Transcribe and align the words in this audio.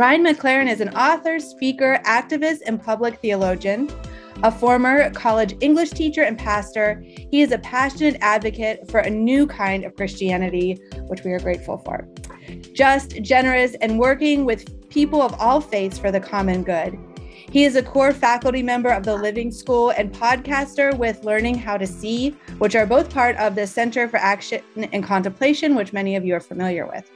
Brian 0.00 0.24
McLaren 0.24 0.66
is 0.66 0.80
an 0.80 0.88
author, 0.96 1.38
speaker, 1.38 2.00
activist, 2.06 2.60
and 2.64 2.82
public 2.82 3.20
theologian. 3.20 3.86
A 4.42 4.50
former 4.50 5.10
college 5.10 5.54
English 5.60 5.90
teacher 5.90 6.22
and 6.22 6.38
pastor, 6.38 7.04
he 7.04 7.42
is 7.42 7.52
a 7.52 7.58
passionate 7.58 8.16
advocate 8.22 8.90
for 8.90 9.00
a 9.00 9.10
new 9.10 9.46
kind 9.46 9.84
of 9.84 9.94
Christianity, 9.96 10.78
which 11.08 11.22
we 11.22 11.32
are 11.32 11.38
grateful 11.38 11.76
for. 11.76 12.08
Just, 12.72 13.20
generous, 13.20 13.74
and 13.82 13.98
working 13.98 14.46
with 14.46 14.88
people 14.88 15.20
of 15.20 15.38
all 15.38 15.60
faiths 15.60 15.98
for 15.98 16.10
the 16.10 16.18
common 16.18 16.62
good. 16.62 16.98
He 17.26 17.64
is 17.64 17.76
a 17.76 17.82
core 17.82 18.14
faculty 18.14 18.62
member 18.62 18.88
of 18.88 19.02
the 19.02 19.16
Living 19.16 19.50
School 19.50 19.90
and 19.90 20.10
podcaster 20.10 20.96
with 20.96 21.24
Learning 21.24 21.58
How 21.58 21.76
to 21.76 21.86
See, 21.86 22.30
which 22.56 22.74
are 22.74 22.86
both 22.86 23.12
part 23.12 23.36
of 23.36 23.54
the 23.54 23.66
Center 23.66 24.08
for 24.08 24.16
Action 24.16 24.62
and 24.94 25.04
Contemplation, 25.04 25.74
which 25.74 25.92
many 25.92 26.16
of 26.16 26.24
you 26.24 26.34
are 26.34 26.40
familiar 26.40 26.86
with. 26.86 27.10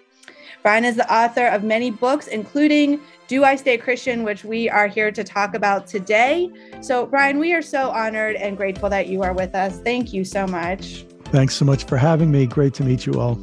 Brian 0.65 0.87
is 0.87 0.97
the 0.97 1.15
author 1.15 1.47
of 1.49 1.63
many 1.63 1.91
books, 1.91 2.27
including 2.27 2.99
Do 3.29 3.45
I 3.45 3.55
Stay 3.55 3.77
Christian, 3.77 4.23
which 4.23 4.45
we 4.45 4.71
are 4.71 4.87
here 4.87 5.13
to 5.13 5.23
talk 5.23 5.55
about 5.55 5.87
today. 5.87 6.51
So, 6.81 7.05
Brian, 7.05 7.39
we 7.39 7.53
are 7.53 7.61
so 7.61 7.91
honored 7.91 8.37
and 8.37 8.57
grateful 8.57 8.89
that 8.89 9.09
you 9.09 9.23
are 9.23 9.35
with 9.35 9.55
us. 9.55 9.79
Thank 9.81 10.15
you 10.15 10.25
so 10.25 10.47
much. 10.47 11.05
Thanks 11.27 11.55
so 11.55 11.67
much 11.67 11.85
for 11.85 11.99
having 11.99 12.31
me. 12.31 12.47
Great 12.47 12.73
to 12.75 12.83
meet 12.83 13.05
you 13.05 13.21
all. 13.21 13.39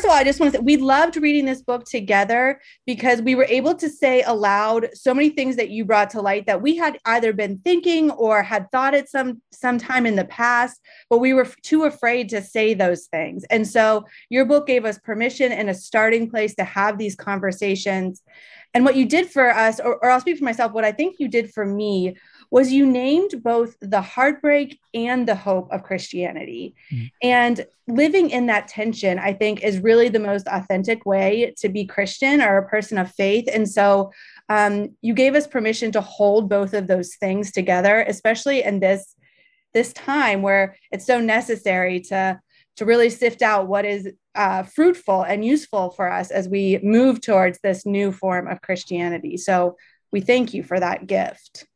First 0.00 0.06
of 0.06 0.12
all, 0.12 0.16
I 0.16 0.24
just 0.24 0.40
want 0.40 0.54
to 0.54 0.58
say 0.58 0.64
we 0.64 0.78
loved 0.78 1.16
reading 1.16 1.44
this 1.44 1.60
book 1.60 1.84
together 1.84 2.58
because 2.86 3.20
we 3.20 3.34
were 3.34 3.44
able 3.44 3.74
to 3.74 3.90
say 3.90 4.22
aloud 4.22 4.88
so 4.94 5.12
many 5.12 5.28
things 5.28 5.56
that 5.56 5.68
you 5.68 5.84
brought 5.84 6.08
to 6.10 6.22
light 6.22 6.46
that 6.46 6.62
we 6.62 6.74
had 6.74 6.96
either 7.04 7.34
been 7.34 7.58
thinking 7.58 8.10
or 8.12 8.42
had 8.42 8.70
thought 8.72 8.94
at 8.94 9.10
some 9.10 9.42
sometime 9.52 10.06
in 10.06 10.16
the 10.16 10.24
past, 10.24 10.80
but 11.10 11.18
we 11.18 11.34
were 11.34 11.46
too 11.60 11.84
afraid 11.84 12.30
to 12.30 12.40
say 12.40 12.72
those 12.72 13.08
things. 13.08 13.44
And 13.50 13.68
so 13.68 14.06
your 14.30 14.46
book 14.46 14.66
gave 14.66 14.86
us 14.86 14.98
permission 14.98 15.52
and 15.52 15.68
a 15.68 15.74
starting 15.74 16.30
place 16.30 16.54
to 16.54 16.64
have 16.64 16.96
these 16.96 17.14
conversations. 17.14 18.22
And 18.72 18.86
what 18.86 18.96
you 18.96 19.04
did 19.04 19.28
for 19.28 19.50
us, 19.50 19.80
or, 19.80 20.02
or 20.02 20.08
I'll 20.08 20.20
speak 20.20 20.38
for 20.38 20.44
myself, 20.44 20.72
what 20.72 20.84
I 20.84 20.92
think 20.92 21.16
you 21.18 21.28
did 21.28 21.52
for 21.52 21.66
me 21.66 22.16
was 22.50 22.72
you 22.72 22.84
named 22.84 23.42
both 23.42 23.76
the 23.80 24.00
heartbreak 24.00 24.78
and 24.92 25.26
the 25.26 25.34
hope 25.34 25.68
of 25.70 25.84
Christianity. 25.84 26.74
Mm-hmm. 26.92 27.06
And 27.22 27.66
living 27.86 28.30
in 28.30 28.46
that 28.46 28.68
tension, 28.68 29.18
I 29.18 29.32
think, 29.32 29.62
is 29.62 29.78
really 29.78 30.08
the 30.08 30.18
most 30.18 30.46
authentic 30.48 31.06
way 31.06 31.54
to 31.58 31.68
be 31.68 31.84
Christian 31.84 32.40
or 32.40 32.58
a 32.58 32.68
person 32.68 32.98
of 32.98 33.12
faith. 33.12 33.48
And 33.52 33.68
so 33.68 34.12
um, 34.48 34.96
you 35.00 35.14
gave 35.14 35.34
us 35.34 35.46
permission 35.46 35.92
to 35.92 36.00
hold 36.00 36.48
both 36.48 36.74
of 36.74 36.88
those 36.88 37.14
things 37.16 37.52
together, 37.52 38.02
especially 38.02 38.62
in 38.62 38.80
this 38.80 39.14
this 39.72 39.92
time 39.92 40.42
where 40.42 40.76
it's 40.90 41.06
so 41.06 41.20
necessary 41.20 42.00
to 42.00 42.40
to 42.76 42.84
really 42.84 43.10
sift 43.10 43.42
out 43.42 43.68
what 43.68 43.84
is 43.84 44.08
uh, 44.34 44.62
fruitful 44.62 45.22
and 45.22 45.44
useful 45.44 45.90
for 45.90 46.10
us 46.10 46.30
as 46.30 46.48
we 46.48 46.80
move 46.82 47.20
towards 47.20 47.58
this 47.62 47.84
new 47.84 48.10
form 48.10 48.48
of 48.48 48.62
Christianity. 48.62 49.36
So 49.36 49.76
we 50.12 50.20
thank 50.20 50.54
you 50.54 50.62
for 50.62 50.80
that 50.80 51.06
gift. 51.06 51.66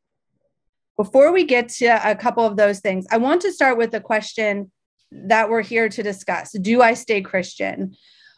Before 0.97 1.33
we 1.33 1.45
get 1.45 1.69
to 1.71 1.87
a 2.09 2.15
couple 2.15 2.47
of 2.47 2.57
those 2.57 2.81
things, 2.81 3.07
I 3.11 3.17
want 3.17 3.43
to 3.43 3.53
start 3.53 3.77
with 3.79 3.91
the 3.91 4.01
question 4.01 4.71
that 5.11 5.49
we're 5.49 5.63
here 5.63 5.89
to 5.89 6.03
discuss 6.03 6.53
Do 6.53 6.83
I 6.83 6.95
stay 6.95 7.21
Christian? 7.21 7.95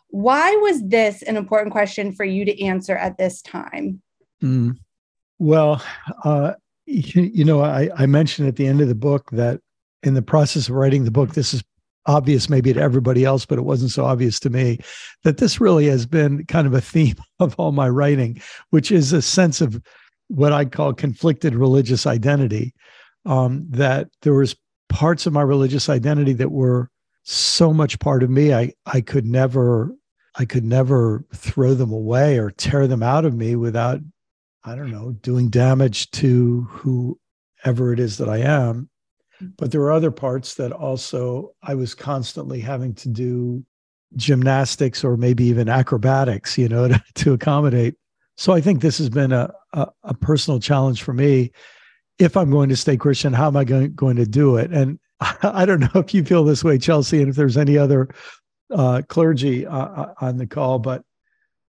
Why 0.09 0.55
was 0.57 0.83
this 0.87 1.23
an 1.23 1.37
important 1.37 1.73
question 1.73 2.13
for 2.13 2.25
you 2.25 2.45
to 2.45 2.63
answer 2.63 2.97
at 2.97 3.19
this 3.19 3.43
time? 3.43 4.01
Mm. 4.43 4.79
Well, 5.39 5.83
uh, 6.25 6.55
you, 6.87 7.23
you, 7.23 7.45
know, 7.45 7.63
I, 7.63 7.91
I 7.97 8.07
mentioned 8.07 8.49
at 8.49 8.57
the 8.57 8.67
end 8.67 8.81
of 8.81 8.89
the 8.89 8.95
book 8.95 9.31
that 9.33 9.61
in 10.03 10.15
the 10.15 10.23
process 10.23 10.69
of 10.69 10.77
writing 10.77 11.05
the 11.05 11.11
book, 11.11 11.35
this 11.35 11.53
is 11.53 11.63
obvious 12.07 12.49
maybe 12.49 12.73
to 12.73 12.81
everybody 12.81 13.25
else, 13.25 13.45
but 13.45 13.59
it 13.59 13.65
wasn't 13.65 13.91
so 13.91 14.05
obvious 14.05 14.39
to 14.41 14.51
me 14.51 14.79
that 15.25 15.39
this 15.39 15.61
really 15.61 15.87
has 15.87 16.07
been 16.07 16.47
kind 16.47 16.67
of 16.67 16.75
a 16.75 16.81
theme 16.81 17.17
of 17.41 17.55
all 17.59 17.73
my 17.73 17.89
writing, 17.89 18.41
which 18.71 18.91
is 18.93 19.13
a 19.13 19.21
sense 19.21 19.61
of 19.61 19.81
what 20.29 20.53
I 20.53 20.65
call 20.65 20.93
conflicted 20.93 21.55
religious 21.55 22.07
identity. 22.07 22.75
Um, 23.25 23.67
that 23.71 24.09
there 24.23 24.35
was 24.35 24.55
parts 24.89 25.27
of 25.27 25.33
my 25.33 25.43
religious 25.43 25.89
identity 25.89 26.33
that 26.35 26.53
were 26.53 26.91
so 27.25 27.73
much 27.73 27.99
part 27.99 28.23
of 28.23 28.31
me. 28.31 28.55
I 28.55 28.73
I 28.87 29.01
could 29.01 29.27
never 29.27 29.93
I 30.37 30.45
could 30.45 30.65
never 30.65 31.25
throw 31.35 31.75
them 31.75 31.93
away 31.93 32.39
or 32.39 32.51
tear 32.51 32.87
them 32.87 33.03
out 33.03 33.25
of 33.25 33.35
me 33.35 33.57
without 33.57 34.01
I 34.65 34.75
don't 34.75 34.91
know 34.91 35.13
doing 35.23 35.49
damage 35.49 36.11
to 36.13 36.63
whoever 36.71 37.93
it 37.93 38.01
is 38.01 38.19
that 38.19 38.29
I 38.29 38.39
am. 38.39 38.89
But 39.59 39.71
there 39.71 39.81
were 39.81 39.93
other 39.93 40.11
parts 40.11 40.55
that 40.55 40.73
also 40.73 41.53
I 41.63 41.75
was 41.75 41.95
constantly 41.95 42.61
having 42.61 42.95
to 42.95 43.09
do 43.09 43.65
gymnastics 44.15 45.05
or 45.05 45.17
maybe 45.17 45.45
even 45.45 45.69
acrobatics, 45.69 46.57
you 46.57 46.69
know, 46.69 46.89
to, 46.89 47.03
to 47.15 47.33
accommodate. 47.35 47.95
So 48.37 48.53
I 48.53 48.61
think 48.61 48.81
this 48.81 48.99
has 48.99 49.09
been 49.09 49.33
a, 49.33 49.51
a, 49.73 49.89
a 50.05 50.15
personal 50.15 50.61
challenge 50.61 51.03
for 51.03 51.15
me. 51.15 51.51
If 52.19 52.37
I'm 52.37 52.51
going 52.51 52.69
to 52.69 52.77
stay 52.77 52.97
Christian, 52.97 53.33
how 53.33 53.47
am 53.47 53.57
I 53.57 53.65
going, 53.65 53.95
going 53.95 54.17
to 54.17 54.27
do 54.27 54.57
it? 54.57 54.71
And 54.73 54.99
I 55.43 55.65
don't 55.65 55.81
know 55.81 56.01
if 56.01 56.13
you 56.13 56.25
feel 56.25 56.45
this 56.45 56.65
way, 56.65 56.79
Chelsea, 56.79 57.21
and 57.21 57.29
if 57.29 57.37
there's 57.37 57.57
any 57.57 57.79
other 57.79 58.09
uh, 58.75 59.03
clergy 59.09 59.67
uh, 59.67 59.79
uh, 59.79 60.15
on 60.21 60.37
the 60.37 60.47
call, 60.47 60.79
but 60.79 61.03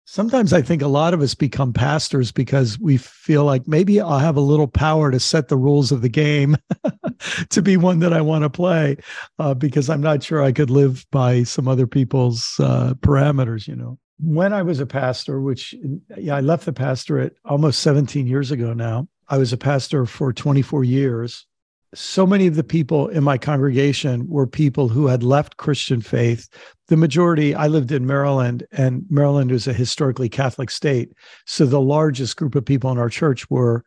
sometimes 0.06 0.52
I 0.52 0.62
think 0.62 0.82
a 0.82 0.88
lot 0.88 1.14
of 1.14 1.20
us 1.20 1.34
become 1.34 1.72
pastors 1.72 2.32
because 2.32 2.78
we 2.78 2.96
feel 2.96 3.44
like 3.44 3.68
maybe 3.68 4.00
I'll 4.00 4.18
have 4.18 4.36
a 4.36 4.40
little 4.40 4.68
power 4.68 5.10
to 5.10 5.20
set 5.20 5.48
the 5.48 5.56
rules 5.56 5.92
of 5.92 6.02
the 6.02 6.08
game 6.08 6.56
to 7.50 7.62
be 7.62 7.76
one 7.76 8.00
that 8.00 8.12
I 8.12 8.20
want 8.20 8.42
to 8.42 8.50
play 8.50 8.96
uh, 9.38 9.54
because 9.54 9.90
I'm 9.90 10.00
not 10.00 10.22
sure 10.22 10.42
I 10.42 10.52
could 10.52 10.70
live 10.70 11.06
by 11.12 11.42
some 11.42 11.68
other 11.68 11.86
people's 11.86 12.58
uh, 12.58 12.94
parameters, 13.00 13.68
you 13.68 13.76
know 13.76 13.98
when 14.18 14.52
I 14.52 14.62
was 14.62 14.80
a 14.80 14.86
pastor, 14.86 15.40
which 15.40 15.74
yeah, 16.16 16.36
I 16.36 16.40
left 16.40 16.64
the 16.64 16.72
pastorate 16.72 17.36
almost 17.44 17.80
17 17.80 18.26
years 18.26 18.50
ago 18.50 18.72
now. 18.72 19.08
I 19.28 19.38
was 19.38 19.52
a 19.52 19.58
pastor 19.58 20.06
for 20.06 20.32
24 20.32 20.84
years. 20.84 21.46
So 21.94 22.26
many 22.26 22.46
of 22.46 22.56
the 22.56 22.64
people 22.64 23.08
in 23.08 23.24
my 23.24 23.38
congregation 23.38 24.28
were 24.28 24.46
people 24.46 24.88
who 24.88 25.06
had 25.06 25.22
left 25.22 25.56
Christian 25.56 26.00
faith. 26.00 26.48
The 26.88 26.96
majority, 26.96 27.54
I 27.54 27.68
lived 27.68 27.92
in 27.92 28.06
Maryland, 28.06 28.66
and 28.72 29.04
Maryland 29.08 29.50
is 29.50 29.66
a 29.66 29.72
historically 29.72 30.28
Catholic 30.28 30.70
state. 30.70 31.12
So 31.46 31.64
the 31.64 31.80
largest 31.80 32.36
group 32.36 32.54
of 32.54 32.64
people 32.64 32.90
in 32.90 32.98
our 32.98 33.08
church 33.08 33.48
were 33.50 33.84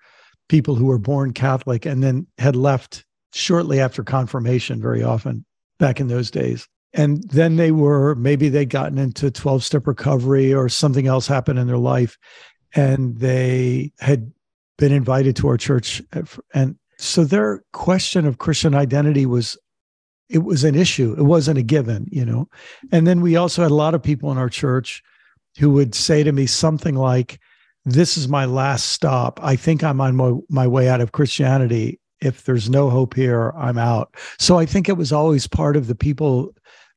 people 0.47 0.75
who 0.75 0.85
were 0.85 0.97
born 0.97 1.33
Catholic 1.33 1.85
and 1.85 2.03
then 2.03 2.27
had 2.37 2.55
left 2.55 3.05
shortly 3.33 3.79
after 3.79 4.03
confirmation, 4.03 4.81
very 4.81 5.03
often 5.03 5.45
back 5.77 5.99
in 5.99 6.07
those 6.07 6.31
days 6.31 6.67
and 6.93 7.23
then 7.29 7.55
they 7.55 7.71
were 7.71 8.15
maybe 8.15 8.49
they'd 8.49 8.69
gotten 8.69 8.97
into 8.97 9.29
12 9.29 9.63
step 9.63 9.87
recovery 9.87 10.53
or 10.53 10.69
something 10.69 11.07
else 11.07 11.27
happened 11.27 11.59
in 11.59 11.67
their 11.67 11.77
life 11.77 12.17
and 12.73 13.17
they 13.17 13.91
had 13.99 14.31
been 14.77 14.91
invited 14.91 15.35
to 15.35 15.47
our 15.47 15.57
church 15.57 16.01
uh, 16.13 16.21
and 16.53 16.77
so 16.97 17.23
their 17.23 17.63
question 17.73 18.25
of 18.25 18.37
christian 18.37 18.73
identity 18.73 19.25
was 19.25 19.57
it 20.29 20.43
was 20.43 20.63
an 20.63 20.75
issue. 20.75 21.15
It 21.17 21.23
wasn't 21.23 21.57
a 21.57 21.63
given 21.63 22.07
you 22.11 22.23
know? 22.23 22.47
And 22.91 23.05
then 23.05 23.21
we 23.21 23.35
also 23.35 23.63
had 23.63 23.71
a 23.71 23.75
lot 23.75 23.95
of 23.95 24.03
people 24.03 24.31
in 24.31 24.37
our 24.37 24.49
church 24.49 25.03
who 25.57 25.71
would 25.71 25.95
say 25.95 26.23
to 26.23 26.31
me 26.31 26.45
something 26.45 26.95
like 26.95 27.39
this 27.85 28.17
is 28.17 28.27
my 28.27 28.45
last 28.45 28.91
stop. 28.91 29.39
I 29.41 29.55
think 29.55 29.83
i'm 29.83 29.99
on 29.99 30.15
my, 30.15 30.33
my 30.49 30.67
way 30.67 30.87
out 30.87 31.01
of 31.01 31.11
christianity. 31.11 31.99
If 32.21 32.43
there's 32.43 32.69
no 32.69 32.89
hope 32.89 33.15
here 33.15 33.51
i'm 33.57 33.77
out. 33.77 34.15
So 34.37 34.59
i 34.59 34.65
think 34.65 34.87
it 34.87 34.97
was 34.97 35.11
always 35.11 35.47
part 35.47 35.75
of 35.75 35.87
the 35.87 35.95
people 35.95 36.53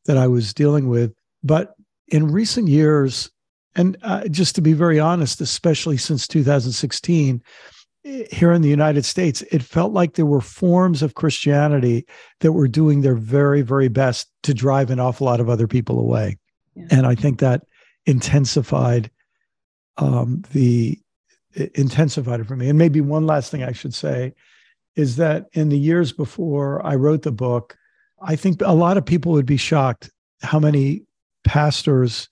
that 0.06 0.18
I 0.18 0.26
was 0.26 0.54
dealing 0.54 0.88
with. 0.88 1.14
But 1.42 1.74
in 2.08 2.30
recent 2.30 2.68
years, 2.68 3.30
and 3.74 3.96
uh, 4.02 4.28
just 4.28 4.54
to 4.56 4.62
be 4.62 4.72
very 4.72 5.00
honest, 5.00 5.40
especially 5.40 5.96
since 5.96 6.26
2016, 6.26 7.42
here 8.04 8.52
in 8.52 8.62
the 8.62 8.68
United 8.68 9.04
States, 9.04 9.42
it 9.52 9.62
felt 9.62 9.92
like 9.92 10.14
there 10.14 10.26
were 10.26 10.40
forms 10.40 11.02
of 11.02 11.14
Christianity 11.14 12.04
that 12.40 12.52
were 12.52 12.68
doing 12.68 13.00
their 13.00 13.14
very, 13.14 13.62
very 13.62 13.88
best 13.88 14.28
to 14.42 14.52
drive 14.52 14.90
an 14.90 14.98
awful 14.98 15.26
lot 15.26 15.40
of 15.40 15.48
other 15.48 15.68
people 15.68 16.00
away. 16.00 16.36
Yeah. 16.74 16.86
And 16.90 17.06
I 17.06 17.14
think 17.14 17.38
that 17.38 17.62
intensified 18.06 19.10
um, 19.98 20.42
the 20.52 20.98
intensified 21.74 22.40
it 22.40 22.46
for 22.46 22.56
me. 22.56 22.68
And 22.68 22.78
maybe 22.78 23.00
one 23.00 23.26
last 23.26 23.50
thing 23.50 23.62
I 23.62 23.72
should 23.72 23.94
say 23.94 24.32
is 24.96 25.16
that 25.16 25.48
in 25.52 25.68
the 25.68 25.78
years 25.78 26.12
before 26.12 26.84
I 26.84 26.94
wrote 26.94 27.22
the 27.22 27.32
book, 27.32 27.76
I 28.24 28.36
think 28.36 28.62
a 28.64 28.74
lot 28.74 28.96
of 28.96 29.04
people 29.04 29.32
would 29.32 29.46
be 29.46 29.56
shocked 29.56 30.10
how 30.42 30.58
many 30.58 31.02
pastors 31.44 32.28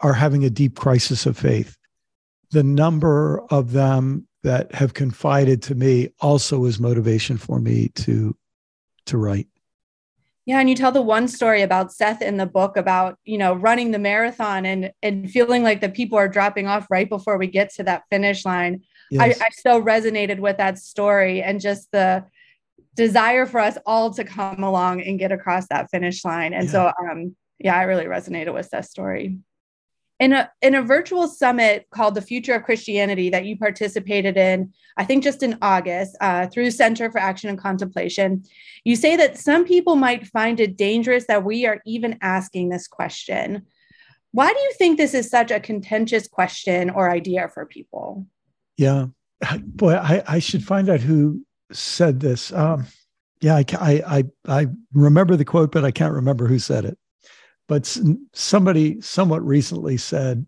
are 0.00 0.12
having 0.12 0.44
a 0.44 0.50
deep 0.50 0.76
crisis 0.76 1.26
of 1.26 1.38
faith. 1.38 1.76
The 2.50 2.62
number 2.62 3.42
of 3.50 3.72
them 3.72 4.26
that 4.42 4.74
have 4.74 4.94
confided 4.94 5.62
to 5.62 5.74
me 5.74 6.10
also 6.20 6.64
is 6.64 6.80
motivation 6.80 7.36
for 7.36 7.58
me 7.58 7.88
to 7.94 8.36
to 9.06 9.16
write. 9.16 9.48
Yeah, 10.44 10.58
and 10.58 10.68
you 10.68 10.74
tell 10.74 10.90
the 10.90 11.02
one 11.02 11.28
story 11.28 11.62
about 11.62 11.92
Seth 11.92 12.20
in 12.20 12.36
the 12.36 12.46
book 12.46 12.76
about, 12.76 13.16
you 13.24 13.38
know, 13.38 13.54
running 13.54 13.92
the 13.92 13.98
marathon 13.98 14.66
and 14.66 14.92
and 15.02 15.30
feeling 15.30 15.62
like 15.62 15.80
the 15.80 15.88
people 15.88 16.18
are 16.18 16.28
dropping 16.28 16.66
off 16.66 16.86
right 16.90 17.08
before 17.08 17.38
we 17.38 17.46
get 17.46 17.72
to 17.74 17.84
that 17.84 18.02
finish 18.10 18.44
line. 18.44 18.82
Yes. 19.10 19.40
I, 19.40 19.46
I 19.46 19.48
so 19.50 19.80
resonated 19.80 20.40
with 20.40 20.56
that 20.56 20.78
story 20.78 21.42
and 21.42 21.60
just 21.60 21.92
the 21.92 22.24
desire 22.94 23.46
for 23.46 23.60
us 23.60 23.78
all 23.86 24.12
to 24.14 24.24
come 24.24 24.62
along 24.62 25.02
and 25.02 25.18
get 25.18 25.32
across 25.32 25.66
that 25.68 25.90
finish 25.90 26.24
line. 26.24 26.52
And 26.52 26.66
yeah. 26.66 26.72
so 26.72 26.92
um 27.10 27.36
yeah, 27.58 27.76
I 27.76 27.82
really 27.82 28.06
resonated 28.06 28.52
with 28.52 28.70
that 28.70 28.86
story 28.86 29.38
in 30.22 30.32
a 30.32 30.48
in 30.62 30.76
a 30.76 30.82
virtual 30.82 31.26
summit 31.26 31.86
called 31.90 32.14
the 32.14 32.22
future 32.22 32.54
of 32.54 32.62
christianity 32.62 33.28
that 33.28 33.44
you 33.44 33.56
participated 33.56 34.36
in 34.36 34.72
i 34.96 35.04
think 35.04 35.24
just 35.24 35.42
in 35.42 35.58
august 35.60 36.16
uh, 36.20 36.46
through 36.46 36.70
center 36.70 37.10
for 37.10 37.18
action 37.18 37.50
and 37.50 37.58
contemplation 37.58 38.42
you 38.84 38.94
say 38.94 39.16
that 39.16 39.36
some 39.36 39.64
people 39.64 39.96
might 39.96 40.26
find 40.28 40.60
it 40.60 40.76
dangerous 40.76 41.26
that 41.26 41.44
we 41.44 41.66
are 41.66 41.80
even 41.84 42.16
asking 42.22 42.68
this 42.68 42.86
question 42.86 43.66
why 44.30 44.50
do 44.52 44.58
you 44.60 44.72
think 44.78 44.96
this 44.96 45.12
is 45.12 45.28
such 45.28 45.50
a 45.50 45.60
contentious 45.60 46.28
question 46.28 46.88
or 46.88 47.10
idea 47.10 47.48
for 47.48 47.66
people 47.66 48.24
yeah 48.76 49.06
boy 49.64 49.94
i, 49.94 50.22
I 50.28 50.38
should 50.38 50.62
find 50.62 50.88
out 50.88 51.00
who 51.00 51.44
said 51.72 52.20
this 52.20 52.52
um, 52.52 52.86
yeah 53.40 53.56
I, 53.56 53.64
I 54.06 54.24
i 54.46 54.66
remember 54.92 55.36
the 55.36 55.44
quote 55.44 55.72
but 55.72 55.84
i 55.84 55.90
can't 55.90 56.14
remember 56.14 56.46
who 56.46 56.58
said 56.58 56.84
it. 56.84 56.98
But 57.68 57.86
somebody 58.34 59.00
somewhat 59.00 59.42
recently 59.46 59.96
said 59.96 60.46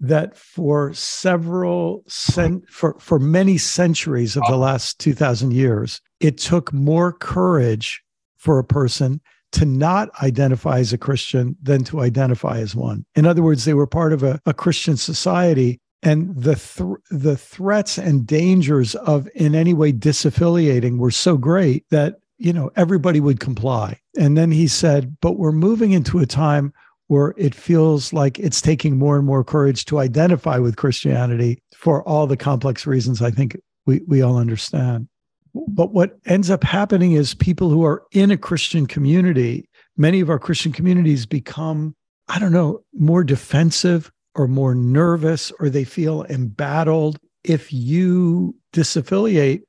that 0.00 0.36
for 0.36 0.92
several 0.92 2.02
cent- 2.08 2.68
for 2.68 2.96
for 2.98 3.18
many 3.18 3.58
centuries 3.58 4.36
of 4.36 4.42
the 4.48 4.56
last 4.56 4.98
2000 4.98 5.52
years 5.52 6.00
it 6.20 6.36
took 6.36 6.72
more 6.72 7.12
courage 7.12 8.02
for 8.36 8.58
a 8.58 8.64
person 8.64 9.20
to 9.52 9.64
not 9.64 10.08
identify 10.20 10.80
as 10.80 10.92
a 10.92 10.98
christian 10.98 11.56
than 11.62 11.84
to 11.84 12.00
identify 12.00 12.58
as 12.58 12.74
one. 12.74 13.06
In 13.14 13.24
other 13.24 13.42
words 13.42 13.64
they 13.64 13.74
were 13.74 13.86
part 13.86 14.12
of 14.12 14.22
a, 14.22 14.40
a 14.44 14.52
christian 14.52 14.96
society 14.96 15.80
and 16.04 16.36
the 16.36 16.54
th- 16.54 17.00
the 17.10 17.36
threats 17.36 17.98
and 17.98 18.26
dangers 18.26 18.94
of 18.94 19.28
in 19.34 19.54
any 19.54 19.74
way 19.74 19.92
disaffiliating 19.92 20.98
were 20.98 21.10
so 21.10 21.36
great 21.36 21.84
that 21.90 22.20
you 22.38 22.52
know, 22.52 22.70
everybody 22.76 23.20
would 23.20 23.40
comply. 23.40 23.98
And 24.18 24.36
then 24.36 24.50
he 24.50 24.68
said, 24.68 25.16
but 25.20 25.38
we're 25.38 25.52
moving 25.52 25.92
into 25.92 26.18
a 26.18 26.26
time 26.26 26.72
where 27.06 27.34
it 27.36 27.54
feels 27.54 28.12
like 28.12 28.38
it's 28.38 28.60
taking 28.60 28.98
more 28.98 29.16
and 29.16 29.26
more 29.26 29.44
courage 29.44 29.84
to 29.86 29.98
identify 29.98 30.58
with 30.58 30.76
Christianity 30.76 31.62
for 31.76 32.02
all 32.08 32.26
the 32.26 32.36
complex 32.36 32.86
reasons 32.86 33.22
I 33.22 33.30
think 33.30 33.56
we, 33.86 34.00
we 34.06 34.22
all 34.22 34.38
understand. 34.38 35.08
But 35.54 35.92
what 35.92 36.18
ends 36.26 36.50
up 36.50 36.64
happening 36.64 37.12
is 37.12 37.34
people 37.34 37.70
who 37.70 37.84
are 37.84 38.02
in 38.12 38.30
a 38.30 38.36
Christian 38.36 38.86
community, 38.86 39.68
many 39.96 40.20
of 40.20 40.30
our 40.30 40.38
Christian 40.38 40.72
communities 40.72 41.26
become, 41.26 41.94
I 42.28 42.38
don't 42.38 42.52
know, 42.52 42.80
more 42.92 43.22
defensive 43.22 44.10
or 44.34 44.48
more 44.48 44.74
nervous, 44.74 45.52
or 45.60 45.68
they 45.68 45.84
feel 45.84 46.24
embattled. 46.24 47.18
If 47.44 47.72
you 47.72 48.54
disaffiliate, 48.72 49.62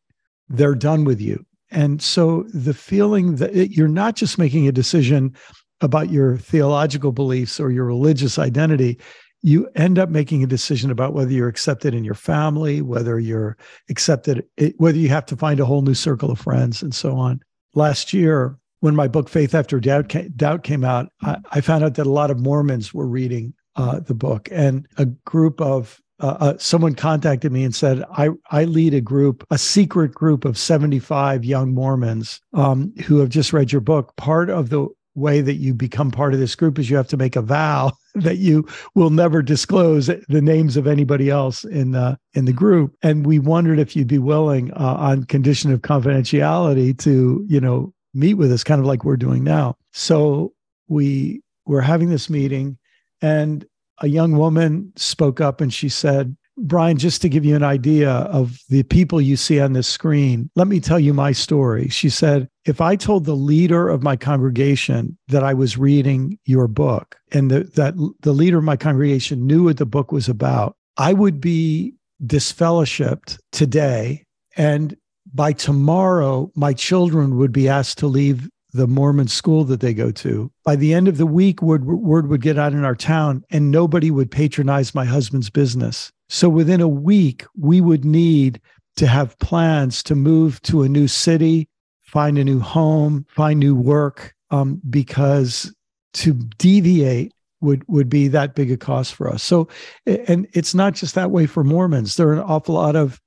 they're 0.49 0.75
done 0.75 1.03
with 1.03 1.21
you. 1.21 1.45
And 1.71 2.01
so 2.01 2.45
the 2.53 2.73
feeling 2.73 3.35
that 3.35 3.55
it, 3.55 3.71
you're 3.71 3.87
not 3.87 4.15
just 4.15 4.37
making 4.37 4.67
a 4.67 4.71
decision 4.71 5.35
about 5.81 6.09
your 6.09 6.37
theological 6.37 7.11
beliefs 7.11 7.59
or 7.59 7.71
your 7.71 7.85
religious 7.85 8.39
identity, 8.39 8.99
you 9.41 9.69
end 9.75 9.99
up 9.99 10.09
making 10.09 10.43
a 10.43 10.47
decision 10.47 10.89
about 10.89 11.13
whether 11.13 11.31
you're 11.31 11.49
accepted 11.49 11.93
in 11.93 12.03
your 12.03 12.15
family, 12.15 12.81
whether 12.81 13.19
you're 13.19 13.57
accepted, 13.89 14.43
whether 14.77 14.97
you 14.97 15.09
have 15.09 15.25
to 15.27 15.35
find 15.35 15.59
a 15.59 15.65
whole 15.65 15.81
new 15.81 15.93
circle 15.93 16.31
of 16.31 16.39
friends, 16.39 16.81
and 16.81 16.95
so 16.95 17.15
on. 17.17 17.39
Last 17.73 18.13
year, 18.13 18.57
when 18.79 18.95
my 18.95 19.07
book 19.07 19.29
Faith 19.29 19.53
After 19.53 19.79
Doubt 19.79 20.09
came, 20.09 20.83
out, 20.83 21.09
I, 21.21 21.61
found 21.61 21.83
out 21.83 21.95
that 21.95 22.07
a 22.07 22.11
lot 22.11 22.31
of 22.31 22.39
Mormons 22.39 22.93
were 22.93 23.07
reading 23.07 23.53
uh, 23.75 23.99
the 23.99 24.13
book, 24.13 24.49
and 24.51 24.87
a 24.97 25.05
group 25.05 25.59
of 25.61 26.01
uh, 26.21 26.37
uh, 26.39 26.57
someone 26.57 26.95
contacted 26.95 27.51
me 27.51 27.63
and 27.63 27.75
said, 27.75 28.01
I, 28.09 28.29
I 28.49 28.63
lead 28.63 28.93
a 28.93 29.01
group, 29.01 29.45
a 29.51 29.57
secret 29.57 30.13
group 30.13 30.45
of 30.45 30.57
75 30.57 31.43
young 31.43 31.73
Mormons 31.73 32.39
um, 32.53 32.93
who 33.03 33.17
have 33.17 33.27
just 33.27 33.51
read 33.51 33.73
your 33.73 33.81
book. 33.81 34.15
Part 34.15 34.49
of 34.49 34.69
the 34.69 34.87
way 35.15 35.41
that 35.41 35.55
you 35.55 35.73
become 35.73 36.11
part 36.11 36.33
of 36.33 36.39
this 36.39 36.55
group 36.55 36.77
is 36.77 36.89
you 36.89 36.97
have 36.97 37.07
to 37.07 37.17
make 37.17 37.35
a 37.35 37.41
vow 37.41 37.91
that 38.15 38.37
you 38.37 38.67
will 38.93 39.09
never 39.09 39.41
disclose 39.41 40.07
the 40.07 40.41
names 40.41 40.77
of 40.77 40.87
anybody 40.87 41.29
else 41.29 41.63
in 41.63 41.91
the 41.91 42.17
in 42.33 42.45
the 42.45 42.53
group. 42.53 42.95
And 43.01 43.25
we 43.25 43.39
wondered 43.39 43.79
if 43.79 43.95
you'd 43.95 44.07
be 44.07 44.19
willing, 44.19 44.71
uh, 44.73 44.95
on 44.97 45.25
condition 45.25 45.71
of 45.71 45.81
confidentiality, 45.81 46.97
to 46.99 47.45
you 47.47 47.59
know 47.59 47.93
meet 48.13 48.35
with 48.35 48.51
us, 48.51 48.63
kind 48.63 48.79
of 48.79 48.87
like 48.87 49.03
we're 49.03 49.17
doing 49.17 49.43
now. 49.43 49.75
So 49.91 50.53
we 50.87 51.41
were 51.65 51.81
having 51.81 52.09
this 52.09 52.29
meeting, 52.29 52.77
and 53.21 53.65
a 54.01 54.07
young 54.07 54.37
woman 54.37 54.91
spoke 54.95 55.39
up 55.39 55.61
and 55.61 55.73
she 55.73 55.89
said, 55.89 56.35
Brian, 56.57 56.97
just 56.97 57.21
to 57.21 57.29
give 57.29 57.43
you 57.43 57.55
an 57.55 57.63
idea 57.63 58.09
of 58.09 58.59
the 58.69 58.83
people 58.83 59.19
you 59.19 59.35
see 59.35 59.59
on 59.59 59.73
this 59.73 59.87
screen, 59.87 60.49
let 60.55 60.67
me 60.67 60.79
tell 60.79 60.99
you 60.99 61.13
my 61.13 61.33
story. 61.33 61.89
She 61.89 62.09
said, 62.09 62.47
If 62.65 62.79
I 62.79 62.95
told 62.95 63.25
the 63.25 63.35
leader 63.35 63.89
of 63.89 64.03
my 64.03 64.15
congregation 64.15 65.17
that 65.27 65.43
I 65.43 65.53
was 65.53 65.77
reading 65.77 66.39
your 66.45 66.67
book 66.67 67.17
and 67.33 67.51
the, 67.51 67.65
that 67.75 67.95
the 68.21 68.31
leader 68.31 68.57
of 68.57 68.63
my 68.63 68.77
congregation 68.77 69.45
knew 69.45 69.65
what 69.65 69.77
the 69.77 69.85
book 69.85 70.13
was 70.13 70.29
about, 70.29 70.77
I 70.97 71.11
would 71.11 71.41
be 71.41 71.93
disfellowshipped 72.25 73.37
today. 73.51 74.23
And 74.55 74.95
by 75.33 75.51
tomorrow, 75.51 76.51
my 76.55 76.71
children 76.71 77.37
would 77.37 77.51
be 77.51 77.67
asked 77.67 77.97
to 77.97 78.07
leave 78.07 78.49
the 78.75 78.87
Mormon 78.87 79.27
school 79.27 79.63
that 79.65 79.79
they 79.79 79.93
go 79.93 80.11
to. 80.11 80.51
By 80.63 80.75
the 80.75 80.93
end 80.93 81.07
of 81.07 81.17
the 81.17 81.25
week, 81.25 81.61
word, 81.61 81.85
word 81.85 82.27
would 82.27 82.41
get 82.41 82.59
out 82.59 82.73
in 82.73 82.83
our 82.83 82.95
town 82.95 83.43
and 83.49 83.71
nobody 83.71 84.11
would 84.11 84.29
patronize 84.29 84.93
my 84.93 85.05
husband's 85.05 85.49
business. 85.49 86.11
So 86.29 86.49
within 86.49 86.81
a 86.81 86.87
week, 86.87 87.45
we 87.57 87.81
would 87.81 88.03
need 88.03 88.59
to 88.97 89.07
have 89.07 89.37
plans 89.39 90.03
to 90.03 90.15
move 90.15 90.61
to 90.63 90.83
a 90.83 90.89
new 90.89 91.07
city, 91.07 91.67
find 92.01 92.37
a 92.37 92.43
new 92.43 92.59
home, 92.59 93.25
find 93.29 93.59
new 93.59 93.75
work, 93.75 94.33
um, 94.51 94.81
because 94.89 95.73
to 96.13 96.33
deviate 96.33 97.31
would 97.61 97.83
would 97.87 98.09
be 98.09 98.27
that 98.27 98.55
big 98.55 98.71
a 98.71 98.77
cost 98.77 99.15
for 99.15 99.29
us. 99.29 99.41
So, 99.41 99.67
and 100.05 100.47
it's 100.53 100.75
not 100.75 100.93
just 100.93 101.15
that 101.15 101.31
way 101.31 101.45
for 101.45 101.63
Mormons. 101.63 102.15
There 102.15 102.27
are 102.29 102.33
an 102.33 102.39
awful 102.39 102.75
lot 102.75 102.95
of 102.95 103.19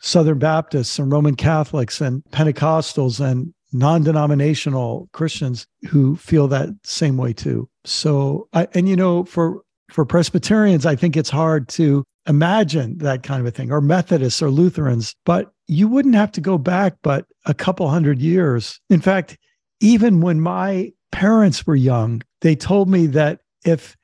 Southern 0.00 0.38
Baptists 0.38 0.98
and 0.98 1.12
Roman 1.12 1.36
Catholics 1.36 2.00
and 2.00 2.24
Pentecostals 2.30 3.20
and 3.20 3.52
non 3.72 4.02
denominational 4.02 5.08
Christians 5.12 5.66
who 5.88 6.16
feel 6.16 6.48
that 6.48 6.68
same 6.84 7.16
way 7.16 7.32
too. 7.32 7.68
So, 7.84 8.48
I, 8.52 8.68
and 8.74 8.88
you 8.88 8.96
know, 8.96 9.24
for 9.24 9.62
for 9.90 10.04
Presbyterians, 10.04 10.86
I 10.86 10.96
think 10.96 11.16
it's 11.16 11.30
hard 11.30 11.68
to 11.70 12.04
imagine 12.26 12.98
that 12.98 13.22
kind 13.22 13.40
of 13.40 13.46
a 13.46 13.50
thing, 13.50 13.72
or 13.72 13.80
Methodists 13.80 14.42
or 14.42 14.50
Lutherans, 14.50 15.14
but 15.24 15.52
you 15.66 15.88
wouldn't 15.88 16.14
have 16.14 16.32
to 16.32 16.40
go 16.40 16.58
back 16.58 16.94
but 17.02 17.26
a 17.46 17.54
couple 17.54 17.88
hundred 17.88 18.20
years. 18.20 18.80
In 18.90 19.00
fact, 19.00 19.36
even 19.80 20.20
when 20.20 20.40
my 20.40 20.92
parents 21.10 21.66
were 21.66 21.76
young, 21.76 22.22
they 22.40 22.54
told 22.54 22.88
me 22.88 23.06
that 23.08 23.40
if 23.64 23.96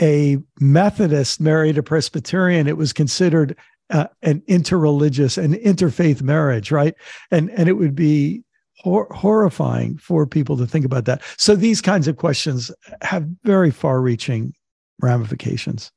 a 0.00 0.38
Methodist 0.60 1.40
married 1.40 1.78
a 1.78 1.82
Presbyterian, 1.82 2.66
it 2.66 2.76
was 2.76 2.92
considered 2.92 3.56
uh, 3.90 4.06
an 4.22 4.42
interreligious, 4.48 5.42
an 5.42 5.54
interfaith 5.54 6.22
marriage, 6.22 6.70
right? 6.70 6.94
And 7.30 7.50
and 7.50 7.68
it 7.68 7.74
would 7.74 7.94
be 7.94 8.42
hor- 8.78 9.08
horrifying 9.10 9.98
for 9.98 10.26
people 10.26 10.56
to 10.56 10.66
think 10.66 10.84
about 10.84 11.04
that. 11.06 11.22
So 11.36 11.56
these 11.56 11.80
kinds 11.80 12.08
of 12.08 12.16
questions 12.16 12.70
have 13.02 13.26
very 13.44 13.70
far-reaching 13.70 14.54
ramifications. 15.00 15.92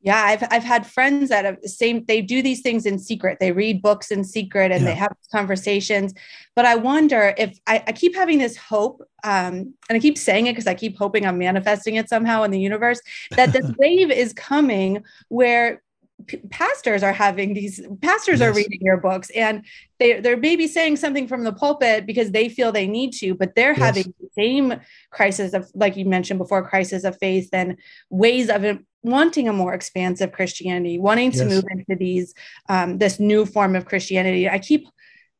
Yeah, 0.00 0.22
I've 0.22 0.44
I've 0.52 0.62
had 0.62 0.86
friends 0.86 1.28
that 1.30 1.44
have 1.44 1.60
the 1.60 1.68
same. 1.68 2.04
They 2.04 2.20
do 2.20 2.40
these 2.40 2.60
things 2.60 2.86
in 2.86 3.00
secret. 3.00 3.38
They 3.40 3.50
read 3.50 3.82
books 3.82 4.12
in 4.12 4.22
secret 4.22 4.70
and 4.70 4.84
yeah. 4.84 4.90
they 4.90 4.94
have 4.94 5.12
conversations. 5.32 6.14
But 6.54 6.66
I 6.66 6.76
wonder 6.76 7.34
if 7.36 7.58
I, 7.66 7.82
I 7.84 7.92
keep 7.92 8.14
having 8.14 8.38
this 8.38 8.56
hope, 8.56 9.02
um, 9.24 9.74
and 9.88 9.96
I 9.96 9.98
keep 9.98 10.16
saying 10.16 10.46
it 10.46 10.52
because 10.52 10.68
I 10.68 10.74
keep 10.74 10.96
hoping 10.96 11.26
I'm 11.26 11.36
manifesting 11.38 11.96
it 11.96 12.08
somehow 12.08 12.44
in 12.44 12.52
the 12.52 12.60
universe 12.60 13.00
that 13.32 13.52
this 13.52 13.68
wave 13.78 14.12
is 14.12 14.32
coming 14.32 15.02
where 15.28 15.82
p- 16.26 16.38
pastors 16.50 17.02
are 17.02 17.12
having 17.12 17.54
these 17.54 17.80
pastors 18.02 18.40
yes. 18.40 18.48
are 18.48 18.52
reading 18.52 18.78
your 18.80 18.96
books 18.96 19.30
and 19.30 19.64
they 19.98 20.20
they're 20.20 20.36
maybe 20.36 20.66
saying 20.66 20.96
something 20.96 21.28
from 21.28 21.44
the 21.44 21.52
pulpit 21.52 22.06
because 22.06 22.30
they 22.32 22.48
feel 22.48 22.72
they 22.72 22.86
need 22.86 23.12
to 23.12 23.34
but 23.34 23.54
they're 23.54 23.72
yes. 23.72 23.78
having 23.78 24.14
the 24.20 24.28
same 24.34 24.74
crisis 25.10 25.52
of 25.52 25.70
like 25.74 25.96
you 25.96 26.04
mentioned 26.04 26.38
before 26.38 26.66
crisis 26.66 27.04
of 27.04 27.16
faith 27.18 27.48
and 27.52 27.76
ways 28.10 28.48
of 28.48 28.64
wanting 29.02 29.48
a 29.48 29.52
more 29.52 29.74
expansive 29.74 30.32
christianity 30.32 30.98
wanting 30.98 31.30
to 31.30 31.38
yes. 31.38 31.48
move 31.48 31.64
into 31.70 31.96
these 31.96 32.34
um, 32.68 32.98
this 32.98 33.20
new 33.20 33.46
form 33.46 33.76
of 33.76 33.86
christianity 33.86 34.48
i 34.48 34.58
keep 34.58 34.88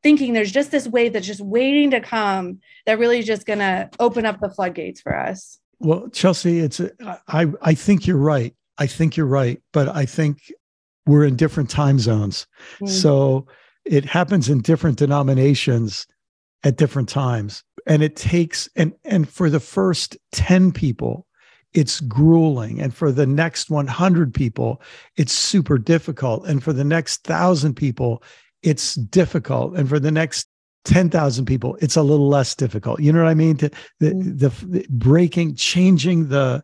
thinking 0.01 0.31
there's 0.31 0.51
just 0.51 0.71
this 0.71 0.87
wave 0.87 1.11
that's 1.11 1.27
just 1.27 1.41
waiting 1.41 1.91
to 1.91 1.99
come 1.99 2.59
that 2.85 2.97
really 2.97 3.19
is 3.19 3.25
just 3.25 3.45
going 3.45 3.59
to 3.59 3.89
open 3.99 4.25
up 4.25 4.39
the 4.39 4.49
floodgates 4.49 5.01
for 5.01 5.15
us 5.15 5.59
well 5.79 6.07
chelsea 6.09 6.59
it's 6.59 6.79
a, 6.79 6.91
I, 7.27 7.47
I 7.61 7.73
think 7.73 8.07
you're 8.07 8.17
right 8.17 8.55
I 8.79 8.87
think 8.87 9.17
you're 9.17 9.25
right, 9.25 9.61
but 9.73 9.89
I 9.89 10.05
think 10.05 10.53
we're 11.09 11.25
in 11.25 11.35
different 11.35 11.69
time 11.69 11.99
zones. 11.99 12.47
Mm. 12.79 12.89
So 12.89 13.47
it 13.85 14.05
happens 14.05 14.49
in 14.49 14.61
different 14.61 14.97
denominations 14.97 16.07
at 16.63 16.77
different 16.77 17.09
times. 17.09 17.63
and 17.85 18.03
it 18.03 18.15
takes 18.15 18.69
and 18.75 18.93
and 19.03 19.27
for 19.27 19.49
the 19.49 19.59
first 19.59 20.17
10 20.31 20.71
people 20.71 21.25
it's 21.73 21.99
grueling 22.01 22.81
and 22.81 22.93
for 22.93 23.11
the 23.11 23.25
next 23.25 23.69
100 23.69 24.33
people 24.33 24.81
it's 25.17 25.33
super 25.33 25.77
difficult 25.77 26.45
and 26.45 26.63
for 26.63 26.73
the 26.73 26.83
next 26.83 27.27
1000 27.27 27.75
people 27.75 28.23
it's 28.63 28.95
difficult 28.95 29.75
and 29.75 29.89
for 29.89 29.99
the 29.99 30.11
next 30.11 30.47
10,000 30.85 31.45
people 31.45 31.77
it's 31.81 31.95
a 31.95 32.03
little 32.03 32.27
less 32.27 32.55
difficult 32.55 32.99
you 32.99 33.11
know 33.11 33.23
what 33.23 33.29
i 33.29 33.33
mean 33.33 33.57
to 33.57 33.69
the, 33.99 34.11
mm. 34.11 34.39
the, 34.39 34.49
the 34.65 34.85
breaking 34.89 35.55
changing 35.55 36.29
the 36.29 36.63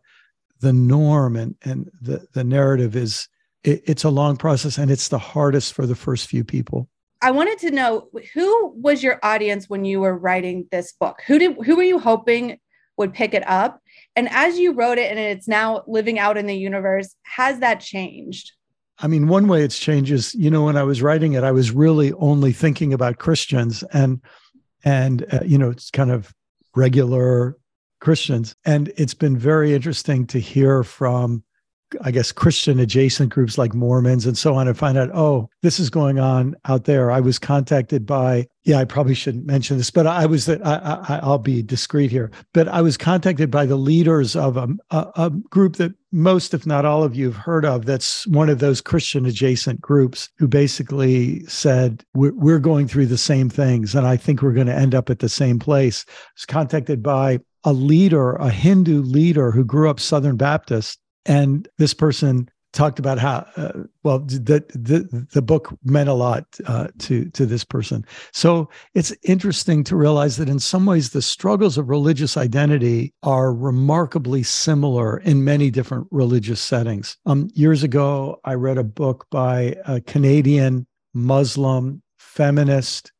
the 0.60 0.72
norm 0.72 1.36
and 1.36 1.54
and 1.62 1.90
the 2.00 2.26
the 2.32 2.44
narrative 2.44 2.96
is 2.96 3.28
it, 3.66 3.82
it's 3.84 4.04
a 4.04 4.10
long 4.10 4.36
process 4.36 4.78
and 4.78 4.90
it's 4.90 5.08
the 5.08 5.18
hardest 5.18 5.74
for 5.74 5.86
the 5.86 5.96
first 5.96 6.28
few 6.28 6.44
people 6.44 6.88
I 7.22 7.30
wanted 7.30 7.58
to 7.60 7.70
know 7.70 8.08
who 8.34 8.72
was 8.76 9.02
your 9.02 9.18
audience 9.22 9.68
when 9.68 9.84
you 9.84 10.00
were 10.00 10.16
writing 10.16 10.68
this 10.70 10.92
book? 10.92 11.20
Who 11.26 11.38
did 11.38 11.56
who 11.64 11.76
were 11.76 11.82
you 11.82 11.98
hoping 11.98 12.58
would 12.96 13.14
pick 13.14 13.34
it 13.34 13.46
up? 13.48 13.80
And 14.14 14.28
as 14.30 14.58
you 14.58 14.72
wrote 14.72 14.98
it 14.98 15.10
and 15.10 15.18
it's 15.18 15.48
now 15.48 15.82
living 15.86 16.18
out 16.18 16.36
in 16.36 16.46
the 16.46 16.56
universe, 16.56 17.14
has 17.22 17.60
that 17.60 17.80
changed? 17.80 18.52
I 18.98 19.08
mean, 19.08 19.28
one 19.28 19.48
way 19.48 19.62
it's 19.62 19.78
changed 19.78 20.10
is, 20.10 20.34
you 20.34 20.50
know, 20.50 20.64
when 20.64 20.76
I 20.76 20.82
was 20.82 21.02
writing 21.02 21.34
it, 21.34 21.44
I 21.44 21.52
was 21.52 21.70
really 21.70 22.12
only 22.14 22.52
thinking 22.52 22.92
about 22.92 23.18
Christians 23.18 23.82
and 23.92 24.20
and 24.84 25.26
uh, 25.32 25.40
you 25.44 25.58
know, 25.58 25.70
it's 25.70 25.90
kind 25.90 26.10
of 26.10 26.34
regular 26.74 27.56
Christians. 28.00 28.54
And 28.64 28.92
it's 28.96 29.14
been 29.14 29.36
very 29.36 29.74
interesting 29.74 30.26
to 30.28 30.38
hear 30.38 30.84
from 30.84 31.42
I 32.02 32.10
guess 32.10 32.32
Christian 32.32 32.80
adjacent 32.80 33.32
groups 33.32 33.58
like 33.58 33.74
Mormons 33.74 34.26
and 34.26 34.36
so 34.36 34.54
on 34.54 34.66
and 34.66 34.76
find 34.76 34.98
out, 34.98 35.10
oh, 35.14 35.48
this 35.62 35.78
is 35.78 35.88
going 35.88 36.18
on 36.18 36.56
out 36.64 36.84
there. 36.84 37.10
I 37.10 37.20
was 37.20 37.38
contacted 37.38 38.04
by, 38.04 38.48
yeah, 38.64 38.78
I 38.78 38.84
probably 38.84 39.14
shouldn't 39.14 39.46
mention 39.46 39.76
this, 39.76 39.90
but 39.90 40.06
I 40.06 40.26
was, 40.26 40.48
I, 40.48 40.58
I, 40.64 41.26
will 41.26 41.38
be 41.38 41.62
discreet 41.62 42.10
here, 42.10 42.30
but 42.52 42.66
I 42.68 42.82
was 42.82 42.96
contacted 42.96 43.50
by 43.50 43.66
the 43.66 43.76
leaders 43.76 44.34
of 44.34 44.56
a, 44.56 44.68
a, 44.90 45.06
a 45.16 45.30
group 45.30 45.76
that 45.76 45.94
most, 46.10 46.54
if 46.54 46.66
not 46.66 46.84
all 46.84 47.04
of 47.04 47.14
you 47.14 47.26
have 47.26 47.36
heard 47.36 47.64
of. 47.64 47.86
That's 47.86 48.26
one 48.26 48.48
of 48.48 48.58
those 48.58 48.80
Christian 48.80 49.24
adjacent 49.24 49.80
groups 49.80 50.28
who 50.38 50.48
basically 50.48 51.44
said, 51.46 52.04
we're, 52.14 52.34
we're 52.34 52.58
going 52.58 52.88
through 52.88 53.06
the 53.06 53.18
same 53.18 53.48
things. 53.48 53.94
And 53.94 54.06
I 54.06 54.16
think 54.16 54.42
we're 54.42 54.52
going 54.52 54.66
to 54.66 54.74
end 54.74 54.94
up 54.94 55.08
at 55.10 55.20
the 55.20 55.28
same 55.28 55.58
place. 55.58 56.04
I 56.08 56.12
was 56.36 56.46
contacted 56.46 57.02
by 57.02 57.40
a 57.64 57.72
leader, 57.72 58.34
a 58.34 58.50
Hindu 58.50 59.02
leader 59.02 59.50
who 59.50 59.64
grew 59.64 59.90
up 59.90 60.00
Southern 60.00 60.36
Baptist 60.36 60.98
and 61.26 61.68
this 61.78 61.94
person 61.94 62.48
talked 62.76 62.98
about 62.98 63.18
how 63.18 63.46
uh, 63.56 63.72
well 64.02 64.18
the, 64.18 64.62
the 64.74 65.26
the 65.32 65.42
book 65.42 65.74
meant 65.82 66.10
a 66.10 66.14
lot 66.14 66.44
uh, 66.66 66.88
to 66.98 67.24
to 67.30 67.46
this 67.46 67.64
person. 67.64 68.04
So 68.32 68.68
it's 68.94 69.14
interesting 69.22 69.82
to 69.84 69.96
realize 69.96 70.36
that 70.36 70.48
in 70.48 70.58
some 70.58 70.84
ways 70.84 71.10
the 71.10 71.22
struggles 71.22 71.78
of 71.78 71.88
religious 71.88 72.36
identity 72.36 73.14
are 73.22 73.54
remarkably 73.54 74.42
similar 74.42 75.18
in 75.18 75.42
many 75.42 75.70
different 75.70 76.06
religious 76.10 76.60
settings. 76.60 77.16
Um, 77.24 77.48
years 77.54 77.82
ago, 77.82 78.40
I 78.44 78.54
read 78.54 78.78
a 78.78 78.84
book 78.84 79.26
by 79.30 79.76
a 79.86 80.00
Canadian 80.02 80.86
Muslim 81.14 82.02
feminist 82.18 83.12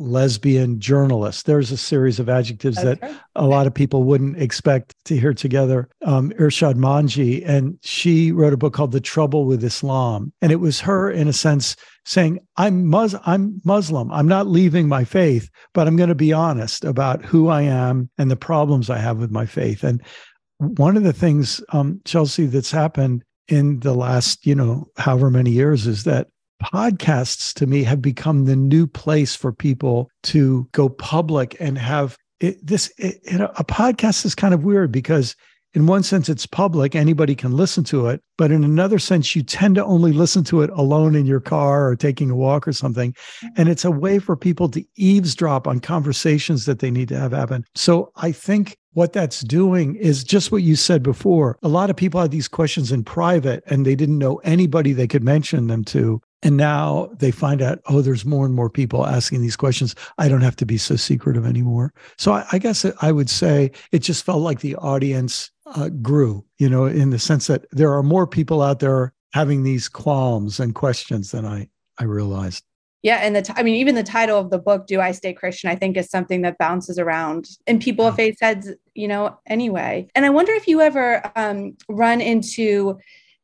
lesbian 0.00 0.80
journalist. 0.80 1.46
There's 1.46 1.70
a 1.70 1.76
series 1.76 2.18
of 2.18 2.28
adjectives 2.28 2.78
okay. 2.78 2.98
that 3.00 3.20
a 3.36 3.46
lot 3.46 3.66
of 3.66 3.74
people 3.74 4.02
wouldn't 4.04 4.40
expect 4.40 4.94
to 5.04 5.16
hear 5.16 5.34
together. 5.34 5.88
Um, 6.02 6.30
Irshad 6.32 6.74
Manji, 6.74 7.46
and 7.46 7.78
she 7.82 8.32
wrote 8.32 8.52
a 8.52 8.56
book 8.56 8.72
called 8.72 8.92
The 8.92 9.00
Trouble 9.00 9.44
with 9.44 9.62
Islam. 9.62 10.32
And 10.40 10.50
it 10.50 10.56
was 10.56 10.80
her, 10.80 11.10
in 11.10 11.28
a 11.28 11.32
sense, 11.32 11.76
saying, 12.04 12.40
I'm, 12.56 12.86
Mus- 12.86 13.14
I'm 13.26 13.60
Muslim. 13.64 14.10
I'm 14.10 14.26
not 14.26 14.46
leaving 14.46 14.88
my 14.88 15.04
faith, 15.04 15.50
but 15.74 15.86
I'm 15.86 15.96
going 15.96 16.08
to 16.08 16.14
be 16.14 16.32
honest 16.32 16.84
about 16.84 17.24
who 17.24 17.48
I 17.48 17.62
am 17.62 18.10
and 18.16 18.30
the 18.30 18.36
problems 18.36 18.88
I 18.88 18.98
have 18.98 19.18
with 19.18 19.30
my 19.30 19.46
faith. 19.46 19.84
And 19.84 20.02
one 20.58 20.96
of 20.96 21.02
the 21.02 21.12
things, 21.12 21.62
um, 21.72 22.00
Chelsea, 22.04 22.46
that's 22.46 22.70
happened 22.70 23.22
in 23.48 23.80
the 23.80 23.94
last, 23.94 24.46
you 24.46 24.54
know, 24.54 24.86
however 24.96 25.30
many 25.30 25.50
years 25.50 25.86
is 25.86 26.04
that 26.04 26.28
podcasts 26.60 27.52
to 27.54 27.66
me 27.66 27.82
have 27.82 28.02
become 28.02 28.44
the 28.44 28.56
new 28.56 28.86
place 28.86 29.34
for 29.34 29.52
people 29.52 30.10
to 30.24 30.68
go 30.72 30.88
public 30.88 31.56
and 31.60 31.78
have 31.78 32.16
it, 32.40 32.64
this 32.64 32.92
it, 32.96 33.20
you 33.30 33.38
know, 33.38 33.52
a 33.56 33.64
podcast 33.64 34.24
is 34.24 34.34
kind 34.34 34.54
of 34.54 34.64
weird 34.64 34.90
because 34.90 35.36
in 35.74 35.86
one 35.86 36.02
sense 36.02 36.28
it's 36.28 36.46
public 36.46 36.94
anybody 36.94 37.34
can 37.34 37.52
listen 37.52 37.84
to 37.84 38.06
it 38.06 38.22
but 38.36 38.50
in 38.50 38.64
another 38.64 38.98
sense 38.98 39.36
you 39.36 39.42
tend 39.42 39.74
to 39.74 39.84
only 39.84 40.12
listen 40.12 40.42
to 40.42 40.62
it 40.62 40.70
alone 40.70 41.14
in 41.14 41.26
your 41.26 41.40
car 41.40 41.88
or 41.88 41.96
taking 41.96 42.30
a 42.30 42.34
walk 42.34 42.66
or 42.66 42.72
something. 42.72 43.12
Mm-hmm. 43.12 43.48
And 43.56 43.68
it's 43.68 43.84
a 43.84 43.90
way 43.90 44.18
for 44.18 44.36
people 44.36 44.68
to 44.70 44.84
eavesdrop 44.96 45.66
on 45.66 45.80
conversations 45.80 46.64
that 46.64 46.78
they 46.78 46.90
need 46.90 47.08
to 47.08 47.18
have 47.18 47.32
happen. 47.32 47.64
So 47.74 48.10
i 48.16 48.32
think 48.32 48.76
what 48.92 49.12
that's 49.12 49.42
doing 49.42 49.94
is 49.96 50.24
just 50.24 50.50
what 50.50 50.62
you 50.62 50.74
said 50.74 51.02
before. 51.02 51.58
A 51.62 51.68
lot 51.68 51.90
of 51.90 51.96
people 51.96 52.20
had 52.20 52.32
these 52.32 52.48
questions 52.48 52.90
in 52.90 53.04
private 53.04 53.62
and 53.66 53.86
they 53.86 53.94
didn't 53.94 54.18
know 54.18 54.36
anybody 54.38 54.92
they 54.92 55.06
could 55.06 55.22
mention 55.22 55.68
them 55.68 55.84
to 55.84 56.20
and 56.42 56.56
now 56.56 57.10
they 57.18 57.30
find 57.30 57.60
out, 57.60 57.80
oh, 57.86 58.00
there's 58.00 58.24
more 58.24 58.46
and 58.46 58.54
more 58.54 58.70
people 58.70 59.06
asking 59.06 59.42
these 59.42 59.56
questions. 59.56 59.94
I 60.18 60.28
don't 60.28 60.40
have 60.40 60.56
to 60.56 60.66
be 60.66 60.78
so 60.78 60.96
secretive 60.96 61.44
anymore. 61.44 61.92
So 62.16 62.32
I, 62.32 62.46
I 62.52 62.58
guess 62.58 62.86
I 63.02 63.12
would 63.12 63.28
say 63.28 63.72
it 63.92 63.98
just 63.98 64.24
felt 64.24 64.40
like 64.40 64.60
the 64.60 64.76
audience 64.76 65.50
uh, 65.66 65.88
grew, 65.88 66.44
you 66.58 66.68
know, 66.68 66.86
in 66.86 67.10
the 67.10 67.18
sense 67.18 67.46
that 67.48 67.66
there 67.72 67.92
are 67.92 68.02
more 68.02 68.26
people 68.26 68.62
out 68.62 68.80
there 68.80 69.12
having 69.32 69.62
these 69.62 69.88
qualms 69.88 70.58
and 70.58 70.74
questions 70.74 71.30
than 71.30 71.44
I, 71.44 71.68
I 71.98 72.04
realized. 72.04 72.64
Yeah, 73.02 73.16
and 73.16 73.34
the 73.34 73.42
t- 73.42 73.54
I 73.56 73.62
mean, 73.62 73.76
even 73.76 73.94
the 73.94 74.02
title 74.02 74.38
of 74.38 74.50
the 74.50 74.58
book, 74.58 74.86
"Do 74.86 75.00
I 75.00 75.12
Stay 75.12 75.32
Christian?" 75.32 75.70
I 75.70 75.74
think 75.74 75.96
is 75.96 76.10
something 76.10 76.42
that 76.42 76.58
bounces 76.58 76.98
around 76.98 77.48
in 77.66 77.78
people 77.78 78.06
of 78.06 78.14
faith 78.14 78.36
heads, 78.42 78.68
you 78.92 79.08
know. 79.08 79.38
Anyway, 79.46 80.08
and 80.14 80.26
I 80.26 80.28
wonder 80.28 80.52
if 80.52 80.68
you 80.68 80.82
ever 80.82 81.22
um, 81.34 81.78
run 81.88 82.20
into 82.20 82.98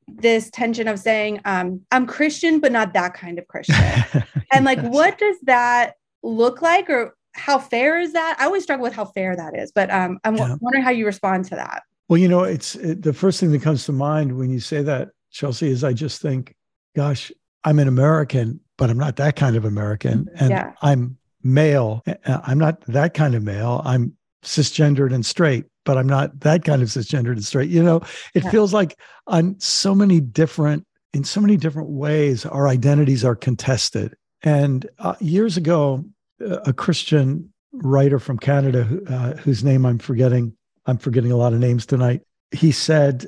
this 0.09 0.51
tension 0.51 0.89
of 0.89 0.99
saying 0.99 1.41
um, 1.45 1.81
i'm 1.91 2.07
christian 2.07 2.61
but 2.61 2.73
not 2.73 2.93
that 2.93 3.15
kind 3.15 3.39
of 3.39 3.47
christian. 3.49 3.77
And 4.53 4.65
like 4.65 4.79
yes. 4.79 4.93
what 4.93 5.19
does 5.19 5.37
that 5.43 5.95
look 6.23 6.63
like 6.63 6.89
or 6.89 7.17
how 7.35 7.59
fair 7.59 8.01
is 8.01 8.13
that? 8.15 8.37
I 8.39 8.47
always 8.47 8.63
struggle 8.63 8.85
with 8.85 8.95
how 8.95 9.07
fair 9.07 9.37
that 9.37 9.57
is 9.59 9.73
but 9.73 9.91
um, 9.91 10.19
i'm 10.25 10.37
yeah. 10.37 10.57
wondering 10.61 10.85
how 10.85 10.91
you 10.91 11.07
respond 11.07 11.47
to 11.47 11.57
that. 11.57 11.83
Well 12.09 12.19
you 12.19 12.29
know 12.29 12.45
it's 12.45 12.77
it, 12.77 13.03
the 13.03 13.13
first 13.13 13.41
thing 13.41 13.51
that 13.53 13.63
comes 13.63 13.85
to 13.87 13.93
mind 13.93 14.37
when 14.37 14.51
you 14.51 14.61
say 14.61 14.83
that 14.83 15.11
chelsea 15.31 15.69
is 15.69 15.83
i 15.83 15.93
just 15.93 16.23
think 16.23 16.55
gosh 16.95 17.33
i'm 17.65 17.79
an 17.79 17.89
american 17.89 18.61
but 18.79 18.89
i'm 18.91 18.99
not 18.99 19.17
that 19.17 19.37
kind 19.37 19.57
of 19.57 19.65
american. 19.65 20.29
And 20.37 20.51
yeah. 20.51 20.73
i'm 20.83 21.19
male. 21.47 22.03
I'm 22.27 22.59
not 22.59 22.81
that 22.87 23.15
kind 23.15 23.35
of 23.35 23.43
male. 23.43 23.81
I'm 23.85 24.17
cisgendered 24.43 25.15
and 25.15 25.25
straight 25.25 25.65
but 25.87 25.97
I'm 25.97 26.09
not 26.09 26.41
that 26.41 26.65
kind 26.65 26.83
of 26.83 26.89
cisgendered 26.89 27.33
and 27.33 27.45
straight. 27.45 27.71
You 27.71 27.83
know, 27.83 28.03
it 28.35 28.45
yeah. 28.45 28.51
feels 28.51 28.75
like 28.75 28.99
on 29.27 29.59
so 29.59 29.95
many 29.95 30.21
different, 30.21 30.85
in 31.15 31.25
so 31.25 31.41
many 31.41 31.57
different 31.57 31.89
ways, 31.89 32.45
our 32.45 32.69
identities 32.69 33.25
are 33.25 33.37
contested. 33.37 34.15
And 34.43 34.87
uh, 34.99 35.15
years 35.21 35.57
ago, 35.57 36.05
a 36.41 36.75
Christian 36.75 37.51
writer 37.73 38.19
from 38.19 38.39
Canada, 38.39 39.01
uh, 39.09 39.35
whose 39.35 39.65
name 39.65 39.87
I'm 39.87 39.99
forgetting, 39.99 40.55
I'm 40.85 40.99
forgetting 40.99 41.33
a 41.33 41.37
lot 41.37 41.55
of 41.55 41.61
names 41.61 41.87
tonight. 41.87 42.21
He 42.51 42.73
said, 42.73 43.27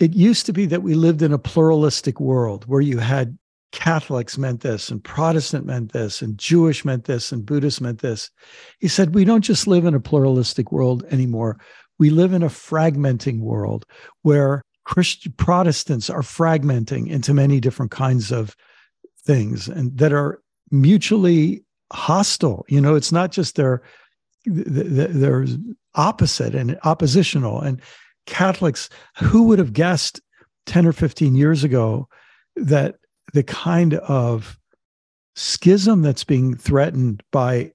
"It 0.00 0.14
used 0.14 0.46
to 0.46 0.52
be 0.52 0.66
that 0.66 0.82
we 0.82 0.94
lived 0.94 1.22
in 1.22 1.32
a 1.32 1.38
pluralistic 1.38 2.18
world 2.18 2.64
where 2.66 2.80
you 2.80 2.98
had 2.98 3.38
Catholics 3.72 4.36
meant 4.36 4.60
this, 4.60 4.90
and 4.90 5.02
Protestant 5.02 5.64
meant 5.64 5.92
this, 5.92 6.22
and 6.22 6.36
Jewish 6.36 6.84
meant 6.84 7.04
this, 7.04 7.30
and 7.30 7.46
Buddhist 7.46 7.80
meant 7.80 8.00
this. 8.00 8.30
He 8.80 8.88
said, 8.88 9.14
We 9.14 9.24
don't 9.24 9.44
just 9.44 9.66
live 9.66 9.84
in 9.84 9.94
a 9.94 10.00
pluralistic 10.00 10.72
world 10.72 11.04
anymore 11.10 11.58
we 12.00 12.10
live 12.10 12.32
in 12.32 12.42
a 12.42 12.48
fragmenting 12.48 13.40
world 13.40 13.84
where 14.22 14.62
Christian 14.84 15.32
Protestants 15.36 16.08
are 16.08 16.22
fragmenting 16.22 17.08
into 17.08 17.34
many 17.34 17.60
different 17.60 17.92
kinds 17.92 18.32
of 18.32 18.56
things 19.22 19.68
and 19.68 19.96
that 19.98 20.12
are 20.12 20.40
mutually 20.70 21.62
hostile. 21.92 22.64
You 22.68 22.80
know, 22.80 22.94
it's 22.94 23.12
not 23.12 23.30
just 23.30 23.54
they're 23.54 23.82
they're 24.46 25.46
opposite 25.94 26.54
and 26.54 26.78
oppositional. 26.84 27.60
And 27.60 27.82
Catholics, 28.24 28.88
who 29.18 29.42
would 29.44 29.58
have 29.58 29.74
guessed 29.74 30.22
10 30.64 30.86
or 30.86 30.92
15 30.92 31.34
years 31.34 31.62
ago 31.62 32.08
that 32.56 32.96
the 33.34 33.42
kind 33.42 33.94
of 33.94 34.58
schism 35.36 36.00
that's 36.00 36.24
being 36.24 36.56
threatened 36.56 37.22
by 37.30 37.72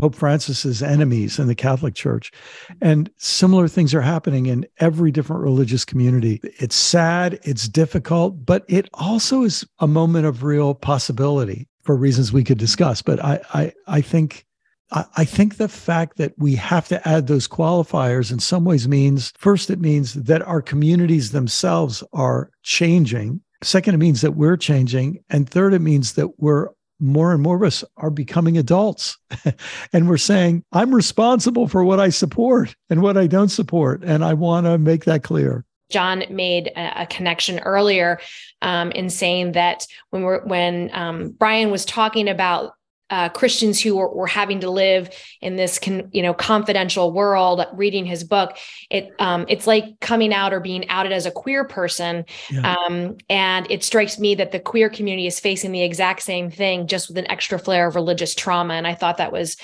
Pope 0.00 0.14
Francis's 0.14 0.82
enemies 0.82 1.38
in 1.38 1.46
the 1.46 1.54
Catholic 1.54 1.94
Church. 1.94 2.32
And 2.80 3.10
similar 3.16 3.68
things 3.68 3.94
are 3.94 4.00
happening 4.00 4.46
in 4.46 4.66
every 4.78 5.10
different 5.10 5.42
religious 5.42 5.84
community. 5.84 6.40
It's 6.58 6.74
sad, 6.74 7.38
it's 7.42 7.68
difficult, 7.68 8.44
but 8.44 8.64
it 8.68 8.88
also 8.94 9.42
is 9.42 9.66
a 9.78 9.86
moment 9.86 10.26
of 10.26 10.42
real 10.42 10.74
possibility 10.74 11.68
for 11.84 11.96
reasons 11.96 12.32
we 12.32 12.44
could 12.44 12.58
discuss. 12.58 13.02
But 13.02 13.22
I 13.22 13.40
I, 13.52 13.72
I 13.86 14.00
think 14.00 14.46
I 14.90 15.24
think 15.24 15.56
the 15.56 15.68
fact 15.68 16.18
that 16.18 16.34
we 16.38 16.54
have 16.54 16.86
to 16.88 17.08
add 17.08 17.26
those 17.26 17.48
qualifiers 17.48 18.30
in 18.30 18.38
some 18.38 18.64
ways 18.64 18.86
means 18.86 19.32
first, 19.36 19.70
it 19.70 19.80
means 19.80 20.14
that 20.14 20.42
our 20.42 20.62
communities 20.62 21.32
themselves 21.32 22.04
are 22.12 22.50
changing. 22.62 23.40
Second, 23.62 23.94
it 23.94 23.98
means 23.98 24.20
that 24.20 24.36
we're 24.36 24.58
changing. 24.58 25.18
And 25.30 25.48
third, 25.48 25.74
it 25.74 25.80
means 25.80 26.12
that 26.12 26.38
we're 26.38 26.68
more 27.04 27.32
and 27.32 27.42
more 27.42 27.56
of 27.56 27.62
us 27.62 27.84
are 27.96 28.10
becoming 28.10 28.56
adults 28.56 29.18
and 29.92 30.08
we're 30.08 30.16
saying, 30.16 30.64
I'm 30.72 30.94
responsible 30.94 31.68
for 31.68 31.84
what 31.84 32.00
I 32.00 32.08
support 32.08 32.74
and 32.88 33.02
what 33.02 33.16
I 33.16 33.26
don't 33.26 33.50
support. 33.50 34.02
And 34.02 34.24
I 34.24 34.34
want 34.34 34.66
to 34.66 34.78
make 34.78 35.04
that 35.04 35.22
clear. 35.22 35.64
John 35.90 36.24
made 36.30 36.72
a, 36.76 37.06
connection 37.06 37.58
earlier 37.60 38.18
um, 38.62 38.90
in 38.92 39.10
saying 39.10 39.52
that 39.52 39.86
when 40.10 40.22
we're 40.22 40.44
when 40.44 40.90
um, 40.92 41.30
Brian 41.38 41.70
was 41.70 41.84
talking 41.84 42.28
about 42.28 42.72
uh, 43.10 43.28
Christians 43.28 43.80
who 43.80 43.96
were, 43.96 44.08
were, 44.08 44.26
having 44.26 44.60
to 44.60 44.70
live 44.70 45.10
in 45.40 45.56
this, 45.56 45.78
con, 45.78 46.08
you 46.12 46.22
know, 46.22 46.32
confidential 46.32 47.12
world, 47.12 47.64
reading 47.74 48.06
his 48.06 48.24
book, 48.24 48.56
it 48.90 49.10
um, 49.18 49.44
it's 49.48 49.66
like 49.66 49.84
coming 50.00 50.32
out 50.32 50.52
or 50.52 50.60
being 50.60 50.88
outed 50.88 51.12
as 51.12 51.26
a 51.26 51.30
queer 51.30 51.64
person. 51.64 52.24
Yeah. 52.50 52.74
Um, 52.74 53.16
and 53.28 53.70
it 53.70 53.84
strikes 53.84 54.18
me 54.18 54.34
that 54.36 54.52
the 54.52 54.60
queer 54.60 54.88
community 54.88 55.26
is 55.26 55.38
facing 55.38 55.72
the 55.72 55.82
exact 55.82 56.22
same 56.22 56.50
thing, 56.50 56.86
just 56.86 57.08
with 57.08 57.18
an 57.18 57.30
extra 57.30 57.58
flare 57.58 57.88
of 57.88 57.94
religious 57.94 58.34
trauma. 58.34 58.74
And 58.74 58.86
I 58.86 58.94
thought 58.94 59.18
that 59.18 59.32
was 59.32 59.56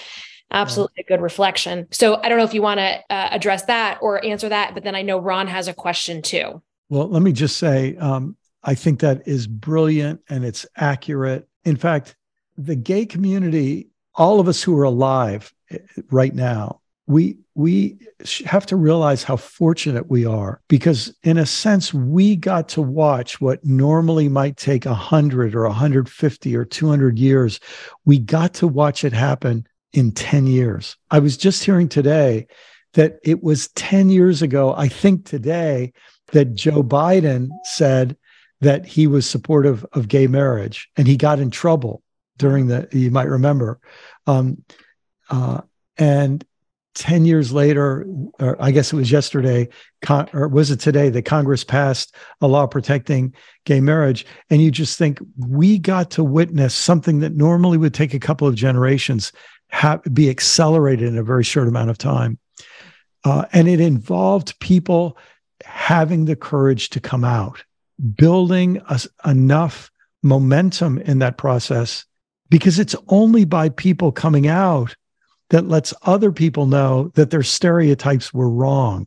absolutely 0.51 0.95
yeah. 0.99 1.05
a 1.07 1.17
good 1.17 1.23
reflection. 1.23 1.87
So 1.91 2.17
I 2.17 2.29
don't 2.29 2.39
know 2.39 2.45
if 2.45 2.55
you 2.55 2.63
want 2.63 2.79
to 2.79 3.01
uh, 3.09 3.29
address 3.31 3.65
that 3.65 3.99
or 4.03 4.25
answer 4.25 4.49
that, 4.49 4.75
but 4.75 4.85
then 4.85 4.95
I 4.95 5.03
know 5.03 5.19
Ron 5.19 5.47
has 5.47 5.69
a 5.69 5.75
question 5.75 6.23
too. 6.23 6.63
Well, 6.89 7.09
let 7.09 7.23
me 7.23 7.33
just 7.33 7.57
say, 7.57 7.97
um, 7.97 8.37
I 8.63 8.75
think 8.75 9.01
that 9.01 9.27
is 9.27 9.47
brilliant 9.47 10.21
and 10.29 10.45
it's 10.45 10.67
accurate. 10.77 11.49
In 11.65 11.77
fact, 11.77 12.17
the 12.65 12.77
gay 12.77 13.07
community, 13.07 13.89
all 14.15 14.41
of 14.41 14.49
us 14.49 14.63
who 14.63 14.79
are 14.79 14.85
alive 14.85 15.53
eh, 15.71 15.79
right 16.11 16.35
now, 16.35 16.81
we 17.07 17.37
we 17.55 17.99
have 18.45 18.67
to 18.67 18.77
realize 18.77 19.25
how 19.25 19.37
fortunate 19.37 20.09
we 20.09 20.25
are 20.25 20.61
because 20.69 21.13
in 21.25 21.39
a 21.39 21.47
sense 21.47 21.93
we 21.93 22.37
got 22.37 22.69
to 22.69 22.81
watch 22.81 23.41
what 23.41 23.65
normally 23.65 24.29
might 24.29 24.57
take 24.57 24.85
100 24.85 25.55
or 25.55 25.65
150 25.65 26.57
or 26.57 26.65
200 26.65 27.19
years. 27.19 27.59
We 28.05 28.19
got 28.19 28.55
to 28.55 28.69
watch 28.69 29.05
it 29.05 29.13
happen 29.13 29.67
in 29.93 30.13
10 30.13 30.47
years. 30.47 30.97
I 31.11 31.19
was 31.19 31.37
just 31.37 31.65
hearing 31.65 31.89
today 31.89 32.47
that 32.95 33.19
it 33.23 33.43
was 33.43 33.69
10 33.69 34.11
years 34.11 34.43
ago 34.43 34.75
i 34.77 34.89
think 34.89 35.25
today 35.25 35.93
that 36.33 36.55
joe 36.55 36.83
biden 36.83 37.49
said 37.65 38.17
that 38.61 38.85
he 38.85 39.07
was 39.07 39.29
supportive 39.29 39.85
of 39.93 40.09
gay 40.09 40.27
marriage 40.27 40.89
and 40.97 41.07
he 41.07 41.17
got 41.17 41.39
in 41.39 41.51
trouble 41.51 42.03
during 42.41 42.67
the 42.67 42.89
you 42.91 43.11
might 43.11 43.29
remember. 43.29 43.81
Um, 44.27 44.65
uh, 45.31 45.61
and 45.97 46.45
10 46.97 47.25
years 47.25 47.53
later 47.53 48.05
or 48.41 48.61
i 48.61 48.73
guess 48.73 48.93
it 48.93 48.97
was 48.97 49.13
yesterday 49.13 49.69
con- 50.03 50.29
or 50.33 50.49
was 50.49 50.73
it 50.73 50.81
today 50.81 51.09
that 51.09 51.25
congress 51.25 51.63
passed 51.63 52.17
a 52.41 52.49
law 52.49 52.67
protecting 52.67 53.33
gay 53.65 53.81
marriage? 53.81 54.27
And 54.49 54.63
you 54.63 54.71
just 54.71 54.99
think 54.99 55.21
we 55.37 55.79
got 55.79 56.11
to 56.13 56.25
witness 56.25 56.75
something 56.75 57.21
that 57.21 57.37
normally 57.37 57.79
would 57.79 57.95
take 57.95 58.15
a 58.15 58.19
couple 58.19 58.49
of 58.49 58.55
generations 58.55 59.33
have, 59.69 60.03
be 60.13 60.31
accelerated 60.31 61.09
in 61.09 61.19
a 61.19 61.23
very 61.23 61.45
short 61.45 61.69
amount 61.69 61.91
of 61.91 61.99
time. 61.99 62.39
Uh, 63.25 63.45
and 63.53 63.69
it 63.69 63.81
involved 63.81 64.59
people 64.61 65.17
having 65.65 66.25
the 66.25 66.37
courage 66.37 66.89
to 66.91 67.01
come 67.01 67.25
out 67.25 67.65
building 68.17 68.81
a, 68.89 69.01
enough 69.27 69.91
momentum 70.23 70.99
in 70.99 71.19
that 71.19 71.37
process 71.37 72.07
because 72.51 72.79
it's 72.79 72.97
only 73.09 73.45
by 73.45 73.69
people 73.71 74.13
coming 74.13 74.47
out 74.47 74.97
that 75.51 75.69
lets 75.69 75.95
other 76.03 76.33
people 76.33 76.67
know 76.67 77.11
that 77.15 77.31
their 77.31 77.43
stereotypes 77.43 78.35
were 78.35 78.51
wrong. 78.51 79.07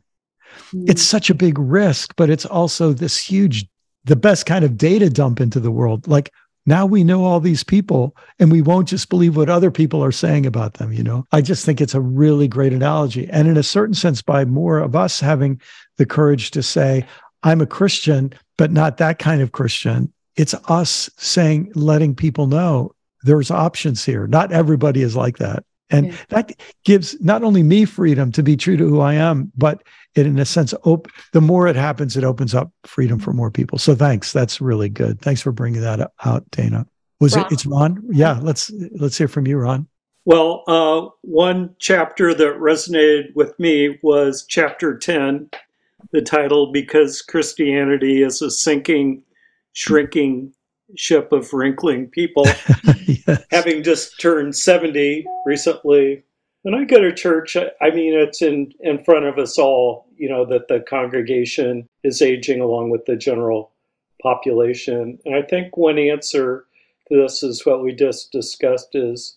Mm. 0.72 0.90
It's 0.90 1.02
such 1.02 1.30
a 1.30 1.34
big 1.34 1.58
risk, 1.58 2.14
but 2.16 2.30
it's 2.30 2.46
also 2.46 2.92
this 2.92 3.18
huge, 3.18 3.66
the 4.04 4.16
best 4.16 4.46
kind 4.46 4.64
of 4.64 4.76
data 4.76 5.10
dump 5.10 5.40
into 5.40 5.60
the 5.60 5.70
world. 5.70 6.06
Like 6.06 6.30
now 6.66 6.86
we 6.86 7.04
know 7.04 7.24
all 7.24 7.40
these 7.40 7.64
people 7.64 8.16
and 8.38 8.50
we 8.50 8.62
won't 8.62 8.88
just 8.88 9.08
believe 9.08 9.36
what 9.36 9.50
other 9.50 9.70
people 9.70 10.02
are 10.02 10.12
saying 10.12 10.46
about 10.46 10.74
them. 10.74 10.92
You 10.92 11.02
know, 11.02 11.26
I 11.32 11.40
just 11.40 11.64
think 11.64 11.80
it's 11.80 11.94
a 11.94 12.00
really 12.00 12.48
great 12.48 12.72
analogy. 12.72 13.28
And 13.30 13.48
in 13.48 13.56
a 13.56 13.62
certain 13.62 13.94
sense, 13.94 14.22
by 14.22 14.44
more 14.44 14.78
of 14.78 14.96
us 14.96 15.20
having 15.20 15.60
the 15.96 16.06
courage 16.06 16.50
to 16.52 16.62
say, 16.62 17.06
I'm 17.42 17.60
a 17.60 17.66
Christian, 17.66 18.32
but 18.56 18.70
not 18.70 18.96
that 18.98 19.18
kind 19.18 19.42
of 19.42 19.52
Christian. 19.52 20.12
It's 20.36 20.54
us 20.68 21.10
saying, 21.16 21.72
letting 21.74 22.14
people 22.14 22.46
know 22.46 22.92
there's 23.24 23.50
options 23.50 24.04
here. 24.04 24.26
Not 24.26 24.52
everybody 24.52 25.02
is 25.02 25.16
like 25.16 25.38
that. 25.38 25.64
And 25.90 26.06
yeah. 26.06 26.16
that 26.28 26.52
gives 26.84 27.20
not 27.20 27.42
only 27.42 27.62
me 27.62 27.84
freedom 27.84 28.32
to 28.32 28.42
be 28.42 28.56
true 28.56 28.76
to 28.76 28.88
who 28.88 29.00
I 29.00 29.14
am, 29.14 29.52
but 29.56 29.82
it, 30.14 30.26
in 30.26 30.38
a 30.38 30.44
sense, 30.44 30.72
op- 30.84 31.08
the 31.32 31.40
more 31.40 31.66
it 31.66 31.76
happens, 31.76 32.16
it 32.16 32.24
opens 32.24 32.54
up 32.54 32.70
freedom 32.84 33.18
for 33.18 33.32
more 33.32 33.50
people. 33.50 33.78
So 33.78 33.94
thanks. 33.94 34.32
That's 34.32 34.60
really 34.60 34.88
good. 34.88 35.20
Thanks 35.20 35.42
for 35.42 35.52
bringing 35.52 35.82
that 35.82 36.10
out, 36.24 36.50
Dana. 36.50 36.86
Was 37.20 37.36
Ron. 37.36 37.46
it? 37.46 37.52
It's 37.52 37.66
Ron. 37.66 38.02
Yeah. 38.10 38.38
Let's 38.42 38.70
let's 38.98 39.18
hear 39.18 39.28
from 39.28 39.46
you, 39.46 39.58
Ron. 39.58 39.86
Well, 40.24 40.64
uh, 40.66 41.08
one 41.20 41.74
chapter 41.78 42.32
that 42.32 42.58
resonated 42.58 43.34
with 43.34 43.58
me 43.58 43.98
was 44.02 44.46
chapter 44.48 44.96
ten, 44.96 45.50
the 46.12 46.22
title 46.22 46.72
"Because 46.72 47.20
Christianity 47.20 48.22
is 48.22 48.40
a 48.40 48.50
Sinking, 48.50 49.22
Shrinking 49.74 50.54
ship 50.96 51.32
of 51.32 51.52
wrinkling 51.52 52.08
people. 52.08 52.44
yes. 53.06 53.44
Having 53.50 53.82
just 53.82 54.20
turned 54.20 54.56
70 54.56 55.24
recently, 55.46 56.24
when 56.62 56.74
I 56.74 56.84
go 56.84 57.00
to 57.00 57.12
church, 57.12 57.56
I 57.56 57.90
mean, 57.90 58.14
it's 58.14 58.40
in, 58.40 58.72
in 58.80 59.04
front 59.04 59.26
of 59.26 59.38
us 59.38 59.58
all, 59.58 60.06
you 60.16 60.28
know, 60.28 60.46
that 60.46 60.68
the 60.68 60.80
congregation 60.80 61.88
is 62.02 62.22
aging 62.22 62.60
along 62.60 62.90
with 62.90 63.04
the 63.04 63.16
general 63.16 63.72
population. 64.22 65.18
And 65.26 65.34
I 65.34 65.42
think 65.42 65.76
one 65.76 65.98
answer 65.98 66.64
to 67.08 67.20
this 67.20 67.42
is 67.42 67.66
what 67.66 67.82
we 67.82 67.94
just 67.94 68.32
discussed 68.32 68.94
is, 68.94 69.36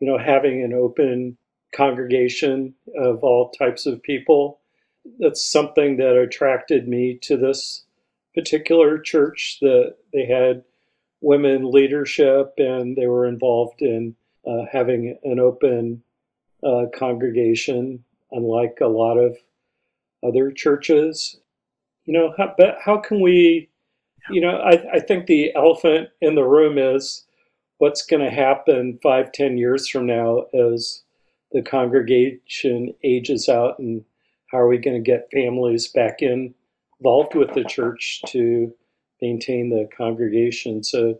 you 0.00 0.06
know, 0.06 0.18
having 0.18 0.62
an 0.62 0.72
open 0.72 1.36
congregation 1.74 2.74
of 2.96 3.22
all 3.22 3.50
types 3.50 3.84
of 3.84 4.02
people. 4.02 4.60
That's 5.18 5.44
something 5.44 5.98
that 5.98 6.16
attracted 6.16 6.88
me 6.88 7.18
to 7.22 7.36
this 7.36 7.84
particular 8.34 8.98
church 8.98 9.58
that 9.60 9.96
they 10.12 10.24
had 10.24 10.64
women 11.24 11.70
leadership, 11.70 12.52
and 12.58 12.96
they 12.96 13.06
were 13.06 13.26
involved 13.26 13.80
in 13.80 14.14
uh, 14.46 14.66
having 14.70 15.18
an 15.24 15.40
open 15.40 16.02
uh, 16.62 16.84
congregation, 16.94 18.04
unlike 18.30 18.78
a 18.80 18.86
lot 18.86 19.16
of 19.16 19.36
other 20.22 20.50
churches. 20.50 21.40
You 22.04 22.12
know, 22.12 22.34
how, 22.36 22.54
but 22.56 22.76
how 22.84 22.98
can 22.98 23.20
we? 23.20 23.70
You 24.30 24.40
know, 24.40 24.56
I, 24.56 24.96
I 24.96 25.00
think 25.00 25.26
the 25.26 25.54
elephant 25.54 26.08
in 26.20 26.34
the 26.34 26.44
room 26.44 26.78
is 26.78 27.24
what's 27.78 28.04
going 28.06 28.22
to 28.22 28.30
happen 28.30 28.98
five, 29.02 29.32
ten 29.32 29.58
years 29.58 29.88
from 29.88 30.06
now 30.06 30.46
as 30.54 31.02
the 31.52 31.62
congregation 31.62 32.94
ages 33.02 33.48
out, 33.48 33.78
and 33.78 34.04
how 34.50 34.58
are 34.58 34.68
we 34.68 34.78
going 34.78 35.02
to 35.02 35.10
get 35.10 35.30
families 35.32 35.88
back 35.88 36.22
in 36.22 36.54
involved 37.00 37.34
with 37.34 37.52
the 37.54 37.64
church 37.64 38.22
to 38.28 38.72
maintain 39.20 39.70
the 39.70 39.88
congregation. 39.96 40.82
So 40.82 41.18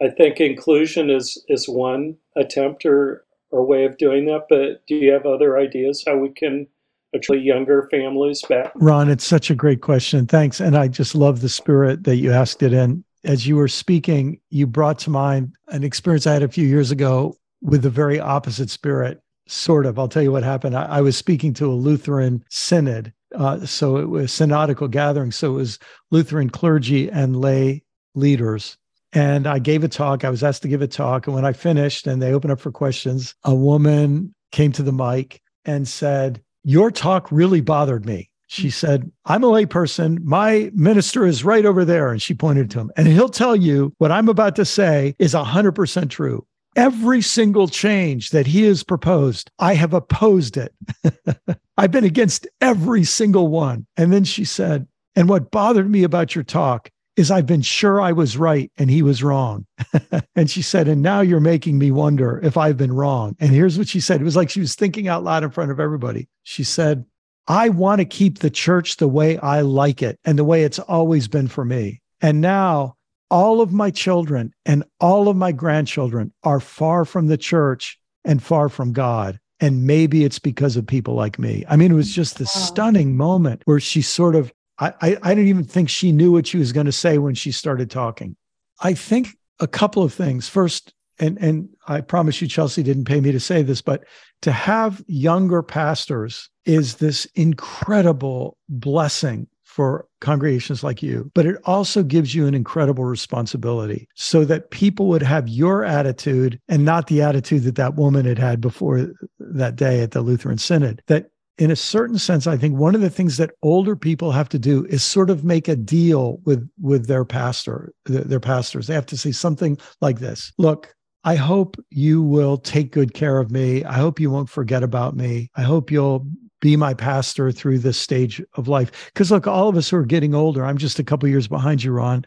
I 0.00 0.08
think 0.08 0.40
inclusion 0.40 1.10
is 1.10 1.42
is 1.48 1.68
one 1.68 2.16
attempt 2.36 2.84
or 2.84 3.24
or 3.50 3.64
way 3.64 3.84
of 3.84 3.98
doing 3.98 4.26
that. 4.26 4.46
But 4.48 4.86
do 4.86 4.96
you 4.96 5.12
have 5.12 5.26
other 5.26 5.58
ideas 5.58 6.02
how 6.06 6.16
we 6.16 6.30
can 6.30 6.66
attract 7.14 7.42
younger 7.42 7.88
families 7.90 8.42
back? 8.48 8.72
Ron, 8.74 9.10
it's 9.10 9.24
such 9.24 9.50
a 9.50 9.54
great 9.54 9.80
question. 9.82 10.26
Thanks, 10.26 10.60
and 10.60 10.76
I 10.76 10.88
just 10.88 11.14
love 11.14 11.40
the 11.40 11.48
spirit 11.48 12.04
that 12.04 12.16
you 12.16 12.32
asked 12.32 12.62
it 12.62 12.72
in. 12.72 13.04
As 13.24 13.46
you 13.46 13.56
were 13.56 13.68
speaking, 13.68 14.40
you 14.50 14.66
brought 14.66 14.98
to 15.00 15.10
mind 15.10 15.54
an 15.68 15.84
experience 15.84 16.26
I 16.26 16.32
had 16.32 16.42
a 16.42 16.48
few 16.48 16.66
years 16.66 16.90
ago 16.90 17.36
with 17.60 17.82
the 17.82 17.90
very 17.90 18.18
opposite 18.18 18.70
spirit. 18.70 19.20
Sort 19.46 19.86
of. 19.86 19.98
I'll 19.98 20.08
tell 20.08 20.22
you 20.22 20.32
what 20.32 20.44
happened. 20.44 20.76
I, 20.76 20.84
I 20.84 21.00
was 21.00 21.16
speaking 21.16 21.52
to 21.54 21.66
a 21.66 21.74
Lutheran 21.74 22.44
synod 22.48 23.12
uh, 23.34 23.64
so 23.66 23.96
it 23.96 24.08
was 24.08 24.32
synodical 24.32 24.88
gathering. 24.88 25.32
So 25.32 25.52
it 25.52 25.56
was 25.56 25.78
Lutheran 26.10 26.50
clergy 26.50 27.10
and 27.10 27.40
lay 27.40 27.82
leaders. 28.14 28.76
And 29.12 29.46
I 29.46 29.58
gave 29.58 29.84
a 29.84 29.88
talk. 29.88 30.24
I 30.24 30.30
was 30.30 30.42
asked 30.42 30.62
to 30.62 30.68
give 30.68 30.82
a 30.82 30.86
talk. 30.86 31.26
And 31.26 31.34
when 31.34 31.44
I 31.44 31.52
finished 31.52 32.06
and 32.06 32.22
they 32.22 32.32
opened 32.32 32.52
up 32.52 32.60
for 32.60 32.72
questions, 32.72 33.34
a 33.44 33.54
woman 33.54 34.34
came 34.52 34.72
to 34.72 34.82
the 34.82 34.92
mic 34.92 35.40
and 35.64 35.86
said, 35.86 36.42
Your 36.64 36.90
talk 36.90 37.30
really 37.30 37.60
bothered 37.60 38.06
me. 38.06 38.30
She 38.48 38.68
mm. 38.68 38.72
said, 38.72 39.10
I'm 39.24 39.44
a 39.44 39.48
layperson. 39.48 40.22
My 40.22 40.70
minister 40.74 41.26
is 41.26 41.44
right 41.44 41.64
over 41.64 41.84
there. 41.84 42.10
And 42.10 42.20
she 42.20 42.34
pointed 42.34 42.70
to 42.70 42.80
him. 42.80 42.90
And 42.96 43.06
he'll 43.06 43.28
tell 43.28 43.56
you 43.56 43.94
what 43.98 44.12
I'm 44.12 44.28
about 44.28 44.56
to 44.56 44.64
say 44.64 45.14
is 45.18 45.34
100% 45.34 46.10
true. 46.10 46.46
Every 46.74 47.20
single 47.20 47.68
change 47.68 48.30
that 48.30 48.46
he 48.46 48.62
has 48.64 48.82
proposed, 48.82 49.50
I 49.58 49.74
have 49.74 49.92
opposed 49.92 50.56
it. 50.56 50.74
I've 51.76 51.90
been 51.90 52.04
against 52.04 52.46
every 52.60 53.04
single 53.04 53.48
one. 53.48 53.86
And 53.96 54.12
then 54.12 54.24
she 54.24 54.44
said, 54.44 54.86
And 55.14 55.28
what 55.28 55.50
bothered 55.50 55.90
me 55.90 56.02
about 56.02 56.34
your 56.34 56.44
talk 56.44 56.90
is 57.16 57.30
I've 57.30 57.46
been 57.46 57.62
sure 57.62 58.00
I 58.00 58.12
was 58.12 58.38
right 58.38 58.72
and 58.78 58.90
he 58.90 59.02
was 59.02 59.22
wrong. 59.22 59.66
and 60.36 60.50
she 60.50 60.62
said, 60.62 60.88
And 60.88 61.02
now 61.02 61.20
you're 61.20 61.40
making 61.40 61.78
me 61.78 61.90
wonder 61.90 62.40
if 62.42 62.56
I've 62.56 62.76
been 62.76 62.92
wrong. 62.92 63.36
And 63.38 63.50
here's 63.50 63.76
what 63.76 63.88
she 63.88 64.00
said 64.00 64.20
it 64.20 64.24
was 64.24 64.36
like 64.36 64.48
she 64.48 64.60
was 64.60 64.74
thinking 64.74 65.08
out 65.08 65.24
loud 65.24 65.44
in 65.44 65.50
front 65.50 65.70
of 65.70 65.80
everybody. 65.80 66.28
She 66.42 66.64
said, 66.64 67.04
I 67.48 67.68
want 67.68 67.98
to 68.00 68.04
keep 68.04 68.38
the 68.38 68.50
church 68.50 68.96
the 68.96 69.08
way 69.08 69.36
I 69.38 69.60
like 69.62 70.02
it 70.02 70.18
and 70.24 70.38
the 70.38 70.44
way 70.44 70.62
it's 70.62 70.78
always 70.78 71.28
been 71.28 71.48
for 71.48 71.64
me. 71.64 72.00
And 72.20 72.40
now 72.40 72.96
all 73.32 73.62
of 73.62 73.72
my 73.72 73.90
children 73.90 74.52
and 74.66 74.84
all 75.00 75.28
of 75.28 75.36
my 75.36 75.50
grandchildren 75.52 76.32
are 76.44 76.60
far 76.60 77.06
from 77.06 77.28
the 77.28 77.38
church 77.38 77.98
and 78.24 78.42
far 78.42 78.68
from 78.68 78.92
God. 78.92 79.40
And 79.58 79.86
maybe 79.86 80.22
it's 80.24 80.38
because 80.38 80.76
of 80.76 80.86
people 80.86 81.14
like 81.14 81.38
me. 81.38 81.64
I 81.68 81.76
mean, 81.76 81.90
it 81.90 81.94
was 81.94 82.12
just 82.12 82.36
this 82.36 82.54
wow. 82.54 82.62
stunning 82.62 83.16
moment 83.16 83.62
where 83.64 83.80
she 83.80 84.02
sort 84.02 84.34
of, 84.34 84.52
I, 84.78 84.92
I, 85.00 85.16
I 85.22 85.34
didn't 85.34 85.48
even 85.48 85.64
think 85.64 85.88
she 85.88 86.12
knew 86.12 86.32
what 86.32 86.46
she 86.46 86.58
was 86.58 86.72
going 86.72 86.86
to 86.86 86.92
say 86.92 87.16
when 87.16 87.34
she 87.34 87.52
started 87.52 87.90
talking. 87.90 88.36
I 88.80 88.92
think 88.92 89.28
a 89.60 89.66
couple 89.66 90.02
of 90.02 90.12
things. 90.12 90.48
First, 90.48 90.92
and 91.18 91.38
and 91.38 91.68
I 91.86 92.00
promise 92.00 92.42
you, 92.42 92.48
Chelsea 92.48 92.82
didn't 92.82 93.04
pay 93.04 93.20
me 93.20 93.32
to 93.32 93.40
say 93.40 93.62
this, 93.62 93.80
but 93.80 94.04
to 94.42 94.52
have 94.52 95.02
younger 95.06 95.62
pastors 95.62 96.50
is 96.64 96.96
this 96.96 97.26
incredible 97.34 98.56
blessing 98.68 99.46
for 99.72 100.06
congregations 100.20 100.84
like 100.84 101.02
you, 101.02 101.30
but 101.34 101.46
it 101.46 101.56
also 101.64 102.02
gives 102.02 102.34
you 102.34 102.46
an 102.46 102.54
incredible 102.54 103.04
responsibility 103.04 104.06
so 104.14 104.44
that 104.44 104.70
people 104.70 105.06
would 105.06 105.22
have 105.22 105.48
your 105.48 105.82
attitude 105.82 106.60
and 106.68 106.84
not 106.84 107.06
the 107.06 107.22
attitude 107.22 107.62
that 107.62 107.76
that 107.76 107.94
woman 107.94 108.26
had 108.26 108.38
had 108.38 108.60
before 108.60 109.10
that 109.38 109.76
day 109.76 110.02
at 110.02 110.10
the 110.10 110.20
Lutheran 110.20 110.58
Synod. 110.58 111.02
That 111.06 111.30
in 111.56 111.70
a 111.70 111.76
certain 111.76 112.18
sense, 112.18 112.46
I 112.46 112.56
think 112.56 112.76
one 112.76 112.94
of 112.94 113.00
the 113.00 113.10
things 113.10 113.38
that 113.38 113.52
older 113.62 113.96
people 113.96 114.32
have 114.32 114.48
to 114.50 114.58
do 114.58 114.84
is 114.86 115.02
sort 115.02 115.30
of 115.30 115.44
make 115.44 115.68
a 115.68 115.76
deal 115.76 116.40
with 116.44 116.68
with 116.80 117.06
their 117.06 117.24
pastor, 117.24 117.92
their 118.04 118.40
pastors. 118.40 118.86
They 118.86 118.94
have 118.94 119.06
to 119.06 119.16
say 119.16 119.32
something 119.32 119.78
like 120.00 120.18
this: 120.18 120.52
"Look, 120.58 120.94
I 121.24 121.36
hope 121.36 121.76
you 121.90 122.22
will 122.22 122.56
take 122.58 122.90
good 122.90 123.14
care 123.14 123.38
of 123.38 123.50
me. 123.50 123.84
I 123.84 123.94
hope 123.94 124.18
you 124.18 124.30
won't 124.30 124.50
forget 124.50 124.82
about 124.82 125.16
me. 125.16 125.50
I 125.56 125.62
hope 125.62 125.90
you'll 125.90 126.26
be 126.62 126.76
my 126.76 126.94
pastor 126.94 127.52
through 127.52 127.80
this 127.80 127.98
stage 127.98 128.42
of 128.54 128.68
life. 128.68 129.10
Because 129.12 129.30
look, 129.30 129.46
all 129.46 129.68
of 129.68 129.76
us 129.76 129.90
who 129.90 129.98
are 129.98 130.06
getting 130.06 130.34
older, 130.34 130.64
I'm 130.64 130.78
just 130.78 130.98
a 130.98 131.04
couple 131.04 131.28
years 131.28 131.48
behind 131.48 131.84
you, 131.84 131.92
Ron. 131.92 132.24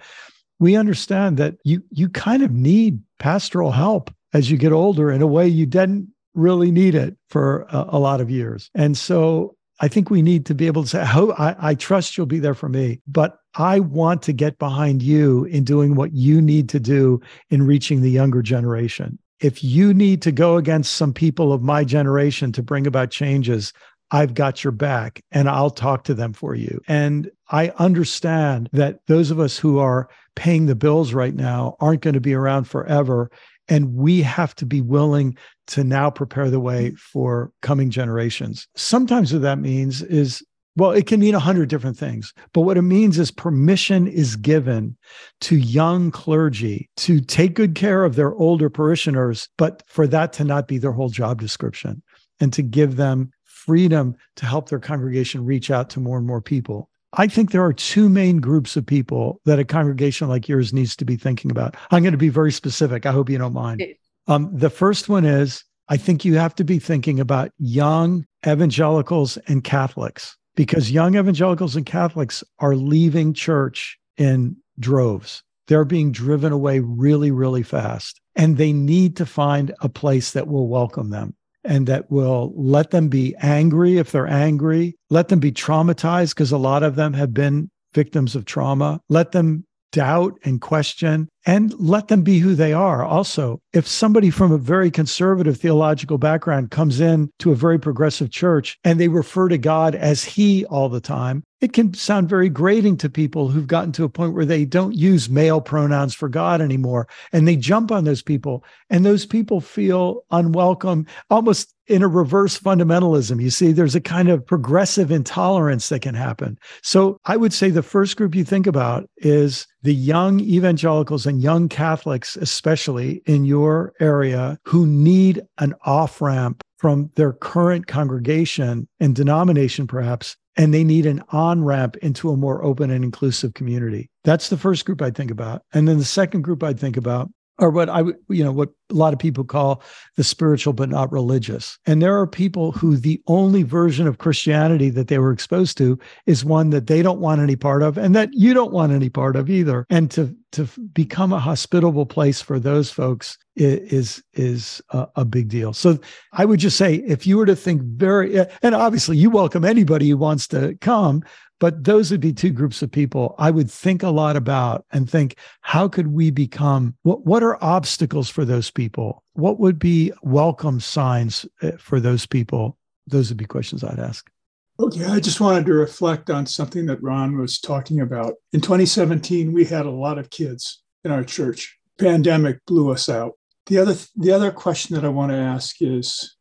We 0.59 0.75
understand 0.75 1.37
that 1.37 1.55
you 1.63 1.81
you 1.89 2.09
kind 2.09 2.43
of 2.43 2.51
need 2.51 2.99
pastoral 3.17 3.71
help 3.71 4.13
as 4.33 4.51
you 4.51 4.57
get 4.57 4.71
older 4.71 5.11
in 5.11 5.23
a 5.23 5.27
way 5.27 5.47
you 5.47 5.65
didn't 5.65 6.09
really 6.35 6.69
need 6.69 6.93
it 6.93 7.15
for 7.29 7.65
a, 7.69 7.85
a 7.93 7.99
lot 7.99 8.21
of 8.21 8.29
years. 8.29 8.69
And 8.75 8.97
so 8.97 9.55
I 9.79 9.87
think 9.87 10.09
we 10.09 10.21
need 10.21 10.45
to 10.45 10.55
be 10.55 10.67
able 10.67 10.83
to 10.83 10.89
say, 10.89 11.01
I, 11.01 11.19
I, 11.37 11.55
I 11.69 11.75
trust 11.75 12.17
you'll 12.17 12.27
be 12.27 12.39
there 12.39 12.53
for 12.53 12.69
me, 12.69 13.01
but 13.07 13.39
I 13.55 13.79
want 13.79 14.21
to 14.23 14.33
get 14.33 14.59
behind 14.59 15.01
you 15.01 15.45
in 15.45 15.63
doing 15.63 15.95
what 15.95 16.13
you 16.13 16.41
need 16.41 16.69
to 16.69 16.79
do 16.79 17.21
in 17.49 17.65
reaching 17.65 18.01
the 18.01 18.11
younger 18.11 18.41
generation. 18.41 19.17
If 19.41 19.63
you 19.63 19.93
need 19.93 20.21
to 20.21 20.31
go 20.31 20.55
against 20.55 20.93
some 20.93 21.13
people 21.13 21.51
of 21.51 21.61
my 21.61 21.83
generation 21.83 22.51
to 22.53 22.63
bring 22.63 22.87
about 22.87 23.11
changes, 23.11 23.73
I've 24.11 24.33
got 24.33 24.63
your 24.63 24.71
back 24.71 25.21
and 25.31 25.49
I'll 25.49 25.69
talk 25.69 26.03
to 26.05 26.13
them 26.13 26.33
for 26.33 26.55
you. 26.55 26.79
And 26.87 27.29
I 27.49 27.69
understand 27.77 28.69
that 28.73 28.99
those 29.07 29.31
of 29.31 29.39
us 29.39 29.57
who 29.57 29.79
are 29.79 30.09
paying 30.35 30.65
the 30.65 30.75
bills 30.75 31.13
right 31.13 31.35
now 31.35 31.75
aren't 31.79 32.01
going 32.01 32.13
to 32.13 32.21
be 32.21 32.33
around 32.33 32.65
forever. 32.65 33.31
And 33.67 33.95
we 33.95 34.21
have 34.21 34.53
to 34.55 34.65
be 34.65 34.81
willing 34.81 35.37
to 35.67 35.83
now 35.83 36.11
prepare 36.11 36.51
the 36.51 36.59
way 36.59 36.91
for 36.91 37.51
coming 37.61 37.89
generations. 37.89 38.67
Sometimes 38.75 39.33
what 39.33 39.41
that 39.41 39.59
means 39.59 40.01
is 40.03 40.43
well, 40.77 40.91
it 40.91 41.07
can 41.07 41.21
mean 41.21 41.35
a 41.35 41.39
hundred 41.39 41.69
different 41.69 41.97
things, 41.97 42.33
but 42.53 42.61
what 42.61 42.77
it 42.77 42.81
means 42.81 43.17
is 43.17 43.31
permission 43.31 44.07
is 44.07 44.35
given 44.35 44.97
to 45.39 45.55
young 45.55 46.11
clergy 46.11 46.89
to 46.97 47.21
take 47.21 47.53
good 47.53 47.75
care 47.75 48.03
of 48.03 48.15
their 48.15 48.35
older 48.35 48.69
parishioners, 48.69 49.47
but 49.57 49.83
for 49.87 50.05
that 50.07 50.33
to 50.33 50.43
not 50.43 50.67
be 50.67 50.77
their 50.77 50.91
whole 50.91 51.07
job 51.07 51.39
description 51.39 52.03
and 52.41 52.51
to 52.51 52.61
give 52.61 52.97
them 52.97 53.31
freedom 53.65 54.15
to 54.35 54.45
help 54.45 54.69
their 54.69 54.79
congregation 54.79 55.45
reach 55.45 55.71
out 55.71 55.89
to 55.91 55.99
more 55.99 56.17
and 56.17 56.27
more 56.27 56.41
people. 56.41 56.89
I 57.13 57.27
think 57.27 57.51
there 57.51 57.63
are 57.63 57.73
two 57.73 58.09
main 58.09 58.37
groups 58.37 58.75
of 58.75 58.85
people 58.85 59.39
that 59.45 59.59
a 59.59 59.65
congregation 59.65 60.27
like 60.27 60.49
yours 60.49 60.73
needs 60.73 60.95
to 60.97 61.05
be 61.05 61.15
thinking 61.15 61.49
about. 61.49 61.75
I'm 61.91 62.03
going 62.03 62.11
to 62.11 62.17
be 62.17 62.29
very 62.29 62.51
specific. 62.51 63.05
I 63.05 63.11
hope 63.11 63.29
you 63.29 63.37
don't 63.37 63.53
mind. 63.53 63.83
Um, 64.27 64.49
the 64.53 64.69
first 64.69 65.07
one 65.07 65.23
is 65.23 65.63
I 65.87 65.97
think 65.97 66.25
you 66.25 66.35
have 66.35 66.55
to 66.55 66.63
be 66.63 66.79
thinking 66.79 67.19
about 67.19 67.51
young 67.57 68.25
evangelicals 68.45 69.37
and 69.47 69.63
Catholics 69.63 70.35
because 70.55 70.91
young 70.91 71.15
evangelicals 71.15 71.75
and 71.75 71.85
Catholics 71.85 72.43
are 72.59 72.75
leaving 72.75 73.33
church 73.33 73.97
in 74.17 74.57
droves. 74.79 75.43
They're 75.67 75.85
being 75.85 76.11
driven 76.11 76.51
away 76.51 76.79
really, 76.79 77.31
really 77.31 77.63
fast. 77.63 78.19
And 78.35 78.57
they 78.57 78.73
need 78.73 79.15
to 79.17 79.25
find 79.25 79.73
a 79.81 79.89
place 79.89 80.31
that 80.31 80.47
will 80.47 80.67
welcome 80.67 81.09
them 81.09 81.35
and 81.65 81.87
that 81.87 82.09
will 82.11 82.53
let 82.55 82.91
them 82.91 83.09
be 83.09 83.35
angry 83.41 83.97
if 83.97 84.11
they're 84.11 84.27
angry, 84.27 84.95
let 85.09 85.27
them 85.29 85.39
be 85.39 85.51
traumatized 85.51 86.29
because 86.29 86.51
a 86.51 86.57
lot 86.57 86.83
of 86.83 86.95
them 86.95 87.13
have 87.13 87.33
been 87.33 87.69
victims 87.93 88.35
of 88.35 88.45
trauma, 88.45 89.01
let 89.09 89.31
them 89.31 89.65
doubt 89.95 90.37
and 90.43 90.59
question 90.59 91.29
and 91.45 91.73
let 91.79 92.09
them 92.09 92.21
be 92.21 92.39
who 92.39 92.53
they 92.53 92.73
are. 92.73 93.05
Also, 93.05 93.61
if 93.71 93.87
somebody 93.87 94.29
from 94.29 94.51
a 94.51 94.57
very 94.57 94.91
conservative 94.91 95.57
theological 95.57 96.17
background 96.17 96.69
comes 96.69 96.99
in 96.99 97.29
to 97.39 97.53
a 97.53 97.55
very 97.55 97.79
progressive 97.79 98.29
church 98.29 98.77
and 98.83 98.99
they 98.99 99.07
refer 99.07 99.47
to 99.47 99.57
God 99.57 99.95
as 99.95 100.21
He 100.21 100.65
all 100.65 100.89
the 100.89 100.99
time, 100.99 101.43
it 101.61 101.71
can 101.71 101.93
sound 101.93 102.27
very 102.27 102.49
grating 102.49 102.97
to 102.97 103.09
people 103.09 103.47
who've 103.47 103.67
gotten 103.67 103.93
to 103.93 104.03
a 104.03 104.09
point 104.09 104.33
where 104.33 104.43
they 104.43 104.65
don't 104.65 104.95
use 104.95 105.29
male 105.29 105.61
pronouns 105.61 106.13
for 106.13 106.27
God 106.27 106.59
anymore. 106.59 107.07
And 107.31 107.47
they 107.47 107.55
jump 107.55 107.89
on 107.89 108.03
those 108.03 108.21
people, 108.21 108.65
and 108.89 109.05
those 109.05 109.25
people 109.25 109.61
feel 109.61 110.25
unwelcome, 110.31 111.07
almost 111.29 111.73
in 111.87 112.01
a 112.01 112.07
reverse 112.07 112.59
fundamentalism. 112.59 113.41
You 113.41 113.49
see, 113.49 113.71
there's 113.71 113.95
a 113.95 114.01
kind 114.01 114.29
of 114.29 114.45
progressive 114.45 115.11
intolerance 115.11 115.89
that 115.89 116.01
can 116.01 116.15
happen. 116.15 116.57
So 116.81 117.17
I 117.25 117.37
would 117.37 117.53
say 117.53 117.69
the 117.69 117.83
first 117.83 118.17
group 118.17 118.35
you 118.35 118.43
think 118.43 118.67
about 118.67 119.09
is 119.17 119.67
the 119.83 119.93
young 119.93 120.39
evangelicals 120.39 121.25
and 121.25 121.41
young 121.41 121.69
Catholics, 121.69 122.35
especially 122.37 123.21
in 123.25 123.45
your 123.45 123.93
area, 123.99 124.57
who 124.65 124.87
need 124.87 125.41
an 125.59 125.73
off 125.85 126.21
ramp 126.21 126.63
from 126.77 127.09
their 127.15 127.33
current 127.33 127.87
congregation 127.87 128.87
and 128.99 129.15
denomination, 129.15 129.87
perhaps, 129.87 130.35
and 130.57 130.73
they 130.73 130.83
need 130.83 131.05
an 131.05 131.23
on 131.29 131.63
ramp 131.63 131.97
into 131.97 132.29
a 132.29 132.37
more 132.37 132.63
open 132.63 132.89
and 132.89 133.03
inclusive 133.03 133.53
community. 133.53 134.09
That's 134.23 134.49
the 134.49 134.57
first 134.57 134.85
group 134.85 135.01
I'd 135.01 135.15
think 135.15 135.31
about. 135.31 135.61
And 135.73 135.87
then 135.87 135.97
the 135.97 136.05
second 136.05 136.41
group 136.43 136.63
I'd 136.63 136.79
think 136.79 136.97
about 136.97 137.29
or 137.59 137.69
what 137.69 137.89
I 137.89 138.01
you 138.29 138.43
know, 138.43 138.51
what 138.51 138.69
a 138.91 138.93
lot 138.93 139.13
of 139.13 139.19
people 139.19 139.43
call 139.43 139.81
the 140.15 140.23
spiritual 140.23 140.73
but 140.73 140.89
not 140.89 141.11
religious. 141.11 141.79
And 141.85 142.01
there 142.01 142.19
are 142.19 142.27
people 142.27 142.71
who 142.71 142.97
the 142.97 143.21
only 143.27 143.63
version 143.63 144.07
of 144.07 144.17
Christianity 144.17 144.89
that 144.91 145.07
they 145.07 145.17
were 145.17 145.31
exposed 145.31 145.77
to 145.77 145.97
is 146.25 146.45
one 146.45 146.69
that 146.69 146.87
they 146.87 147.01
don't 147.01 147.19
want 147.19 147.41
any 147.41 147.55
part 147.55 147.81
of 147.81 147.97
and 147.97 148.15
that 148.15 148.29
you 148.33 148.53
don't 148.53 148.73
want 148.73 148.91
any 148.91 149.09
part 149.09 149.35
of 149.35 149.49
either. 149.49 149.85
And 149.89 150.11
to 150.11 150.35
to 150.51 150.69
become 150.93 151.33
a 151.33 151.39
hospitable 151.39 152.05
place 152.05 152.41
for 152.41 152.59
those 152.59 152.89
folks 152.89 153.37
is 153.55 154.23
is 154.33 154.81
a, 154.91 155.07
a 155.17 155.25
big 155.25 155.49
deal. 155.49 155.73
So 155.73 155.99
I 156.33 156.45
would 156.45 156.59
just 156.59 156.77
say 156.77 156.95
if 156.95 157.25
you 157.25 157.37
were 157.37 157.45
to 157.45 157.55
think 157.55 157.81
very 157.81 158.39
and 158.61 158.75
obviously 158.75 159.17
you 159.17 159.29
welcome 159.29 159.65
anybody 159.65 160.09
who 160.09 160.17
wants 160.17 160.47
to 160.49 160.77
come, 160.81 161.23
but 161.59 161.83
those 161.83 162.11
would 162.11 162.19
be 162.21 162.33
two 162.33 162.51
groups 162.51 162.81
of 162.81 162.91
people 162.91 163.35
I 163.37 163.51
would 163.51 163.71
think 163.71 164.03
a 164.03 164.09
lot 164.09 164.35
about 164.35 164.85
and 164.91 165.09
think, 165.09 165.37
how 165.61 165.87
could 165.87 166.07
we 166.07 166.31
become, 166.31 166.95
what, 167.03 167.25
what 167.25 167.43
are 167.43 167.63
obstacles 167.63 168.29
for 168.29 168.45
those 168.45 168.69
people? 168.69 169.23
What 169.33 169.59
would 169.59 169.79
be 169.79 170.11
welcome 170.21 170.79
signs 170.79 171.45
eh, 171.61 171.71
for 171.77 171.99
those 171.99 172.25
people? 172.25 172.77
Those 173.07 173.29
would 173.29 173.37
be 173.37 173.45
questions 173.45 173.83
I'd 173.83 173.99
ask. 173.99 174.29
Okay, 174.77 175.05
I 175.05 175.21
just 175.21 175.39
wanted 175.39 175.65
to 175.67 175.73
reflect 175.73 176.29
on 176.29 176.45
something 176.45 176.85
that 176.87 177.01
Ron 177.01 177.37
was 177.37 177.59
talking 177.59 178.01
about. 178.01 178.33
In 178.51 178.59
2017, 178.59 179.53
we 179.53 179.63
had 179.63 179.85
a 179.85 179.91
lot 179.91 180.17
of 180.17 180.29
kids 180.29 180.83
in 181.05 181.11
our 181.11 181.23
church. 181.23 181.77
Pandemic 181.97 182.57
blew 182.65 182.91
us 182.91 183.07
out. 183.07 183.33
The 183.67 183.77
other 183.77 183.95
the 184.17 184.31
other 184.31 184.51
question 184.51 184.95
that 184.95 185.05
I 185.05 185.09
want 185.09 185.31
to 185.31 185.37
ask 185.37 185.81
is 185.81 186.35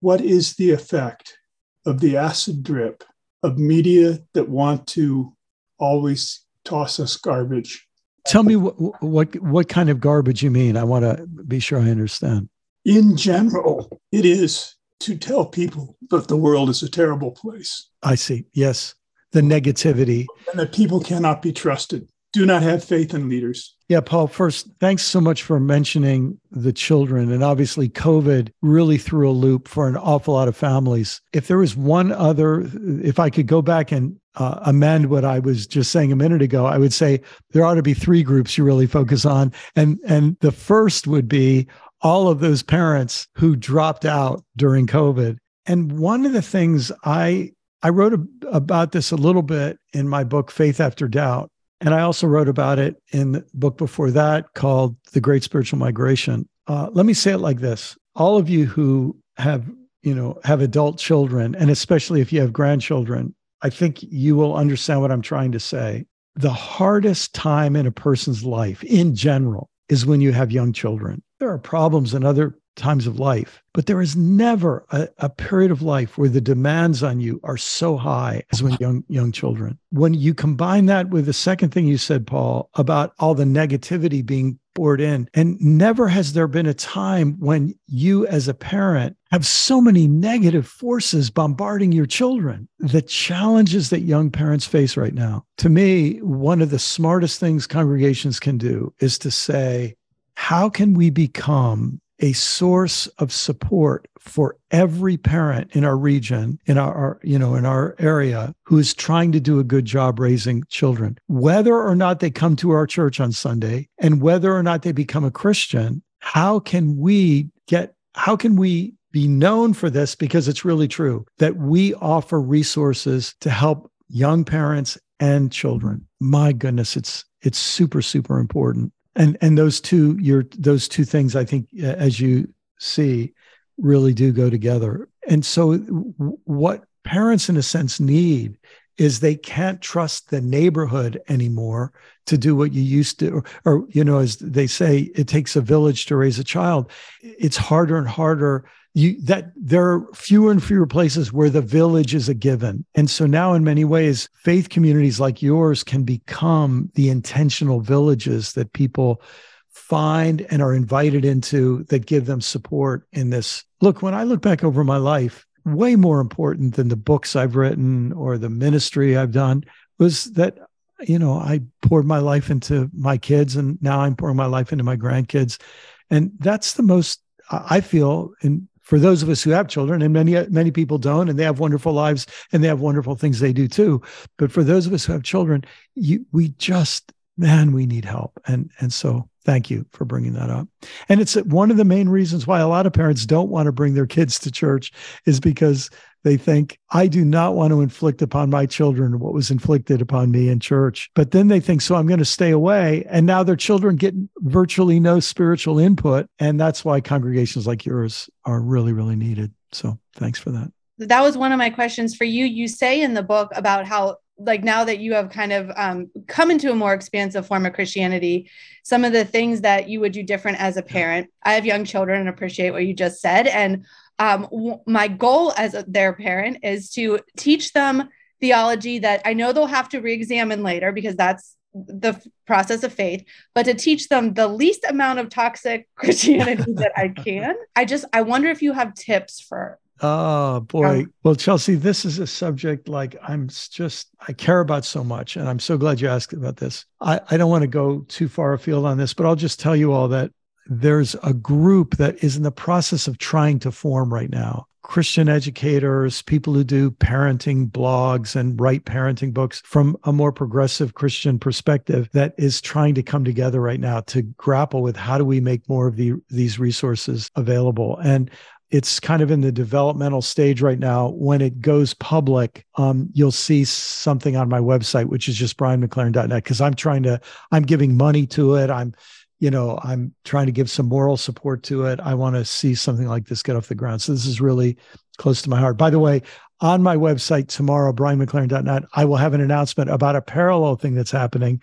what 0.00 0.20
is 0.20 0.54
the 0.54 0.72
effect 0.72 1.38
of 1.86 2.00
the 2.00 2.16
acid 2.16 2.64
drip 2.64 3.04
of 3.42 3.58
media 3.58 4.18
that 4.34 4.48
want 4.48 4.86
to 4.88 5.34
always 5.78 6.44
toss 6.64 6.98
us 6.98 7.16
garbage. 7.16 7.86
Tell 8.26 8.42
me 8.42 8.56
what 8.56 9.02
what 9.02 9.36
what 9.40 9.68
kind 9.68 9.88
of 9.88 10.00
garbage 10.00 10.42
you 10.42 10.50
mean. 10.50 10.76
I 10.76 10.84
want 10.84 11.04
to 11.04 11.26
be 11.26 11.60
sure 11.60 11.78
I 11.78 11.90
understand. 11.90 12.48
In 12.84 13.16
general, 13.16 14.00
it 14.10 14.24
is 14.24 14.74
to 15.00 15.16
tell 15.16 15.44
people 15.44 15.96
that 16.10 16.28
the 16.28 16.36
world 16.36 16.68
is 16.68 16.82
a 16.82 16.90
terrible 16.90 17.30
place. 17.30 17.88
I 18.02 18.14
see. 18.14 18.46
Yes. 18.52 18.94
The 19.32 19.40
negativity. 19.40 20.26
And 20.50 20.58
that 20.58 20.72
people 20.72 21.00
cannot 21.00 21.42
be 21.42 21.52
trusted. 21.52 22.08
Do 22.32 22.46
not 22.46 22.62
have 22.62 22.82
faith 22.82 23.12
in 23.14 23.28
leaders. 23.28 23.75
Yeah, 23.88 24.00
Paul, 24.00 24.26
first, 24.26 24.68
thanks 24.80 25.04
so 25.04 25.20
much 25.20 25.44
for 25.44 25.60
mentioning 25.60 26.40
the 26.50 26.72
children. 26.72 27.30
And 27.30 27.44
obviously, 27.44 27.88
COVID 27.88 28.50
really 28.60 28.98
threw 28.98 29.30
a 29.30 29.30
loop 29.30 29.68
for 29.68 29.86
an 29.86 29.96
awful 29.96 30.34
lot 30.34 30.48
of 30.48 30.56
families. 30.56 31.20
If 31.32 31.46
there 31.46 31.58
was 31.58 31.76
one 31.76 32.10
other, 32.10 32.68
if 33.00 33.20
I 33.20 33.30
could 33.30 33.46
go 33.46 33.62
back 33.62 33.92
and 33.92 34.18
uh, 34.34 34.58
amend 34.62 35.08
what 35.08 35.24
I 35.24 35.38
was 35.38 35.68
just 35.68 35.92
saying 35.92 36.10
a 36.10 36.16
minute 36.16 36.42
ago, 36.42 36.66
I 36.66 36.78
would 36.78 36.92
say 36.92 37.20
there 37.52 37.64
ought 37.64 37.74
to 37.74 37.82
be 37.82 37.94
three 37.94 38.24
groups 38.24 38.58
you 38.58 38.64
really 38.64 38.88
focus 38.88 39.24
on. 39.24 39.52
And, 39.76 40.00
and 40.04 40.36
the 40.40 40.52
first 40.52 41.06
would 41.06 41.28
be 41.28 41.68
all 42.02 42.28
of 42.28 42.40
those 42.40 42.64
parents 42.64 43.28
who 43.36 43.54
dropped 43.54 44.04
out 44.04 44.44
during 44.56 44.88
COVID. 44.88 45.38
And 45.64 45.92
one 45.92 46.26
of 46.26 46.32
the 46.32 46.42
things 46.42 46.90
I 47.04 47.52
I 47.82 47.90
wrote 47.90 48.14
a, 48.14 48.48
about 48.48 48.92
this 48.92 49.12
a 49.12 49.16
little 49.16 49.42
bit 49.42 49.78
in 49.92 50.08
my 50.08 50.24
book 50.24 50.50
Faith 50.50 50.80
After 50.80 51.06
Doubt 51.06 51.50
And 51.80 51.94
I 51.94 52.00
also 52.00 52.26
wrote 52.26 52.48
about 52.48 52.78
it 52.78 52.96
in 53.12 53.32
the 53.32 53.44
book 53.52 53.76
before 53.76 54.10
that 54.12 54.54
called 54.54 54.96
The 55.12 55.20
Great 55.20 55.42
Spiritual 55.42 55.78
Migration. 55.78 56.48
Uh, 56.66 56.88
let 56.92 57.06
me 57.06 57.12
say 57.12 57.32
it 57.32 57.38
like 57.38 57.60
this. 57.60 57.96
All 58.14 58.36
of 58.38 58.48
you 58.48 58.66
who 58.66 59.16
have 59.36 59.68
you 60.02 60.14
know 60.14 60.38
have 60.44 60.60
adult 60.60 60.98
children 60.98 61.54
and 61.56 61.68
especially 61.68 62.20
if 62.20 62.32
you 62.32 62.40
have 62.40 62.52
grandchildren 62.52 63.34
i 63.62 63.68
think 63.68 64.02
you 64.02 64.36
will 64.36 64.54
understand 64.54 65.00
what 65.00 65.10
i'm 65.10 65.22
trying 65.22 65.52
to 65.52 65.60
say. 65.60 66.06
The 66.36 66.52
hardest 66.52 67.34
time 67.34 67.74
in 67.76 67.86
a 67.86 67.90
person's 67.90 68.44
life 68.44 68.84
in 68.84 69.14
general 69.14 69.70
is 69.88 70.04
when 70.04 70.20
you 70.20 70.32
have 70.32 70.52
young 70.52 70.72
children. 70.72 71.22
There 71.40 71.50
are 71.50 71.58
problems 71.58 72.12
in 72.12 72.24
other 72.24 72.58
times 72.76 73.06
of 73.06 73.18
life. 73.18 73.62
But 73.72 73.86
there 73.86 74.00
is 74.00 74.16
never 74.16 74.86
a, 74.90 75.08
a, 75.18 75.28
period 75.28 75.70
of 75.70 75.82
life 75.82 76.16
where 76.16 76.28
the 76.28 76.40
demands 76.40 77.02
on 77.02 77.20
you 77.20 77.40
are 77.42 77.56
so 77.56 77.96
high 77.96 78.42
as 78.52 78.62
when 78.62 78.76
young 78.80 79.04
young 79.08 79.32
children. 79.32 79.78
When 79.90 80.14
you 80.14 80.32
combine 80.34 80.86
that 80.86 81.10
with 81.10 81.26
the 81.26 81.32
second 81.32 81.70
thing 81.70 81.86
you 81.86 81.98
said, 81.98 82.26
Paul, 82.26 82.70
about 82.74 83.14
all 83.18 83.34
the 83.34 83.44
negativity 83.44 84.24
being 84.24 84.58
poured 84.74 85.00
in, 85.00 85.28
and 85.34 85.60
never 85.60 86.06
has 86.08 86.34
there 86.34 86.46
been 86.46 86.66
a 86.66 86.74
time 86.74 87.36
when 87.40 87.74
you 87.86 88.26
as 88.26 88.46
a 88.46 88.54
parent 88.54 89.16
have 89.30 89.44
so 89.44 89.80
many 89.80 90.06
negative 90.06 90.66
forces 90.66 91.30
bombarding 91.30 91.92
your 91.92 92.06
children. 92.06 92.68
The 92.78 93.02
challenges 93.02 93.90
that 93.90 94.00
young 94.00 94.30
parents 94.30 94.66
face 94.66 94.96
right 94.96 95.14
now. 95.14 95.44
To 95.58 95.68
me, 95.68 96.18
one 96.22 96.62
of 96.62 96.70
the 96.70 96.78
smartest 96.78 97.40
things 97.40 97.66
congregations 97.66 98.38
can 98.38 98.58
do 98.58 98.94
is 99.00 99.18
to 99.18 99.30
say, 99.30 99.96
how 100.36 100.68
can 100.68 100.94
we 100.94 101.10
become 101.10 102.00
a 102.20 102.32
source 102.32 103.06
of 103.18 103.32
support 103.32 104.08
for 104.18 104.56
every 104.70 105.16
parent 105.16 105.70
in 105.76 105.84
our 105.84 105.96
region 105.96 106.58
in 106.66 106.78
our, 106.78 106.94
our, 106.94 107.20
you 107.22 107.38
know 107.38 107.54
in 107.54 107.64
our 107.64 107.94
area 107.98 108.54
who 108.64 108.78
is 108.78 108.94
trying 108.94 109.32
to 109.32 109.40
do 109.40 109.58
a 109.58 109.64
good 109.64 109.84
job 109.84 110.18
raising 110.18 110.64
children. 110.68 111.16
Whether 111.28 111.74
or 111.74 111.94
not 111.94 112.20
they 112.20 112.30
come 112.30 112.56
to 112.56 112.70
our 112.70 112.86
church 112.86 113.20
on 113.20 113.32
sunday 113.32 113.88
and 113.98 114.20
whether 114.20 114.54
or 114.54 114.62
not 114.62 114.82
they 114.82 114.92
become 114.92 115.24
a 115.24 115.30
christian 115.30 116.02
how 116.20 116.58
can 116.58 116.96
we 116.96 117.48
get 117.68 117.94
how 118.14 118.36
can 118.36 118.56
we 118.56 118.94
be 119.12 119.28
known 119.28 119.72
for 119.72 119.88
this? 119.88 120.14
Because 120.14 120.48
it's 120.48 120.64
really 120.64 120.88
true 120.88 121.24
that 121.38 121.56
we 121.56 121.94
offer 121.94 122.38
resources 122.40 123.34
to 123.40 123.48
help 123.48 123.90
young 124.08 124.44
parents 124.44 124.98
and 125.20 125.50
children. 125.50 126.06
My 126.20 126.52
goodness 126.52 126.96
it's 126.96 127.24
it's 127.42 127.58
super 127.58 128.02
super 128.02 128.38
important 128.38 128.92
and 129.16 129.36
and 129.40 129.58
those 129.58 129.80
two 129.80 130.16
your 130.20 130.44
those 130.58 130.88
two 130.88 131.04
things 131.04 131.34
i 131.34 131.44
think 131.44 131.68
as 131.82 132.20
you 132.20 132.46
see 132.78 133.32
really 133.78 134.14
do 134.14 134.32
go 134.32 134.50
together. 134.50 135.08
And 135.28 135.44
so 135.44 135.74
what 135.76 136.84
parents 137.04 137.48
in 137.48 137.56
a 137.56 137.62
sense 137.62 138.00
need 138.00 138.58
is 138.96 139.20
they 139.20 139.34
can't 139.34 139.82
trust 139.82 140.30
the 140.30 140.40
neighborhood 140.40 141.20
anymore 141.28 141.92
to 142.26 142.38
do 142.38 142.56
what 142.56 142.72
you 142.72 142.82
used 142.82 143.18
to 143.18 143.30
or, 143.30 143.44
or, 143.64 143.86
you 143.90 144.02
know 144.02 144.18
as 144.18 144.36
they 144.38 144.66
say 144.66 145.00
it 145.14 145.28
takes 145.28 145.54
a 145.54 145.60
village 145.60 146.06
to 146.06 146.16
raise 146.16 146.38
a 146.38 146.44
child. 146.44 146.90
It's 147.22 147.58
harder 147.58 147.98
and 147.98 148.08
harder 148.08 148.68
you 148.96 149.20
that 149.20 149.52
there 149.54 149.86
are 149.86 150.06
fewer 150.14 150.50
and 150.50 150.64
fewer 150.64 150.86
places 150.86 151.30
where 151.30 151.50
the 151.50 151.60
village 151.60 152.14
is 152.14 152.30
a 152.30 152.34
given. 152.34 152.84
And 152.94 153.10
so 153.10 153.26
now 153.26 153.52
in 153.52 153.62
many 153.62 153.84
ways 153.84 154.30
faith 154.42 154.70
communities 154.70 155.20
like 155.20 155.42
yours 155.42 155.84
can 155.84 156.02
become 156.02 156.90
the 156.94 157.10
intentional 157.10 157.80
villages 157.80 158.54
that 158.54 158.72
people 158.72 159.20
find 159.68 160.46
and 160.48 160.62
are 160.62 160.74
invited 160.74 161.26
into 161.26 161.84
that 161.84 162.06
give 162.06 162.24
them 162.24 162.40
support 162.40 163.06
in 163.12 163.28
this. 163.28 163.64
Look 163.82 164.00
when 164.00 164.14
i 164.14 164.24
look 164.24 164.40
back 164.40 164.64
over 164.64 164.82
my 164.82 164.96
life 164.96 165.44
way 165.66 165.94
more 165.94 166.20
important 166.20 166.76
than 166.76 166.88
the 166.88 166.96
books 166.96 167.36
i've 167.36 167.56
written 167.56 168.12
or 168.12 168.38
the 168.38 168.48
ministry 168.48 169.16
i've 169.16 169.32
done 169.32 169.64
was 169.98 170.24
that 170.32 170.56
you 171.00 171.18
know 171.18 171.34
i 171.34 171.60
poured 171.82 172.06
my 172.06 172.18
life 172.18 172.50
into 172.50 172.88
my 172.94 173.18
kids 173.18 173.56
and 173.56 173.76
now 173.82 174.00
i'm 174.00 174.16
pouring 174.16 174.36
my 174.36 174.46
life 174.46 174.72
into 174.72 174.84
my 174.84 174.96
grandkids. 174.96 175.60
And 176.08 176.30
that's 176.38 176.74
the 176.74 176.82
most 176.82 177.20
I 177.50 177.80
feel, 177.80 178.32
and 178.42 178.66
for 178.86 179.00
those 179.00 179.20
of 179.20 179.28
us 179.28 179.42
who 179.42 179.50
have 179.50 179.66
children 179.66 180.00
and 180.00 180.14
many 180.14 180.46
many 180.48 180.70
people 180.70 180.96
don't 180.96 181.28
and 181.28 181.38
they 181.38 181.44
have 181.44 181.58
wonderful 181.58 181.92
lives 181.92 182.24
and 182.52 182.62
they 182.62 182.68
have 182.68 182.80
wonderful 182.80 183.16
things 183.16 183.40
they 183.40 183.52
do 183.52 183.68
too. 183.68 184.00
But 184.38 184.52
for 184.52 184.62
those 184.62 184.86
of 184.86 184.92
us 184.92 185.04
who 185.04 185.12
have 185.12 185.24
children 185.24 185.64
you, 185.94 186.24
we 186.32 186.50
just 186.50 187.12
man 187.36 187.72
we 187.72 187.84
need 187.84 188.04
help. 188.04 188.40
And 188.46 188.70
and 188.78 188.92
so 188.92 189.28
thank 189.44 189.70
you 189.70 189.84
for 189.90 190.04
bringing 190.04 190.32
that 190.34 190.50
up. 190.50 190.68
And 191.08 191.20
it's 191.20 191.34
one 191.34 191.70
of 191.70 191.76
the 191.76 191.84
main 191.84 192.08
reasons 192.08 192.46
why 192.46 192.60
a 192.60 192.68
lot 192.68 192.86
of 192.86 192.92
parents 192.92 193.26
don't 193.26 193.50
want 193.50 193.66
to 193.66 193.72
bring 193.72 193.94
their 193.94 194.06
kids 194.06 194.38
to 194.40 194.50
church 194.50 194.92
is 195.24 195.40
because 195.40 195.90
they 196.26 196.36
think, 196.36 196.78
I 196.90 197.06
do 197.06 197.24
not 197.24 197.54
want 197.54 197.72
to 197.72 197.80
inflict 197.80 198.20
upon 198.20 198.50
my 198.50 198.66
children 198.66 199.20
what 199.20 199.32
was 199.32 199.52
inflicted 199.52 200.02
upon 200.02 200.32
me 200.32 200.48
in 200.48 200.58
church. 200.58 201.08
But 201.14 201.30
then 201.30 201.46
they 201.46 201.60
think, 201.60 201.82
so 201.82 201.94
I'm 201.94 202.08
going 202.08 202.18
to 202.18 202.24
stay 202.24 202.50
away. 202.50 203.06
And 203.08 203.26
now 203.26 203.44
their 203.44 203.54
children 203.54 203.94
get 203.94 204.12
virtually 204.38 204.98
no 204.98 205.20
spiritual 205.20 205.78
input. 205.78 206.26
And 206.40 206.58
that's 206.58 206.84
why 206.84 207.00
congregations 207.00 207.64
like 207.66 207.86
yours 207.86 208.28
are 208.44 208.60
really, 208.60 208.92
really 208.92 209.14
needed. 209.14 209.52
So 209.70 210.00
thanks 210.16 210.40
for 210.40 210.50
that. 210.50 210.72
That 210.98 211.20
was 211.20 211.38
one 211.38 211.52
of 211.52 211.58
my 211.58 211.70
questions 211.70 212.16
for 212.16 212.24
you. 212.24 212.44
You 212.44 212.66
say 212.66 213.02
in 213.02 213.14
the 213.14 213.22
book 213.22 213.52
about 213.54 213.86
how 213.86 214.16
like 214.38 214.64
now 214.64 214.84
that 214.84 214.98
you 214.98 215.14
have 215.14 215.30
kind 215.30 215.52
of 215.52 215.70
um, 215.76 216.10
come 216.26 216.50
into 216.50 216.70
a 216.70 216.74
more 216.74 216.92
expansive 216.92 217.46
form 217.46 217.64
of 217.64 217.72
Christianity, 217.72 218.50
some 218.82 219.04
of 219.04 219.12
the 219.12 219.24
things 219.24 219.62
that 219.62 219.88
you 219.88 220.00
would 220.00 220.12
do 220.12 220.22
different 220.22 220.60
as 220.60 220.76
a 220.76 220.82
parent. 220.82 221.30
I 221.44 221.54
have 221.54 221.64
young 221.64 221.84
children 221.84 222.20
and 222.20 222.28
appreciate 222.28 222.72
what 222.72 222.84
you 222.84 222.94
just 222.94 223.20
said. 223.20 223.46
And 223.46 223.86
um, 224.18 224.42
w- 224.42 224.80
my 224.86 225.08
goal 225.08 225.52
as 225.56 225.74
a, 225.74 225.84
their 225.86 226.12
parent 226.12 226.58
is 226.62 226.90
to 226.92 227.20
teach 227.36 227.72
them 227.72 228.08
theology 228.40 229.00
that 229.00 229.22
I 229.24 229.34
know 229.34 229.52
they'll 229.52 229.66
have 229.66 229.88
to 229.90 230.00
re-examine 230.00 230.62
later 230.62 230.92
because 230.92 231.16
that's 231.16 231.56
the 231.74 232.08
f- 232.08 232.26
process 232.46 232.82
of 232.82 232.92
faith, 232.92 233.24
but 233.54 233.64
to 233.64 233.74
teach 233.74 234.08
them 234.08 234.34
the 234.34 234.48
least 234.48 234.84
amount 234.88 235.18
of 235.18 235.28
toxic 235.28 235.88
Christianity 235.96 236.72
that 236.74 236.92
I 236.96 237.08
can. 237.08 237.54
I 237.74 237.84
just 237.84 238.04
I 238.12 238.22
wonder 238.22 238.48
if 238.48 238.62
you 238.62 238.72
have 238.72 238.94
tips 238.94 239.40
for 239.40 239.78
Oh 240.00 240.60
boy. 240.60 241.00
Um, 241.00 241.12
well, 241.22 241.34
Chelsea, 241.34 241.74
this 241.74 242.04
is 242.04 242.18
a 242.18 242.26
subject 242.26 242.88
like 242.88 243.16
I'm 243.22 243.48
just 243.48 244.08
I 244.26 244.32
care 244.32 244.60
about 244.60 244.84
so 244.84 245.02
much. 245.02 245.36
And 245.36 245.48
I'm 245.48 245.58
so 245.58 245.78
glad 245.78 246.00
you 246.00 246.08
asked 246.08 246.34
about 246.34 246.58
this. 246.58 246.84
I, 247.00 247.20
I 247.30 247.36
don't 247.36 247.50
want 247.50 247.62
to 247.62 247.68
go 247.68 248.00
too 248.08 248.28
far 248.28 248.52
afield 248.52 248.84
on 248.84 248.98
this, 248.98 249.14
but 249.14 249.24
I'll 249.24 249.36
just 249.36 249.58
tell 249.58 249.74
you 249.74 249.92
all 249.92 250.08
that 250.08 250.32
there's 250.68 251.14
a 251.22 251.34
group 251.34 251.96
that 251.96 252.22
is 252.22 252.36
in 252.36 252.42
the 252.42 252.52
process 252.52 253.08
of 253.08 253.18
trying 253.18 253.58
to 253.60 253.70
form 253.70 254.12
right 254.12 254.30
now. 254.30 254.66
Christian 254.82 255.28
educators, 255.28 256.22
people 256.22 256.54
who 256.54 256.62
do 256.62 256.92
parenting 256.92 257.68
blogs 257.68 258.36
and 258.36 258.60
write 258.60 258.84
parenting 258.84 259.34
books 259.34 259.60
from 259.64 259.96
a 260.04 260.12
more 260.12 260.30
progressive 260.30 260.94
Christian 260.94 261.40
perspective 261.40 262.08
that 262.12 262.34
is 262.38 262.60
trying 262.60 262.94
to 262.94 263.02
come 263.02 263.24
together 263.24 263.60
right 263.60 263.80
now 263.80 264.00
to 264.02 264.22
grapple 264.22 264.82
with 264.82 264.96
how 264.96 265.18
do 265.18 265.24
we 265.24 265.40
make 265.40 265.68
more 265.68 265.88
of 265.88 265.96
the, 265.96 266.12
these 266.30 266.60
resources 266.60 267.28
available. 267.34 267.98
And 267.98 268.30
it's 268.70 269.00
kind 269.00 269.22
of 269.22 269.30
in 269.32 269.40
the 269.40 269.50
developmental 269.50 270.22
stage 270.22 270.62
right 270.62 270.78
now. 270.78 271.08
When 271.08 271.40
it 271.40 271.60
goes 271.60 271.92
public, 271.94 272.64
um, 272.76 273.08
you'll 273.12 273.32
see 273.32 273.64
something 273.64 274.36
on 274.36 274.48
my 274.48 274.60
website, 274.60 275.06
which 275.06 275.28
is 275.28 275.36
just 275.36 275.56
brianmclaren.net, 275.56 276.44
because 276.44 276.60
I'm 276.60 276.74
trying 276.74 277.02
to, 277.04 277.20
I'm 277.50 277.64
giving 277.64 277.96
money 277.96 278.26
to 278.28 278.54
it. 278.54 278.70
I'm 278.70 278.94
you 279.38 279.50
know, 279.50 279.78
I'm 279.82 280.14
trying 280.24 280.46
to 280.46 280.52
give 280.52 280.70
some 280.70 280.88
moral 280.88 281.16
support 281.16 281.62
to 281.64 281.86
it. 281.86 282.00
I 282.00 282.14
want 282.14 282.36
to 282.36 282.44
see 282.44 282.74
something 282.74 283.06
like 283.06 283.26
this 283.26 283.42
get 283.42 283.56
off 283.56 283.68
the 283.68 283.74
ground. 283.74 284.02
So 284.02 284.12
this 284.12 284.26
is 284.26 284.40
really 284.40 284.76
close 285.18 285.42
to 285.42 285.50
my 285.50 285.60
heart. 285.60 285.76
By 285.76 285.90
the 285.90 285.98
way, 285.98 286.22
on 286.60 286.82
my 286.82 286.96
website 286.96 287.48
tomorrow, 287.48 287.92
brianmclaren.net, 287.92 288.84
I 288.94 289.04
will 289.04 289.16
have 289.16 289.34
an 289.34 289.42
announcement 289.42 289.90
about 289.90 290.16
a 290.16 290.22
parallel 290.22 290.76
thing 290.76 290.94
that's 290.94 291.10
happening 291.10 291.60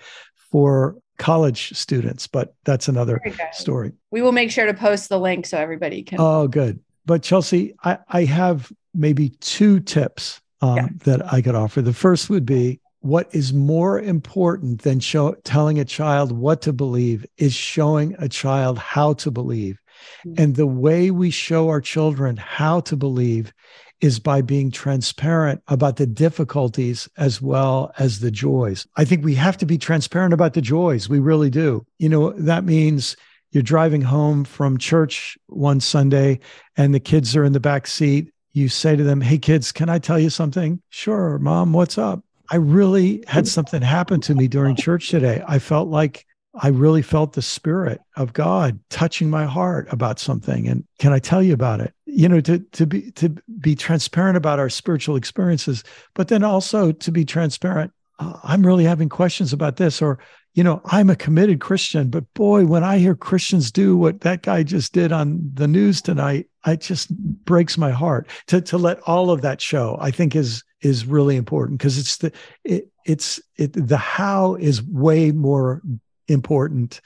for 0.52 0.98
college 1.18 1.76
students, 1.76 2.28
but 2.28 2.54
that's 2.64 2.88
another 2.88 3.20
story. 3.54 3.92
We 4.12 4.22
will 4.22 4.32
make 4.32 4.52
sure 4.52 4.66
to 4.66 4.74
post 4.74 5.10
the 5.10 5.20
link 5.20 5.46
so 5.46 5.58
everybody 5.58 6.04
can. 6.04 6.20
Oh, 6.22 6.48
good. 6.48 6.80
But 7.06 7.24
Chelsea, 7.24 7.74
I, 7.84 7.98
I 8.08 8.24
have 8.26 8.72
maybe 8.94 9.30
two 9.40 9.80
tips 9.80 10.42
um, 10.62 10.78
yeah. 10.78 10.88
that 11.06 11.34
I 11.34 11.42
could 11.42 11.56
offer. 11.56 11.82
The 11.82 11.94
first 11.94 12.30
would 12.30 12.46
be 12.46 12.80
what 13.04 13.28
is 13.36 13.54
more 13.54 14.00
important 14.00 14.82
than 14.82 15.00
show, 15.02 15.34
telling 15.44 15.78
a 15.78 15.86
child 15.86 16.32
what 16.32 16.62
to 16.62 16.72
believe 16.72 17.26
is 17.38 17.54
showing 17.54 18.16
a 18.18 18.30
child 18.30 18.80
how 18.80 19.12
to 19.14 19.30
believe. 19.30 19.78
Mm-hmm. 20.26 20.42
And 20.42 20.56
the 20.56 20.68
way 20.68 21.12
we 21.12 21.30
show 21.30 21.68
our 21.68 21.82
children 21.82 22.38
how 22.38 22.80
to 22.82 22.96
believe 22.96 23.54
is 24.00 24.20
by 24.20 24.42
being 24.42 24.72
transparent 24.72 25.62
about 25.68 25.98
the 25.98 26.08
difficulties 26.08 27.10
as 27.18 27.42
well 27.42 27.92
as 28.00 28.22
the 28.22 28.32
joys. 28.32 28.88
I 28.96 29.04
think 29.04 29.24
we 29.24 29.36
have 29.36 29.58
to 29.58 29.66
be 29.66 29.78
transparent 29.78 30.34
about 30.34 30.54
the 30.54 30.62
joys. 30.62 31.10
We 31.10 31.20
really 31.20 31.50
do. 31.50 31.86
You 32.00 32.08
know, 32.08 32.32
that 32.32 32.64
means 32.64 33.18
you're 33.52 33.64
driving 33.64 34.02
home 34.02 34.46
from 34.46 34.78
church 34.78 35.38
one 35.48 35.82
Sunday 35.82 36.40
and 36.78 36.94
the 36.94 37.02
kids 37.02 37.36
are 37.36 37.44
in 37.44 37.54
the 37.54 37.60
back 37.60 37.86
seat. 37.86 38.32
You 38.54 38.70
say 38.70 38.96
to 38.96 39.04
them, 39.04 39.20
Hey, 39.20 39.40
kids, 39.40 39.74
can 39.74 39.90
I 39.90 40.00
tell 40.00 40.20
you 40.20 40.30
something? 40.30 40.82
Sure, 40.90 41.38
mom, 41.40 41.74
what's 41.74 41.98
up? 41.98 42.24
I 42.52 42.58
really 42.58 43.24
had 43.28 43.48
something 43.48 43.82
happen 43.82 44.22
to 44.22 44.36
me 44.36 44.48
during 44.48 44.76
church 44.76 45.10
today. 45.10 45.44
I 45.48 45.60
felt 45.60 45.90
like 45.90 46.26
I 46.56 46.68
really 46.68 47.02
felt 47.02 47.34
the 47.34 47.42
spirit 47.42 48.00
of 48.16 48.34
God 48.34 48.80
touching 48.90 49.30
my 49.30 49.46
heart 49.46 49.88
about 49.92 50.20
something. 50.20 50.68
And 50.68 50.86
can 51.00 51.12
I 51.12 51.20
tell 51.20 51.42
you 51.42 51.54
about 51.54 51.80
it? 51.80 51.94
You 52.06 52.30
know, 52.30 52.42
to 52.42 52.60
to 52.60 52.86
be 52.86 53.12
to 53.12 53.30
be 53.60 53.76
transparent 53.76 54.38
about 54.38 54.60
our 54.60 54.70
spiritual 54.70 55.16
experiences, 55.16 55.84
but 56.14 56.28
then 56.28 56.44
also 56.44 56.92
to 56.92 57.12
be 57.12 57.26
transparent 57.26 57.92
uh, 58.20 58.40
I'm 58.44 58.66
really 58.66 58.84
having 58.84 59.10
questions 59.10 59.54
about 59.54 59.78
this, 59.78 60.02
or 60.02 60.20
you 60.54 60.64
know, 60.64 60.82
I'm 60.86 61.10
a 61.10 61.16
committed 61.16 61.60
Christian, 61.60 62.10
but 62.10 62.32
boy, 62.36 62.66
when 62.66 62.84
I 62.84 63.00
hear 63.00 63.16
Christians 63.16 63.72
do 63.72 63.98
what 63.98 64.22
that 64.22 64.44
guy 64.44 64.62
just 64.62 64.94
did 64.94 65.12
on 65.12 65.42
the 65.54 65.68
news 65.68 66.00
tonight, 66.00 66.48
it 66.68 66.82
just 66.82 67.16
breaks 67.44 67.78
my 67.78 67.92
heart. 67.92 68.28
To 68.48 68.62
to 68.62 68.78
let 68.78 69.00
all 69.02 69.32
of 69.32 69.42
that 69.42 69.62
show, 69.62 69.98
I 70.00 70.12
think 70.12 70.36
is 70.36 70.64
is 70.84 71.06
really 71.06 71.36
important 71.36 71.80
because 71.80 71.98
it's 71.98 72.18
the 72.18 72.32
it, 72.64 72.90
it's 73.06 73.42
it 73.56 73.74
the 73.74 73.98
how 73.98 74.56
is 74.56 74.84
way 74.84 75.32
more 75.32 75.82
important 76.28 77.02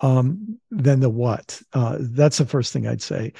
um, 0.00 0.58
than 0.70 1.00
the 1.00 1.10
what. 1.10 1.60
Uh, 1.72 1.98
that's 2.00 2.38
the 2.38 2.46
first 2.46 2.72
thing 2.72 2.86
I'd 2.86 3.02
say. 3.02 3.32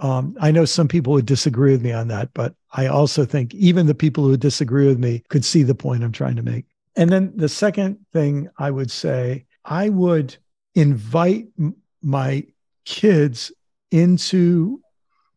Um, 0.00 0.36
I 0.40 0.50
know 0.50 0.64
some 0.64 0.88
people 0.88 1.12
would 1.12 1.26
disagree 1.26 1.72
with 1.72 1.82
me 1.82 1.92
on 1.92 2.08
that, 2.08 2.30
but 2.34 2.54
I 2.72 2.86
also 2.86 3.24
think 3.24 3.54
even 3.54 3.86
the 3.86 3.94
people 3.94 4.24
who 4.24 4.36
disagree 4.36 4.86
with 4.86 4.98
me 4.98 5.22
could 5.28 5.44
see 5.44 5.62
the 5.62 5.74
point 5.74 6.02
I'm 6.02 6.12
trying 6.12 6.36
to 6.36 6.42
make. 6.42 6.66
And 6.96 7.10
then 7.10 7.32
the 7.36 7.48
second 7.48 7.98
thing 8.12 8.48
I 8.58 8.70
would 8.70 8.90
say, 8.90 9.46
I 9.64 9.88
would 9.88 10.36
invite 10.74 11.46
m- 11.58 11.76
my 12.02 12.44
kids 12.84 13.52
into, 13.90 14.80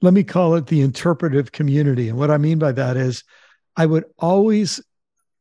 let 0.01 0.13
me 0.13 0.23
call 0.23 0.55
it 0.55 0.67
the 0.67 0.81
interpretive 0.81 1.51
community. 1.51 2.09
And 2.09 2.17
what 2.17 2.31
I 2.31 2.37
mean 2.37 2.59
by 2.59 2.71
that 2.71 2.97
is, 2.97 3.23
I 3.77 3.85
would 3.85 4.05
always, 4.17 4.81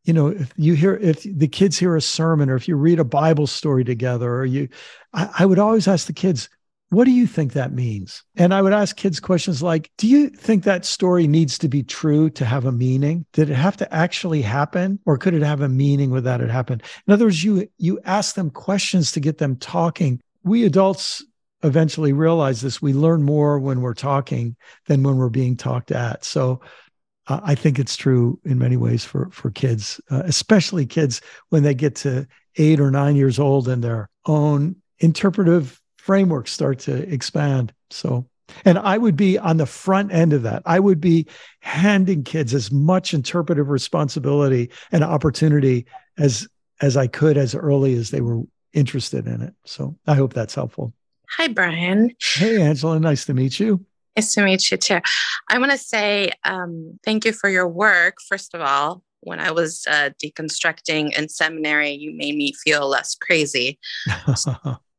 you 0.05 0.13
know, 0.13 0.29
if 0.29 0.53
you 0.57 0.75
hear, 0.75 0.95
if 0.95 1.23
the 1.25 1.49
kids 1.49 1.79
hear 1.79 1.97
a 1.97 2.01
sermon 2.01 2.51
or 2.51 2.55
if 2.55 2.69
you 2.69 2.77
read 2.77 3.01
a 3.01 3.05
Bible 3.05 3.49
story 3.49 3.83
together, 3.83 4.33
or 4.33 4.45
you, 4.45 4.69
I, 5.13 5.31
I 5.41 5.47
would 5.47 5.59
always 5.59 5.89
ask 5.89 6.07
the 6.07 6.13
kids, 6.13 6.49
what 6.91 7.05
do 7.05 7.11
you 7.11 7.27
think 7.27 7.55
that 7.55 7.73
means? 7.73 8.23
And 8.37 8.55
I 8.55 8.63
would 8.63 8.73
ask 8.73 8.95
kids 8.97 9.19
questions 9.19 9.63
like, 9.63 9.91
do 9.99 10.07
you 10.07 10.29
think 10.29 10.63
that 10.65 10.85
story 10.85 11.27
needs 11.27 11.59
to 11.59 11.69
be 11.69 11.83
true 11.83 12.31
to 12.31 12.45
have 12.45 12.65
a 12.65 12.71
meaning? 12.71 13.27
Did 13.33 13.51
it 13.51 13.55
have 13.55 13.77
to 13.79 13.93
actually 13.93 14.43
happen 14.43 15.01
or 15.05 15.19
could 15.19 15.35
it 15.35 15.43
have 15.43 15.63
a 15.63 15.69
meaning 15.69 16.11
without 16.11 16.41
it 16.41 16.51
happen? 16.51 16.81
In 17.07 17.13
other 17.13 17.25
words, 17.25 17.43
you 17.43 17.69
you 17.79 17.99
ask 18.05 18.37
them 18.37 18.51
questions 18.51 19.11
to 19.13 19.21
get 19.21 19.39
them 19.39 19.57
talking. 19.57 20.21
We 20.45 20.65
adults 20.65 21.25
eventually 21.65 22.13
realize 22.13 22.61
this. 22.61 22.81
We 22.81 22.93
learn 22.93 23.25
more 23.25 23.59
when 23.59 23.81
we're 23.81 23.95
talking 23.95 24.55
than 24.87 25.03
when 25.03 25.17
we're 25.17 25.29
being 25.29 25.57
talked 25.57 25.91
at. 25.91 26.25
So 26.25 26.61
uh, 27.29 27.41
I 27.43 27.55
think 27.55 27.79
it's 27.79 27.97
true 27.97 28.39
in 28.45 28.59
many 28.59 28.77
ways 28.77 29.05
for 29.05 29.29
for 29.31 29.51
kids, 29.51 30.01
uh, 30.11 30.23
especially 30.25 30.87
kids 30.87 31.21
when 31.49 31.63
they 31.63 31.75
get 31.75 31.97
to 31.97 32.27
eight 32.57 32.81
or 32.81 32.91
nine 32.91 33.17
years 33.17 33.39
old 33.39 33.69
and 33.69 33.83
their 33.83 34.09
own 34.27 34.77
interpretive 34.99 35.81
frameworks 35.97 36.53
start 36.53 36.79
to 36.79 36.97
expand. 37.13 37.73
So, 37.91 38.27
and 38.65 38.79
I 38.79 38.97
would 38.97 39.17
be 39.17 39.39
on 39.39 39.57
the 39.57 39.67
front 39.67 40.13
end 40.13 40.33
of 40.33 40.43
that. 40.43 40.63
I 40.65 40.79
would 40.79 41.01
be 41.01 41.27
handing 41.61 42.23
kids 42.23 42.55
as 42.55 42.71
much 42.71 43.13
interpretive 43.13 43.69
responsibility 43.69 44.71
and 44.93 45.03
opportunity 45.05 45.87
as 46.19 46.49
as 46.81 46.97
I 46.97 47.07
could 47.07 47.37
as 47.37 47.55
early 47.55 47.95
as 47.95 48.11
they 48.11 48.21
were 48.21 48.43
interested 48.73 49.27
in 49.27 49.43
it. 49.43 49.55
So 49.65 49.97
I 50.07 50.15
hope 50.15 50.35
that's 50.35 50.55
helpful. 50.55 50.93
Hi, 51.31 51.49
Brian. 51.49 52.15
Hey, 52.21 52.61
Angela. 52.61 53.01
Nice 53.01 53.25
to 53.25 53.35
meet 53.35 53.59
you. 53.59 53.85
Nice 54.17 54.35
to 54.35 54.43
meet 54.43 54.71
you 54.71 54.77
too. 54.79 55.01
I 55.49 55.59
want 55.59 55.73
to 55.73 55.79
say 55.79 56.33
um, 56.45 56.99
thank 57.05 57.25
you 57.25 57.33
for 57.33 57.51
your 57.51 57.69
work, 57.69 58.17
first 58.27 58.55
of 58.55 58.61
all. 58.61 59.03
When 59.21 59.41
I 59.41 59.51
was 59.51 59.85
uh, 59.91 60.11
deconstructing 60.23 61.19
in 61.19 61.29
seminary, 61.29 61.91
you 61.91 62.13
made 62.17 62.37
me 62.37 62.53
feel 62.53 62.89
less 62.89 63.15
crazy. 63.15 63.79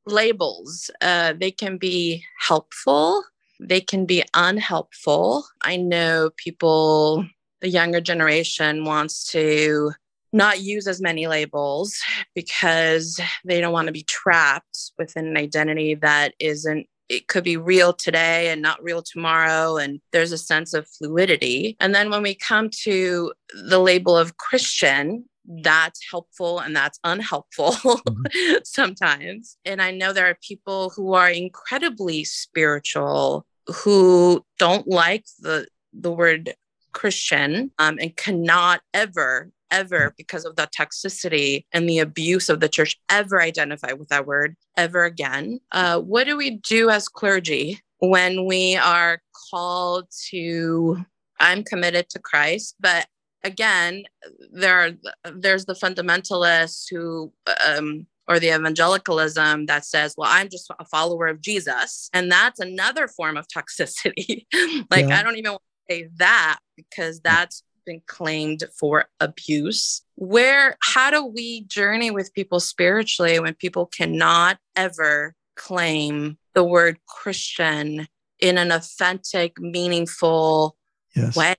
labels. 0.08 0.90
Uh, 1.02 1.34
they 1.40 1.52
can 1.52 1.78
be 1.78 2.24
helpful, 2.40 3.24
they 3.60 3.82
can 3.82 4.06
be 4.06 4.24
unhelpful. 4.34 5.46
I 5.62 5.78
know 5.78 6.30
people, 6.38 7.26
the 7.62 7.70
younger 7.70 8.02
generation 8.02 8.86
wants 8.86 9.26
to 9.32 9.92
not 10.34 10.62
use 10.62 10.88
as 10.88 11.02
many 11.02 11.28
labels 11.28 11.98
because 12.36 13.20
they 13.46 13.62
don't 13.62 13.74
want 13.74 13.88
to 13.88 13.94
be 13.94 14.04
trapped 14.04 14.92
within 14.98 15.26
an 15.26 15.38
identity 15.38 15.96
that 15.96 16.34
isn't 16.40 16.88
it 17.10 17.28
could 17.28 17.44
be 17.44 17.58
real 17.58 17.94
today 17.94 18.50
and 18.50 18.62
not 18.62 18.84
real 18.84 19.02
tomorrow 19.02 19.78
and 19.78 20.02
there's 20.12 20.32
a 20.32 20.38
sense 20.38 20.74
of 20.74 20.88
fluidity 20.88 21.78
and 21.80 21.94
then 21.96 22.10
when 22.10 22.22
we 22.22 22.36
come 22.36 22.70
to 22.70 23.34
the 23.68 23.80
label 23.80 24.18
of 24.18 24.38
christian 24.38 25.24
that's 25.48 26.02
helpful 26.10 26.60
and 26.60 26.76
that's 26.76 27.00
unhelpful 27.04 27.72
mm-hmm. 27.72 28.56
sometimes. 28.64 29.58
And 29.66 29.82
I 29.82 29.92
know 29.92 30.14
there 30.14 30.28
are 30.28 30.38
people 30.42 30.92
who 30.92 31.14
are 31.14 31.30
incredibly 31.30 32.24
spiritual 32.24 33.46
who 33.68 34.46
don't 34.60 34.88
like 34.88 35.26
the 35.40 35.68
the 35.94 36.12
word 36.12 36.54
Christian 36.94 37.72
um, 37.80 37.98
and 38.00 38.16
cannot 38.16 38.82
ever 38.94 39.52
ever 39.72 40.14
because 40.18 40.46
of 40.46 40.56
the 40.56 40.68
toxicity 40.78 41.66
and 41.72 41.90
the 41.90 42.00
abuse 42.00 42.50
of 42.50 42.60
the 42.60 42.70
church 42.70 43.00
ever 43.10 43.42
identify 43.42 43.94
with 43.94 44.10
that 44.10 44.26
word 44.26 44.56
ever 44.76 45.06
again. 45.06 45.60
Uh, 45.72 46.00
what 46.00 46.26
do 46.26 46.38
we 46.38 46.52
do 46.58 46.90
as 46.90 47.08
clergy 47.08 47.80
when 48.00 48.46
we 48.46 48.76
are 48.76 49.20
called 49.52 50.08
to 50.30 51.04
I'm 51.40 51.64
committed 51.64 52.10
to 52.10 52.20
Christ, 52.20 52.76
but 52.80 53.08
again, 53.44 54.04
there 54.52 54.80
are, 54.80 55.32
there's 55.34 55.66
the 55.66 55.74
fundamentalists 55.74 56.86
who 56.90 57.32
um, 57.66 58.08
or 58.28 58.40
the 58.40 58.54
evangelicalism 58.54 59.68
that 59.68 59.86
says, 59.86 60.16
well, 60.18 60.30
I'm 60.32 60.50
just 60.50 60.70
a 60.80 60.86
follower 60.86 61.28
of 61.28 61.42
Jesus. 61.42 62.10
And 62.14 62.30
that's 62.30 62.60
another 62.60 63.08
form 63.08 63.38
of 63.38 63.48
toxicity. 63.48 64.46
like, 64.92 65.08
yeah. 65.08 65.20
I 65.20 65.24
don't 65.24 65.38
even 65.38 65.52
want 65.52 65.62
to 65.88 65.96
say 65.96 66.10
that 66.18 66.60
because 66.76 67.22
that's 67.22 67.64
been 67.88 68.02
claimed 68.06 68.64
for 68.78 69.06
abuse. 69.20 70.04
Where, 70.16 70.78
how 70.82 71.10
do 71.10 71.26
we 71.26 71.62
journey 71.64 72.12
with 72.12 72.34
people 72.34 72.60
spiritually 72.60 73.40
when 73.40 73.56
people 73.56 73.88
cannot 73.88 74.60
ever 74.76 75.34
claim 75.56 76.38
the 76.54 76.64
word 76.64 77.00
Christian 77.08 78.08
in 78.40 78.60
an 78.60 78.72
authentic, 78.72 79.60
meaningful 79.60 80.76
yes. 81.16 81.36
way? 81.36 81.56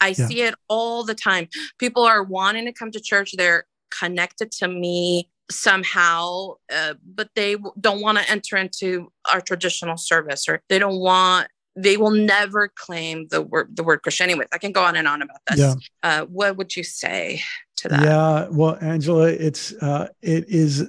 I 0.00 0.08
yeah. 0.08 0.26
see 0.26 0.42
it 0.42 0.54
all 0.68 1.02
the 1.02 1.14
time. 1.14 1.48
People 1.78 2.04
are 2.04 2.22
wanting 2.22 2.66
to 2.66 2.72
come 2.72 2.92
to 2.92 3.00
church. 3.00 3.32
They're 3.36 3.64
connected 3.98 4.52
to 4.52 4.68
me 4.68 5.28
somehow, 5.50 6.52
uh, 6.72 6.94
but 7.14 7.30
they 7.34 7.56
don't 7.80 8.00
want 8.00 8.18
to 8.18 8.30
enter 8.30 8.56
into 8.56 9.10
our 9.32 9.40
traditional 9.40 9.96
service 9.96 10.46
or 10.48 10.62
they 10.68 10.78
don't 10.78 11.00
want 11.00 11.48
they 11.82 11.96
will 11.96 12.10
never 12.10 12.70
claim 12.74 13.26
the 13.30 13.42
word 13.42 13.76
the 13.76 13.84
word 13.84 14.02
Christian. 14.02 14.24
Anyways, 14.30 14.48
I 14.52 14.58
can 14.58 14.72
go 14.72 14.82
on 14.82 14.96
and 14.96 15.06
on 15.06 15.22
about 15.22 15.40
this. 15.48 15.58
Yeah. 15.58 15.74
Uh, 16.02 16.26
what 16.26 16.56
would 16.56 16.76
you 16.76 16.82
say 16.82 17.42
to 17.76 17.88
that? 17.88 18.02
Yeah, 18.02 18.48
well, 18.50 18.76
Angela, 18.80 19.28
it's 19.28 19.72
uh, 19.74 20.08
it 20.22 20.48
is 20.48 20.88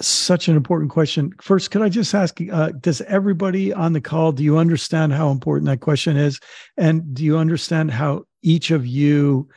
such 0.00 0.48
an 0.48 0.56
important 0.56 0.90
question. 0.90 1.32
First, 1.40 1.70
could 1.70 1.80
I 1.80 1.88
just 1.88 2.14
ask, 2.14 2.38
uh, 2.52 2.70
does 2.80 3.00
everybody 3.02 3.72
on 3.72 3.94
the 3.94 4.00
call, 4.00 4.32
do 4.32 4.44
you 4.44 4.58
understand 4.58 5.14
how 5.14 5.30
important 5.30 5.66
that 5.68 5.80
question 5.80 6.18
is? 6.18 6.38
And 6.76 7.14
do 7.14 7.24
you 7.24 7.38
understand 7.38 7.90
how 7.92 8.24
each 8.42 8.70
of 8.70 8.86
you, 8.86 9.48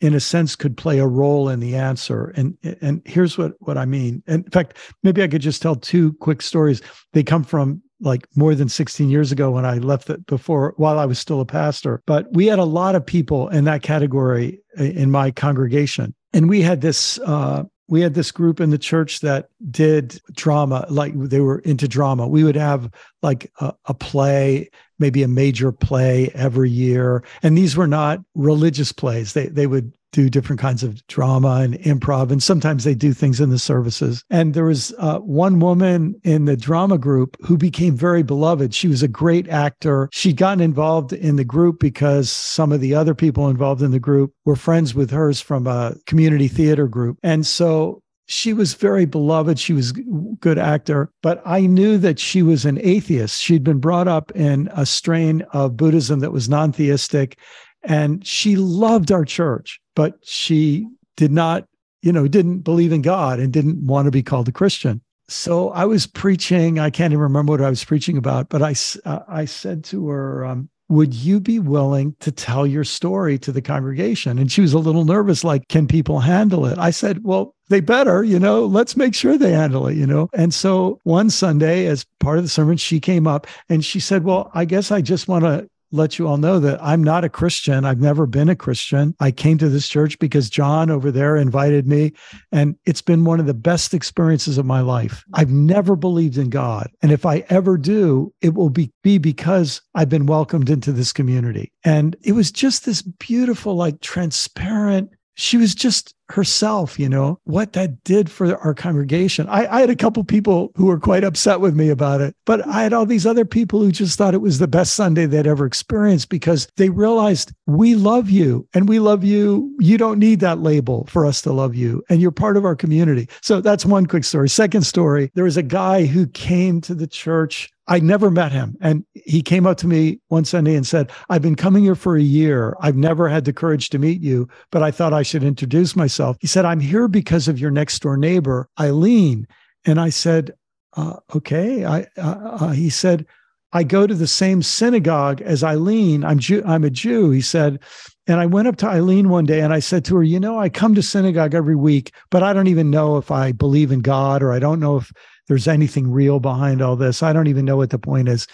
in 0.00 0.14
a 0.14 0.20
sense, 0.20 0.56
could 0.56 0.78
play 0.78 0.98
a 0.98 1.06
role 1.06 1.50
in 1.50 1.60
the 1.60 1.76
answer? 1.76 2.32
And, 2.36 2.56
and 2.80 3.02
here's 3.04 3.36
what, 3.36 3.52
what 3.58 3.76
I 3.76 3.84
mean. 3.84 4.22
And 4.26 4.46
in 4.46 4.50
fact, 4.50 4.78
maybe 5.02 5.22
I 5.22 5.28
could 5.28 5.42
just 5.42 5.60
tell 5.60 5.76
two 5.76 6.14
quick 6.14 6.40
stories. 6.40 6.80
They 7.12 7.22
come 7.22 7.44
from 7.44 7.82
like 8.02 8.28
more 8.34 8.54
than 8.54 8.68
16 8.68 9.08
years 9.08 9.32
ago 9.32 9.52
when 9.52 9.64
I 9.64 9.78
left 9.78 10.10
it 10.10 10.26
before 10.26 10.74
while 10.76 10.98
I 10.98 11.06
was 11.06 11.18
still 11.18 11.40
a 11.40 11.46
pastor. 11.46 12.02
But 12.06 12.32
we 12.32 12.46
had 12.46 12.58
a 12.58 12.64
lot 12.64 12.94
of 12.94 13.06
people 13.06 13.48
in 13.48 13.64
that 13.64 13.82
category 13.82 14.60
in 14.76 15.10
my 15.10 15.30
congregation. 15.30 16.14
And 16.32 16.48
we 16.48 16.62
had 16.62 16.80
this 16.80 17.18
uh, 17.20 17.64
we 17.88 18.00
had 18.00 18.14
this 18.14 18.30
group 18.30 18.58
in 18.58 18.70
the 18.70 18.78
church 18.78 19.20
that 19.20 19.48
did 19.70 20.20
drama 20.32 20.86
like 20.88 21.12
they 21.14 21.40
were 21.40 21.58
into 21.58 21.86
drama 21.86 22.26
we 22.26 22.42
would 22.42 22.56
have 22.56 22.90
like 23.22 23.52
a, 23.60 23.74
a, 23.84 23.92
play 23.92 24.70
maybe 24.98 25.22
a 25.22 25.28
major 25.28 25.72
play 25.72 26.30
every 26.34 26.70
year 26.70 27.22
and 27.42 27.58
these 27.58 27.76
were 27.76 27.86
not 27.86 28.20
religious 28.34 28.92
plays 28.92 29.34
they 29.34 29.46
they 29.46 29.66
would 29.66 29.92
do 30.12 30.28
different 30.28 30.60
kinds 30.60 30.82
of 30.82 31.04
drama 31.06 31.60
and 31.62 31.74
improv 31.80 32.30
and 32.30 32.42
sometimes 32.42 32.84
they 32.84 32.94
do 32.94 33.12
things 33.12 33.40
in 33.40 33.50
the 33.50 33.58
services. 33.58 34.22
And 34.30 34.54
there 34.54 34.64
was 34.64 34.94
uh, 34.98 35.18
one 35.18 35.58
woman 35.58 36.14
in 36.22 36.44
the 36.44 36.56
drama 36.56 36.98
group 36.98 37.36
who 37.44 37.56
became 37.56 37.96
very 37.96 38.22
beloved. 38.22 38.74
She 38.74 38.88
was 38.88 39.02
a 39.02 39.08
great 39.08 39.48
actor. 39.48 40.08
She'd 40.12 40.36
gotten 40.36 40.60
involved 40.60 41.12
in 41.12 41.36
the 41.36 41.44
group 41.44 41.80
because 41.80 42.30
some 42.30 42.72
of 42.72 42.80
the 42.80 42.94
other 42.94 43.14
people 43.14 43.48
involved 43.48 43.82
in 43.82 43.90
the 43.90 43.98
group 43.98 44.32
were 44.44 44.56
friends 44.56 44.94
with 44.94 45.10
hers 45.10 45.40
from 45.40 45.66
a 45.66 45.94
community 46.06 46.48
theater 46.48 46.86
group. 46.86 47.18
And 47.22 47.46
so 47.46 48.00
she 48.26 48.52
was 48.52 48.74
very 48.74 49.04
beloved. 49.04 49.58
She 49.58 49.72
was 49.72 49.90
a 49.90 49.94
good 50.40 50.58
actor. 50.58 51.10
But 51.22 51.42
i 51.44 51.60
knew 51.60 51.98
that 51.98 52.18
she 52.18 52.42
was 52.42 52.64
an 52.64 52.78
atheist. 52.82 53.42
She'd 53.42 53.64
been 53.64 53.80
brought 53.80 54.08
up 54.08 54.30
in 54.32 54.68
a 54.72 54.86
strain 54.86 55.42
of 55.52 55.76
buddhism 55.76 56.20
that 56.20 56.32
was 56.32 56.48
non-theistic 56.48 57.38
and 57.84 58.24
she 58.26 58.56
loved 58.56 59.10
our 59.10 59.24
church 59.24 59.80
but 59.94 60.18
she 60.22 60.88
did 61.16 61.32
not, 61.32 61.66
you 62.02 62.12
know, 62.12 62.26
didn't 62.28 62.60
believe 62.60 62.92
in 62.92 63.02
God 63.02 63.38
and 63.38 63.52
didn't 63.52 63.86
want 63.86 64.06
to 64.06 64.10
be 64.10 64.22
called 64.22 64.48
a 64.48 64.52
Christian. 64.52 65.00
So 65.28 65.70
I 65.70 65.84
was 65.84 66.06
preaching. 66.06 66.78
I 66.78 66.90
can't 66.90 67.12
even 67.12 67.22
remember 67.22 67.52
what 67.52 67.62
I 67.62 67.70
was 67.70 67.84
preaching 67.84 68.16
about, 68.16 68.48
but 68.48 68.62
I, 68.62 68.74
uh, 69.04 69.20
I 69.28 69.44
said 69.44 69.84
to 69.84 70.08
her, 70.08 70.44
um, 70.44 70.68
would 70.88 71.14
you 71.14 71.40
be 71.40 71.58
willing 71.58 72.14
to 72.20 72.30
tell 72.30 72.66
your 72.66 72.84
story 72.84 73.38
to 73.38 73.50
the 73.50 73.62
congregation? 73.62 74.38
And 74.38 74.52
she 74.52 74.60
was 74.60 74.74
a 74.74 74.78
little 74.78 75.06
nervous, 75.06 75.42
like, 75.42 75.68
can 75.68 75.86
people 75.86 76.20
handle 76.20 76.66
it? 76.66 76.78
I 76.78 76.90
said, 76.90 77.24
well, 77.24 77.54
they 77.72 77.80
better, 77.80 78.22
you 78.22 78.38
know, 78.38 78.66
let's 78.66 78.96
make 78.96 79.14
sure 79.14 79.38
they 79.38 79.52
handle 79.52 79.86
it, 79.86 79.96
you 79.96 80.06
know. 80.06 80.28
And 80.34 80.52
so 80.52 81.00
one 81.04 81.30
Sunday, 81.30 81.86
as 81.86 82.04
part 82.20 82.36
of 82.36 82.44
the 82.44 82.50
sermon, 82.50 82.76
she 82.76 83.00
came 83.00 83.26
up 83.26 83.46
and 83.70 83.82
she 83.82 83.98
said, 83.98 84.24
Well, 84.24 84.50
I 84.52 84.66
guess 84.66 84.92
I 84.92 85.00
just 85.00 85.26
want 85.26 85.44
to 85.44 85.68
let 85.92 86.18
you 86.18 86.26
all 86.26 86.38
know 86.38 86.58
that 86.58 86.82
I'm 86.82 87.04
not 87.04 87.24
a 87.24 87.28
Christian. 87.28 87.84
I've 87.84 88.00
never 88.00 88.26
been 88.26 88.48
a 88.48 88.56
Christian. 88.56 89.14
I 89.20 89.30
came 89.30 89.58
to 89.58 89.68
this 89.68 89.88
church 89.88 90.18
because 90.18 90.50
John 90.50 90.90
over 90.90 91.10
there 91.10 91.36
invited 91.36 91.86
me, 91.86 92.12
and 92.50 92.76
it's 92.86 93.02
been 93.02 93.24
one 93.24 93.40
of 93.40 93.46
the 93.46 93.54
best 93.54 93.94
experiences 93.94 94.58
of 94.58 94.66
my 94.66 94.80
life. 94.80 95.24
I've 95.34 95.50
never 95.50 95.94
believed 95.94 96.38
in 96.38 96.50
God. 96.50 96.90
And 97.02 97.12
if 97.12 97.26
I 97.26 97.44
ever 97.48 97.76
do, 97.76 98.32
it 98.40 98.54
will 98.54 98.70
be, 98.70 98.90
be 99.02 99.18
because 99.18 99.80
I've 99.94 100.08
been 100.08 100.26
welcomed 100.26 100.70
into 100.70 100.92
this 100.92 101.12
community. 101.12 101.72
And 101.84 102.16
it 102.22 102.32
was 102.32 102.50
just 102.50 102.84
this 102.84 103.02
beautiful, 103.02 103.76
like 103.76 104.00
transparent, 104.00 105.10
she 105.34 105.56
was 105.56 105.74
just 105.74 106.14
herself, 106.32 106.98
you 106.98 107.08
know, 107.08 107.38
what 107.44 107.72
that 107.72 108.02
did 108.04 108.30
for 108.30 108.56
our 108.58 108.74
congregation. 108.74 109.48
I, 109.48 109.66
I, 109.66 109.80
had 109.80 109.90
a 109.90 109.96
couple 109.96 110.24
people 110.24 110.72
who 110.76 110.86
were 110.86 110.98
quite 110.98 111.24
upset 111.24 111.60
with 111.60 111.74
me 111.74 111.88
about 111.88 112.20
it, 112.20 112.34
but 112.44 112.66
I 112.66 112.82
had 112.82 112.92
all 112.92 113.06
these 113.06 113.26
other 113.26 113.44
people 113.44 113.80
who 113.80 113.92
just 113.92 114.18
thought 114.18 114.34
it 114.34 114.40
was 114.40 114.58
the 114.58 114.68
best 114.68 114.94
Sunday 114.94 115.26
they'd 115.26 115.46
ever 115.46 115.66
experienced 115.66 116.28
because 116.28 116.68
they 116.76 116.88
realized 116.88 117.52
we 117.66 117.94
love 117.94 118.30
you 118.30 118.66
and 118.74 118.88
we 118.88 118.98
love 118.98 119.24
you. 119.24 119.74
You 119.78 119.98
don't 119.98 120.18
need 120.18 120.40
that 120.40 120.60
label 120.60 121.06
for 121.06 121.26
us 121.26 121.42
to 121.42 121.52
love 121.52 121.74
you, 121.74 122.02
and 122.08 122.20
you're 122.20 122.30
part 122.30 122.56
of 122.56 122.64
our 122.64 122.76
community. 122.76 123.28
So 123.42 123.60
that's 123.60 123.84
one 123.84 124.06
quick 124.06 124.24
story. 124.24 124.48
Second 124.48 124.82
story 124.82 125.30
there 125.34 125.44
was 125.44 125.56
a 125.56 125.62
guy 125.62 126.06
who 126.06 126.26
came 126.26 126.80
to 126.82 126.94
the 126.94 127.06
church 127.06 127.70
I 127.88 127.98
never 127.98 128.30
met 128.30 128.52
him. 128.52 128.76
And 128.80 129.04
he 129.12 129.42
came 129.42 129.66
up 129.66 129.76
to 129.78 129.86
me 129.86 130.20
one 130.28 130.44
Sunday 130.44 130.76
and 130.76 130.86
said, 130.86 131.10
I've 131.28 131.42
been 131.42 131.56
coming 131.56 131.82
here 131.82 131.94
for 131.94 132.16
a 132.16 132.22
year. 132.22 132.76
I've 132.80 132.96
never 132.96 133.28
had 133.28 133.44
the 133.44 133.52
courage 133.52 133.90
to 133.90 133.98
meet 133.98 134.20
you, 134.20 134.48
but 134.70 134.82
I 134.82 134.90
thought 134.90 135.12
I 135.12 135.22
should 135.22 135.42
introduce 135.42 135.96
myself. 135.96 136.21
He 136.40 136.46
said, 136.46 136.64
I'm 136.64 136.80
here 136.80 137.08
because 137.08 137.48
of 137.48 137.58
your 137.58 137.70
next 137.70 138.00
door 138.00 138.16
neighbor, 138.16 138.68
Eileen. 138.78 139.46
And 139.84 140.00
I 140.00 140.10
said, 140.10 140.52
uh, 140.96 141.16
okay. 141.34 141.84
I, 141.84 142.06
uh, 142.16 142.56
uh, 142.60 142.70
he 142.70 142.90
said, 142.90 143.26
I 143.72 143.84
go 143.84 144.06
to 144.06 144.14
the 144.14 144.26
same 144.26 144.62
synagogue 144.62 145.40
as 145.40 145.64
Eileen. 145.64 146.24
I'm 146.24 146.38
Jew, 146.38 146.62
I'm 146.66 146.84
a 146.84 146.90
Jew. 146.90 147.30
He 147.30 147.40
said, 147.40 147.80
and 148.26 148.38
I 148.38 148.46
went 148.46 148.68
up 148.68 148.76
to 148.76 148.86
Eileen 148.86 149.30
one 149.30 149.46
day 149.46 149.60
and 149.60 149.72
I 149.72 149.80
said 149.80 150.04
to 150.06 150.16
her, 150.16 150.22
you 150.22 150.38
know, 150.38 150.58
I 150.58 150.68
come 150.68 150.94
to 150.94 151.02
synagogue 151.02 151.54
every 151.54 151.74
week, 151.74 152.12
but 152.30 152.42
I 152.42 152.52
don't 152.52 152.68
even 152.68 152.90
know 152.90 153.16
if 153.16 153.30
I 153.30 153.52
believe 153.52 153.90
in 153.90 154.00
God 154.00 154.42
or 154.42 154.52
I 154.52 154.58
don't 154.58 154.80
know 154.80 154.98
if 154.98 155.10
there's 155.48 155.66
anything 155.66 156.10
real 156.10 156.38
behind 156.38 156.82
all 156.82 156.96
this. 156.96 157.22
I 157.22 157.32
don't 157.32 157.48
even 157.48 157.64
know 157.64 157.76
what 157.76 157.90
the 157.90 157.98
point 157.98 158.28
is. 158.28 158.46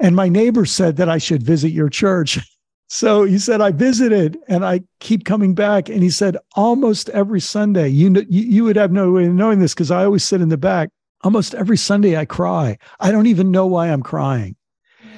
And 0.00 0.16
my 0.16 0.28
neighbor 0.28 0.64
said 0.64 0.96
that 0.96 1.08
I 1.08 1.18
should 1.18 1.42
visit 1.42 1.70
your 1.70 1.88
church. 1.88 2.38
So 2.92 3.24
he 3.24 3.38
said, 3.38 3.62
I 3.62 3.70
visited 3.70 4.36
and 4.48 4.66
I 4.66 4.82
keep 5.00 5.24
coming 5.24 5.54
back. 5.54 5.88
And 5.88 6.02
he 6.02 6.10
said, 6.10 6.36
almost 6.56 7.08
every 7.08 7.40
Sunday, 7.40 7.88
you, 7.88 8.10
know, 8.10 8.20
you, 8.28 8.42
you 8.42 8.64
would 8.64 8.76
have 8.76 8.92
no 8.92 9.10
way 9.10 9.24
of 9.24 9.32
knowing 9.32 9.60
this 9.60 9.72
because 9.72 9.90
I 9.90 10.04
always 10.04 10.22
sit 10.22 10.42
in 10.42 10.50
the 10.50 10.58
back. 10.58 10.90
Almost 11.24 11.54
every 11.54 11.78
Sunday 11.78 12.18
I 12.18 12.26
cry. 12.26 12.76
I 13.00 13.10
don't 13.10 13.28
even 13.28 13.50
know 13.50 13.66
why 13.66 13.88
I'm 13.88 14.02
crying. 14.02 14.56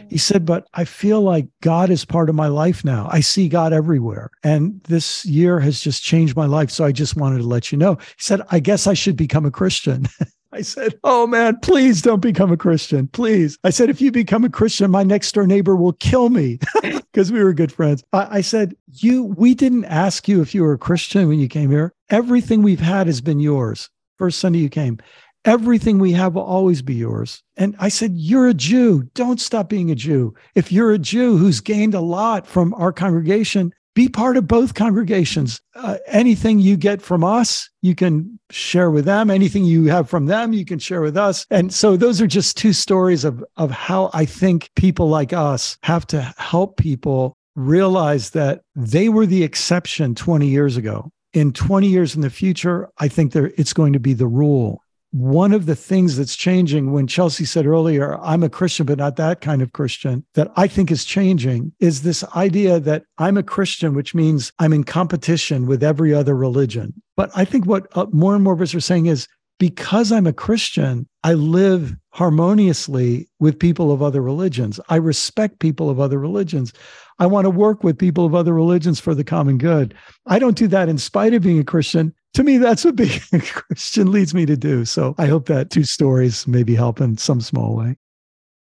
He 0.09 0.19
said, 0.19 0.47
but 0.47 0.69
I 0.75 0.85
feel 0.85 1.21
like 1.23 1.49
God 1.63 1.91
is 1.91 2.05
part 2.05 2.29
of 2.29 2.37
my 2.37 2.47
life 2.47 2.85
now. 2.85 3.09
I 3.11 3.19
see 3.19 3.49
God 3.49 3.73
everywhere. 3.73 4.31
And 4.45 4.81
this 4.85 5.27
year 5.27 5.59
has 5.59 5.81
just 5.81 6.05
changed 6.05 6.37
my 6.37 6.47
life. 6.47 6.71
So 6.71 6.85
I 6.85 6.93
just 6.93 7.17
wanted 7.17 7.39
to 7.39 7.49
let 7.49 7.73
you 7.73 7.79
know. 7.79 7.97
He 7.97 8.23
said, 8.23 8.41
I 8.53 8.61
guess 8.61 8.87
I 8.87 8.95
should 8.95 9.17
become 9.17 9.47
a 9.47 9.51
Christian. 9.51 10.07
I 10.55 10.63
said, 10.63 10.95
Oh 11.03 11.27
man, 11.27 11.59
please 11.61 12.01
don't 12.01 12.21
become 12.21 12.53
a 12.53 12.57
Christian. 12.57 13.09
Please. 13.09 13.59
I 13.65 13.71
said, 13.71 13.91
If 13.91 14.01
you 14.01 14.13
become 14.13 14.45
a 14.45 14.49
Christian, 14.49 14.89
my 14.89 15.03
next 15.03 15.33
door 15.33 15.49
neighbor 15.49 15.75
will 15.75 15.95
kill 15.95 16.29
me 16.29 16.61
because 16.83 17.33
we 17.33 17.43
were 17.43 17.53
good 17.53 17.73
friends. 17.73 18.05
I, 18.13 18.39
I, 18.39 18.41
said, 18.41 18.77
You, 18.93 19.25
we 19.25 19.55
didn't 19.55 19.87
ask 19.87 20.29
you 20.29 20.41
if 20.43 20.55
you 20.55 20.63
were 20.63 20.75
a 20.75 20.79
Christian 20.79 21.27
when 21.27 21.41
you 21.41 21.49
came 21.49 21.73
here. 21.73 21.93
Everything 22.09 22.63
we've 22.63 22.79
had 22.79 23.09
has 23.09 23.21
been 23.21 23.41
yours. 23.41 23.91
First 24.17 24.39
Sunday 24.39 24.61
you 24.61 24.69
came. 24.69 24.99
Everything 25.45 25.99
we 25.99 26.13
have 26.13 26.37
will 26.37 26.43
always 26.43 26.83
be 26.83 26.95
yours. 26.95 27.43
And 27.57 27.75
I 27.81 27.89
said, 27.89 28.13
You're 28.15 28.47
a 28.47 28.55
Jew. 28.55 29.11
Don't 29.15 29.41
stop 29.41 29.69
being 29.69 29.91
a 29.91 29.97
Jew. 29.97 30.35
If 30.55 30.71
you're 30.71 30.93
a 30.93 30.99
Jew 30.99 31.37
who's 31.37 31.61
gained 31.61 31.95
a 31.95 32.01
lot 32.01 32.47
from 32.47 32.75
our 32.75 32.93
congregation, 32.93 33.75
be 33.95 34.09
part 34.09 34.37
of 34.37 34.47
both 34.47 34.75
congregations. 34.75 35.61
Uh, 35.75 35.99
anything 36.07 36.59
you 36.59 36.77
get 36.77 37.01
from 37.01 37.25
us, 37.25 37.71
you 37.83 37.95
can 37.95 38.39
share 38.51 38.91
with 38.91 39.05
them. 39.05 39.31
Anything 39.31 39.65
you 39.65 39.87
have 39.87 40.09
from 40.09 40.27
them, 40.27 40.53
you 40.53 40.65
can 40.65 40.79
share 40.79 41.01
with 41.01 41.17
us. 41.17 41.47
And 41.51 41.73
so 41.73 41.97
those 41.97 42.21
are 42.21 42.27
just 42.27 42.57
two 42.57 42.73
stories 42.73 43.25
of, 43.25 43.45
of 43.57 43.71
how 43.71 44.11
I 44.13 44.25
think 44.25 44.71
people 44.75 45.09
like 45.09 45.33
us 45.33 45.79
have 45.83 46.07
to 46.09 46.35
help 46.37 46.77
people 46.77 47.37
realize 47.57 48.31
that 48.31 48.63
they 48.75 49.09
were 49.09 49.27
the 49.27 49.45
exception 49.45 50.15
20 50.15 50.49
years 50.49 50.77
ago. 50.77 51.11
In 51.33 51.53
20 51.53 51.89
years 51.89 52.15
in 52.15 52.21
the 52.21 52.31
future, 52.31 52.89
I 52.99 53.09
think 53.09 53.33
there, 53.33 53.53
it's 53.57 53.73
going 53.73 53.93
to 53.93 54.01
be 54.01 54.13
the 54.15 54.27
rule 54.27 54.84
one 55.15 55.53
of 55.53 55.67
the 55.67 55.77
things 55.77 56.17
that's 56.17 56.35
changing 56.35 56.91
when 56.91 57.07
Chelsea 57.07 57.45
said 57.45 57.67
earlier, 57.67 58.19
I'm 58.21 58.43
a 58.43 58.49
Christian, 58.49 58.85
but 58.85 58.99
not 58.99 59.15
that 59.15 59.41
kind 59.41 59.63
of 59.63 59.73
Christian, 59.73 60.25
that 60.35 60.51
I 60.57 60.67
think 60.67 60.91
is 60.91 61.05
changing 61.05 61.73
is 61.79 62.03
this 62.03 62.25
idea 62.35 62.81
that 62.81 63.05
I'm 63.19 63.37
a 63.37 63.45
Christian, 63.45 63.95
which 63.95 64.13
means 64.13 64.53
I'm 64.59 64.73
in 64.73 64.83
competition 64.83 65.67
with 65.67 65.85
every 65.85 66.13
other 66.13 66.35
religion. 66.35 67.01
But 67.17 67.31
I 67.37 67.45
think 67.45 67.65
what 67.65 67.87
uh, 67.97 68.07
more 68.13 68.35
and 68.35 68.43
more 68.43 68.55
of 68.55 68.61
us 68.61 68.75
are 68.75 68.81
saying 68.81 69.07
is 69.07 69.29
because 69.61 70.11
I'm 70.11 70.27
a 70.27 70.33
Christian, 70.33 71.09
I 71.23 71.35
live 71.35 71.95
harmoniously 72.11 73.29
with 73.39 73.57
people 73.57 73.93
of 73.93 74.03
other 74.03 74.21
religions. 74.21 74.81
I 74.89 74.97
respect 74.97 75.61
people 75.61 75.91
of 75.91 76.01
other 76.01 76.19
religions. 76.19 76.73
I 77.19 77.27
want 77.27 77.45
to 77.45 77.51
work 77.51 77.85
with 77.85 77.99
people 77.99 78.27
of 78.27 78.35
other 78.35 78.53
religions 78.53 79.01
for 79.01 79.15
the 79.15 79.25
common 79.25 79.59
good. 79.59 79.95
I 80.27 80.39
don't 80.39 80.57
do 80.57 80.67
that 80.69 80.89
in 80.89 80.99
spite 80.99 81.35
of 81.35 81.43
being 81.43 81.59
a 81.59 81.65
Christian 81.65 82.15
to 82.35 82.43
me, 82.43 82.59
that's 82.59 82.85
what 82.85 82.97
being 82.97 83.21
a 83.33 83.41
Christian 83.41 84.13
leads 84.13 84.35
me 84.35 84.45
to 84.47 84.57
do. 84.57 84.85
So 84.85 85.15
I 85.19 85.27
hope 85.27 85.47
that 85.47 85.71
two 85.71 85.85
stories 85.85 86.47
maybe 86.47 86.75
help 86.75 87.01
in 87.01 87.17
some 87.17 87.41
small 87.41 87.77
way. 87.77 87.97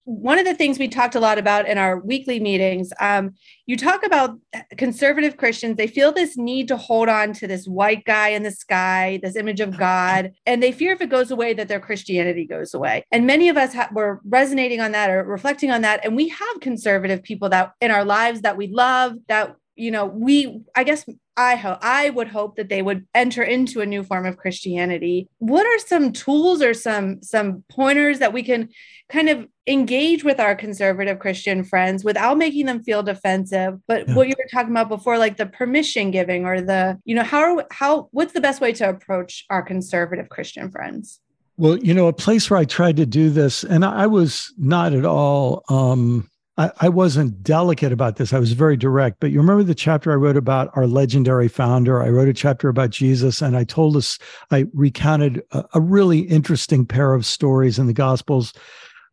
One 0.10 0.40
of 0.40 0.46
the 0.46 0.54
things 0.54 0.80
we 0.80 0.88
talked 0.88 1.16
a 1.16 1.20
lot 1.20 1.38
about 1.38 1.68
in 1.68 1.78
our 1.78 2.00
weekly 2.00 2.40
meetings, 2.40 2.94
um, 3.02 3.34
you 3.66 3.76
talk 3.76 4.06
about 4.06 4.40
conservative 4.78 5.36
Christians. 5.36 5.76
They 5.76 5.88
feel 5.88 6.14
this 6.14 6.38
need 6.38 6.70
to 6.70 6.78
hold 6.78 7.10
on 7.10 7.34
to 7.34 7.48
this 7.48 7.68
white 7.68 8.06
guy 8.06 8.30
in 8.30 8.44
the 8.44 8.52
sky, 8.52 9.20
this 9.22 9.36
image 9.36 9.60
of 9.60 9.78
God, 9.78 10.32
and 10.46 10.64
they 10.64 10.72
fear 10.72 10.94
if 10.94 11.02
it 11.02 11.10
goes 11.10 11.30
away 11.30 11.54
that 11.56 11.68
their 11.68 11.82
Christianity 11.82 12.46
goes 12.46 12.74
away. 12.74 13.04
And 13.12 13.28
many 13.28 13.50
of 13.50 13.58
us 13.58 13.74
ha- 13.74 13.90
were 13.92 14.22
resonating 14.24 14.80
on 14.80 14.94
that 14.94 15.10
or 15.10 15.26
reflecting 15.26 15.72
on 15.72 15.82
that. 15.82 16.06
And 16.06 16.16
we 16.16 16.30
have 16.30 16.60
conservative 16.62 17.22
people 17.22 17.50
that 17.50 17.74
in 17.82 17.92
our 17.92 18.06
lives 18.06 18.42
that 18.42 18.56
we 18.56 18.68
love, 18.68 19.16
that 19.28 19.58
you 19.78 19.92
know 19.92 20.06
we 20.06 20.60
i 20.76 20.84
guess 20.84 21.06
I 21.38 21.56
hope 21.56 21.78
I 21.84 22.10
would 22.10 22.28
hope 22.28 22.56
that 22.56 22.68
they 22.68 22.82
would 22.82 23.06
enter 23.14 23.44
into 23.44 23.82
a 23.82 23.86
new 23.86 24.04
form 24.04 24.26
of 24.26 24.38
Christianity. 24.38 25.30
What 25.38 25.68
are 25.68 25.78
some 25.78 26.12
tools 26.12 26.64
or 26.64 26.74
some 26.74 27.22
some 27.22 27.64
pointers 27.70 28.18
that 28.20 28.34
we 28.34 28.42
can 28.42 28.70
kind 29.08 29.30
of 29.30 29.48
engage 29.68 30.24
with 30.24 30.40
our 30.40 30.56
conservative 30.56 31.20
Christian 31.20 31.64
friends 31.64 32.04
without 32.04 32.40
making 32.40 32.66
them 32.66 32.84
feel 32.84 33.04
defensive? 33.04 33.80
But 33.88 34.08
yeah. 34.08 34.16
what 34.16 34.28
you 34.28 34.34
were 34.36 34.50
talking 34.52 34.72
about 34.72 34.90
before, 34.90 35.20
like 35.20 35.38
the 35.38 35.46
permission 35.46 36.10
giving 36.10 36.46
or 36.46 36.60
the, 36.60 37.00
you 37.06 37.14
know, 37.14 37.24
how 37.24 37.64
how 37.70 38.10
what's 38.12 38.34
the 38.34 38.42
best 38.42 38.60
way 38.60 38.74
to 38.74 38.90
approach 38.90 39.46
our 39.52 39.62
conservative 39.62 40.30
Christian 40.30 40.72
friends? 40.72 41.20
Well, 41.56 41.78
you 41.78 41.94
know, 41.94 42.08
a 42.08 42.14
place 42.14 42.50
where 42.50 42.60
I 42.60 42.66
tried 42.66 42.98
to 42.98 43.06
do 43.06 43.30
this, 43.30 43.64
and 43.64 43.86
I 43.86 44.08
was 44.08 44.52
not 44.58 44.94
at 44.94 45.06
all 45.06 45.64
um 45.70 46.28
I, 46.58 46.72
I 46.82 46.90
wasn't 46.90 47.44
delicate 47.44 47.92
about 47.92 48.16
this. 48.16 48.34
I 48.34 48.40
was 48.40 48.54
very 48.54 48.78
direct. 48.78 49.20
But 49.20 49.32
you 49.32 49.40
remember 49.40 49.64
the 49.64 49.76
chapter 49.76 50.12
I 50.12 50.16
wrote 50.16 50.38
about 50.38 50.70
our 50.76 50.88
legendary 50.88 51.48
founder? 51.48 52.02
I 52.02 52.10
wrote 52.10 52.28
a 52.28 52.34
chapter 52.34 52.68
about 52.68 52.90
Jesus, 52.90 53.42
and 53.42 53.56
I 53.56 53.64
told 53.64 53.96
us, 53.96 54.18
I 54.52 54.66
recounted 54.74 55.44
a, 55.52 55.64
a 55.76 55.82
really 55.82 56.20
interesting 56.20 56.86
pair 56.86 57.14
of 57.14 57.26
stories 57.26 57.78
in 57.80 57.88
the 57.88 57.94
Gospels 57.94 58.54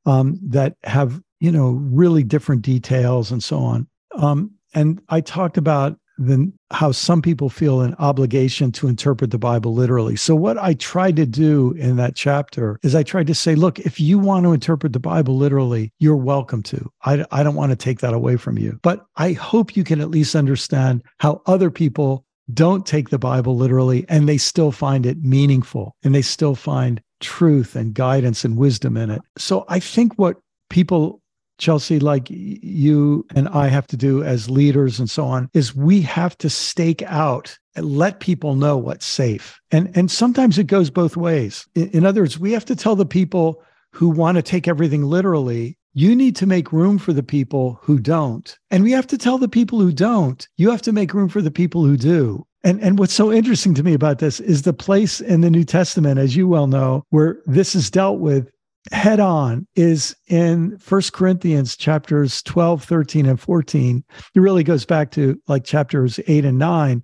um, 0.06 0.38
that 0.42 0.76
have, 0.84 1.20
you 1.40 1.52
know, 1.52 1.70
really 1.70 2.24
different 2.24 2.62
details 2.62 3.30
and 3.30 3.42
so 3.42 3.58
on. 3.58 3.86
Um, 4.16 4.52
and 4.74 5.00
I 5.08 5.20
talked 5.20 5.56
about 5.56 5.98
than 6.18 6.52
how 6.70 6.92
some 6.92 7.22
people 7.22 7.48
feel 7.48 7.80
an 7.80 7.94
obligation 7.98 8.70
to 8.72 8.88
interpret 8.88 9.30
the 9.30 9.38
Bible 9.38 9.74
literally. 9.74 10.16
So, 10.16 10.34
what 10.34 10.58
I 10.58 10.74
tried 10.74 11.16
to 11.16 11.26
do 11.26 11.72
in 11.72 11.96
that 11.96 12.14
chapter 12.14 12.78
is 12.82 12.94
I 12.94 13.02
tried 13.02 13.26
to 13.28 13.34
say, 13.34 13.54
look, 13.54 13.78
if 13.80 14.00
you 14.00 14.18
want 14.18 14.44
to 14.44 14.52
interpret 14.52 14.92
the 14.92 15.00
Bible 15.00 15.36
literally, 15.36 15.92
you're 15.98 16.16
welcome 16.16 16.62
to. 16.64 16.90
I, 17.04 17.24
I 17.30 17.42
don't 17.42 17.54
want 17.54 17.70
to 17.70 17.76
take 17.76 18.00
that 18.00 18.14
away 18.14 18.36
from 18.36 18.58
you. 18.58 18.78
But 18.82 19.04
I 19.16 19.32
hope 19.32 19.76
you 19.76 19.84
can 19.84 20.00
at 20.00 20.10
least 20.10 20.34
understand 20.34 21.02
how 21.18 21.42
other 21.46 21.70
people 21.70 22.24
don't 22.52 22.86
take 22.86 23.08
the 23.08 23.18
Bible 23.18 23.56
literally 23.56 24.04
and 24.08 24.28
they 24.28 24.36
still 24.36 24.70
find 24.70 25.06
it 25.06 25.22
meaningful 25.22 25.96
and 26.02 26.14
they 26.14 26.22
still 26.22 26.54
find 26.54 27.00
truth 27.20 27.74
and 27.74 27.94
guidance 27.94 28.44
and 28.44 28.56
wisdom 28.56 28.96
in 28.96 29.10
it. 29.10 29.22
So, 29.38 29.64
I 29.68 29.80
think 29.80 30.14
what 30.18 30.36
people 30.70 31.20
Chelsea, 31.58 31.98
like 31.98 32.26
you 32.30 33.26
and 33.34 33.48
I 33.48 33.68
have 33.68 33.86
to 33.88 33.96
do 33.96 34.22
as 34.22 34.50
leaders 34.50 34.98
and 34.98 35.08
so 35.08 35.24
on, 35.24 35.48
is 35.54 35.74
we 35.74 36.00
have 36.02 36.36
to 36.38 36.50
stake 36.50 37.02
out 37.02 37.58
and 37.76 37.96
let 37.96 38.20
people 38.20 38.54
know 38.54 38.76
what's 38.76 39.06
safe. 39.06 39.60
And, 39.70 39.90
and 39.96 40.10
sometimes 40.10 40.58
it 40.58 40.66
goes 40.66 40.90
both 40.90 41.16
ways. 41.16 41.66
In, 41.74 41.88
in 41.90 42.06
other 42.06 42.22
words, 42.22 42.38
we 42.38 42.52
have 42.52 42.64
to 42.66 42.76
tell 42.76 42.96
the 42.96 43.06
people 43.06 43.62
who 43.92 44.08
want 44.08 44.36
to 44.36 44.42
take 44.42 44.66
everything 44.66 45.04
literally 45.04 45.76
you 45.94 46.14
need 46.14 46.34
to 46.36 46.46
make 46.46 46.72
room 46.72 46.98
for 46.98 47.12
the 47.12 47.22
people 47.22 47.78
who 47.80 47.98
don't. 47.98 48.58
And 48.70 48.82
we 48.82 48.90
have 48.90 49.06
to 49.06 49.18
tell 49.18 49.38
the 49.38 49.48
people 49.48 49.78
who 49.78 49.92
don't, 49.92 50.46
you 50.56 50.70
have 50.70 50.82
to 50.82 50.92
make 50.92 51.14
room 51.14 51.28
for 51.28 51.40
the 51.40 51.52
people 51.52 51.84
who 51.84 51.96
do. 51.96 52.44
And, 52.64 52.80
and 52.82 52.98
what's 52.98 53.12
so 53.12 53.30
interesting 53.30 53.74
to 53.74 53.82
me 53.82 53.94
about 53.94 54.18
this 54.18 54.40
is 54.40 54.62
the 54.62 54.72
place 54.72 55.20
in 55.20 55.42
the 55.42 55.50
New 55.50 55.64
Testament, 55.64 56.18
as 56.18 56.34
you 56.34 56.48
well 56.48 56.66
know, 56.66 57.04
where 57.10 57.38
this 57.46 57.74
is 57.74 57.90
dealt 57.90 58.18
with 58.18 58.50
head 58.92 59.20
on 59.20 59.66
is 59.76 60.14
in 60.28 60.78
First 60.78 61.12
Corinthians 61.12 61.76
chapters 61.76 62.42
12, 62.42 62.84
13, 62.84 63.26
and 63.26 63.40
14. 63.40 64.04
It 64.34 64.40
really 64.40 64.64
goes 64.64 64.84
back 64.84 65.10
to 65.12 65.40
like 65.48 65.64
chapters 65.64 66.20
8 66.26 66.44
and 66.44 66.58
9, 66.58 67.02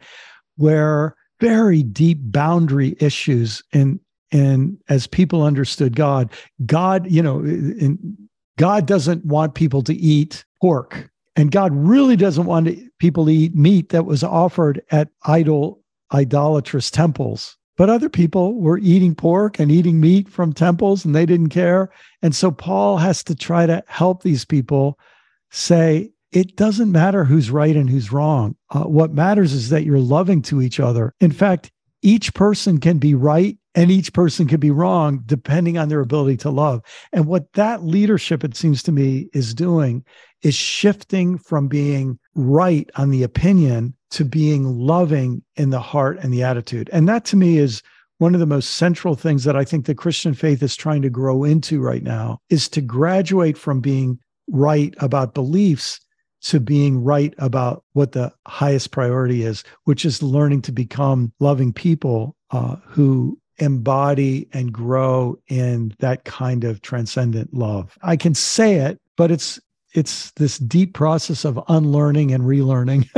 where 0.56 1.16
very 1.40 1.82
deep 1.82 2.18
boundary 2.20 2.96
issues 3.00 3.62
in 3.72 4.00
and 4.32 4.78
as 4.88 5.06
people 5.06 5.42
understood 5.42 5.96
God, 5.96 6.30
God, 6.64 7.10
you 7.10 7.22
know, 7.22 7.44
God 8.58 8.86
doesn't 8.86 9.24
want 9.24 9.54
people 9.54 9.82
to 9.82 9.94
eat 9.94 10.44
pork. 10.60 11.10
And 11.36 11.50
God 11.50 11.72
really 11.74 12.16
doesn't 12.16 12.46
want 12.46 12.68
people 12.98 13.26
to 13.26 13.32
eat 13.32 13.54
meat 13.54 13.88
that 13.88 14.04
was 14.04 14.22
offered 14.22 14.82
at 14.90 15.08
idol, 15.24 15.82
idolatrous 16.12 16.90
temples. 16.90 17.56
But 17.80 17.88
other 17.88 18.10
people 18.10 18.60
were 18.60 18.76
eating 18.76 19.14
pork 19.14 19.58
and 19.58 19.72
eating 19.72 20.02
meat 20.02 20.28
from 20.28 20.52
temples 20.52 21.06
and 21.06 21.14
they 21.14 21.24
didn't 21.24 21.48
care. 21.48 21.88
And 22.20 22.36
so 22.36 22.50
Paul 22.50 22.98
has 22.98 23.24
to 23.24 23.34
try 23.34 23.64
to 23.64 23.82
help 23.86 24.22
these 24.22 24.44
people 24.44 24.98
say, 25.50 26.10
it 26.30 26.56
doesn't 26.56 26.92
matter 26.92 27.24
who's 27.24 27.50
right 27.50 27.74
and 27.74 27.88
who's 27.88 28.12
wrong. 28.12 28.54
Uh, 28.68 28.82
what 28.82 29.14
matters 29.14 29.54
is 29.54 29.70
that 29.70 29.84
you're 29.84 29.98
loving 29.98 30.42
to 30.42 30.60
each 30.60 30.78
other. 30.78 31.14
In 31.20 31.32
fact, 31.32 31.70
each 32.02 32.34
person 32.34 32.80
can 32.80 32.98
be 32.98 33.14
right 33.14 33.56
and 33.74 33.90
each 33.90 34.12
person 34.12 34.46
can 34.46 34.60
be 34.60 34.70
wrong 34.70 35.22
depending 35.26 35.78
on 35.78 35.88
their 35.88 36.00
ability 36.00 36.36
to 36.38 36.50
love. 36.50 36.82
And 37.12 37.26
what 37.26 37.52
that 37.52 37.84
leadership, 37.84 38.42
it 38.44 38.56
seems 38.56 38.82
to 38.84 38.92
me, 38.92 39.28
is 39.32 39.54
doing 39.54 40.04
is 40.42 40.54
shifting 40.54 41.36
from 41.36 41.68
being 41.68 42.18
right 42.34 42.88
on 42.96 43.10
the 43.10 43.22
opinion 43.22 43.94
to 44.10 44.24
being 44.24 44.64
loving 44.78 45.42
in 45.56 45.70
the 45.70 45.80
heart 45.80 46.18
and 46.20 46.32
the 46.32 46.42
attitude. 46.42 46.88
And 46.92 47.08
that 47.08 47.24
to 47.26 47.36
me 47.36 47.58
is 47.58 47.82
one 48.18 48.34
of 48.34 48.40
the 48.40 48.46
most 48.46 48.70
central 48.72 49.14
things 49.14 49.44
that 49.44 49.56
I 49.56 49.64
think 49.64 49.86
the 49.86 49.94
Christian 49.94 50.34
faith 50.34 50.62
is 50.62 50.76
trying 50.76 51.02
to 51.02 51.10
grow 51.10 51.44
into 51.44 51.80
right 51.80 52.02
now 52.02 52.38
is 52.48 52.68
to 52.70 52.80
graduate 52.80 53.56
from 53.56 53.80
being 53.80 54.18
right 54.48 54.94
about 54.98 55.34
beliefs 55.34 56.00
to 56.42 56.60
being 56.60 57.02
right 57.02 57.34
about 57.38 57.84
what 57.92 58.12
the 58.12 58.32
highest 58.46 58.90
priority 58.90 59.42
is, 59.42 59.62
which 59.84 60.04
is 60.04 60.22
learning 60.22 60.62
to 60.62 60.72
become 60.72 61.32
loving 61.38 61.72
people 61.72 62.36
uh, 62.50 62.76
who 62.86 63.38
embody 63.60 64.48
and 64.52 64.72
grow 64.72 65.38
in 65.48 65.94
that 65.98 66.24
kind 66.24 66.64
of 66.64 66.82
transcendent 66.82 67.54
love. 67.54 67.98
I 68.02 68.16
can 68.16 68.34
say 68.34 68.76
it, 68.76 69.00
but 69.16 69.30
it's 69.30 69.60
it's 69.94 70.30
this 70.32 70.58
deep 70.58 70.94
process 70.94 71.44
of 71.44 71.58
unlearning 71.68 72.32
and 72.32 72.44
relearning 72.44 73.08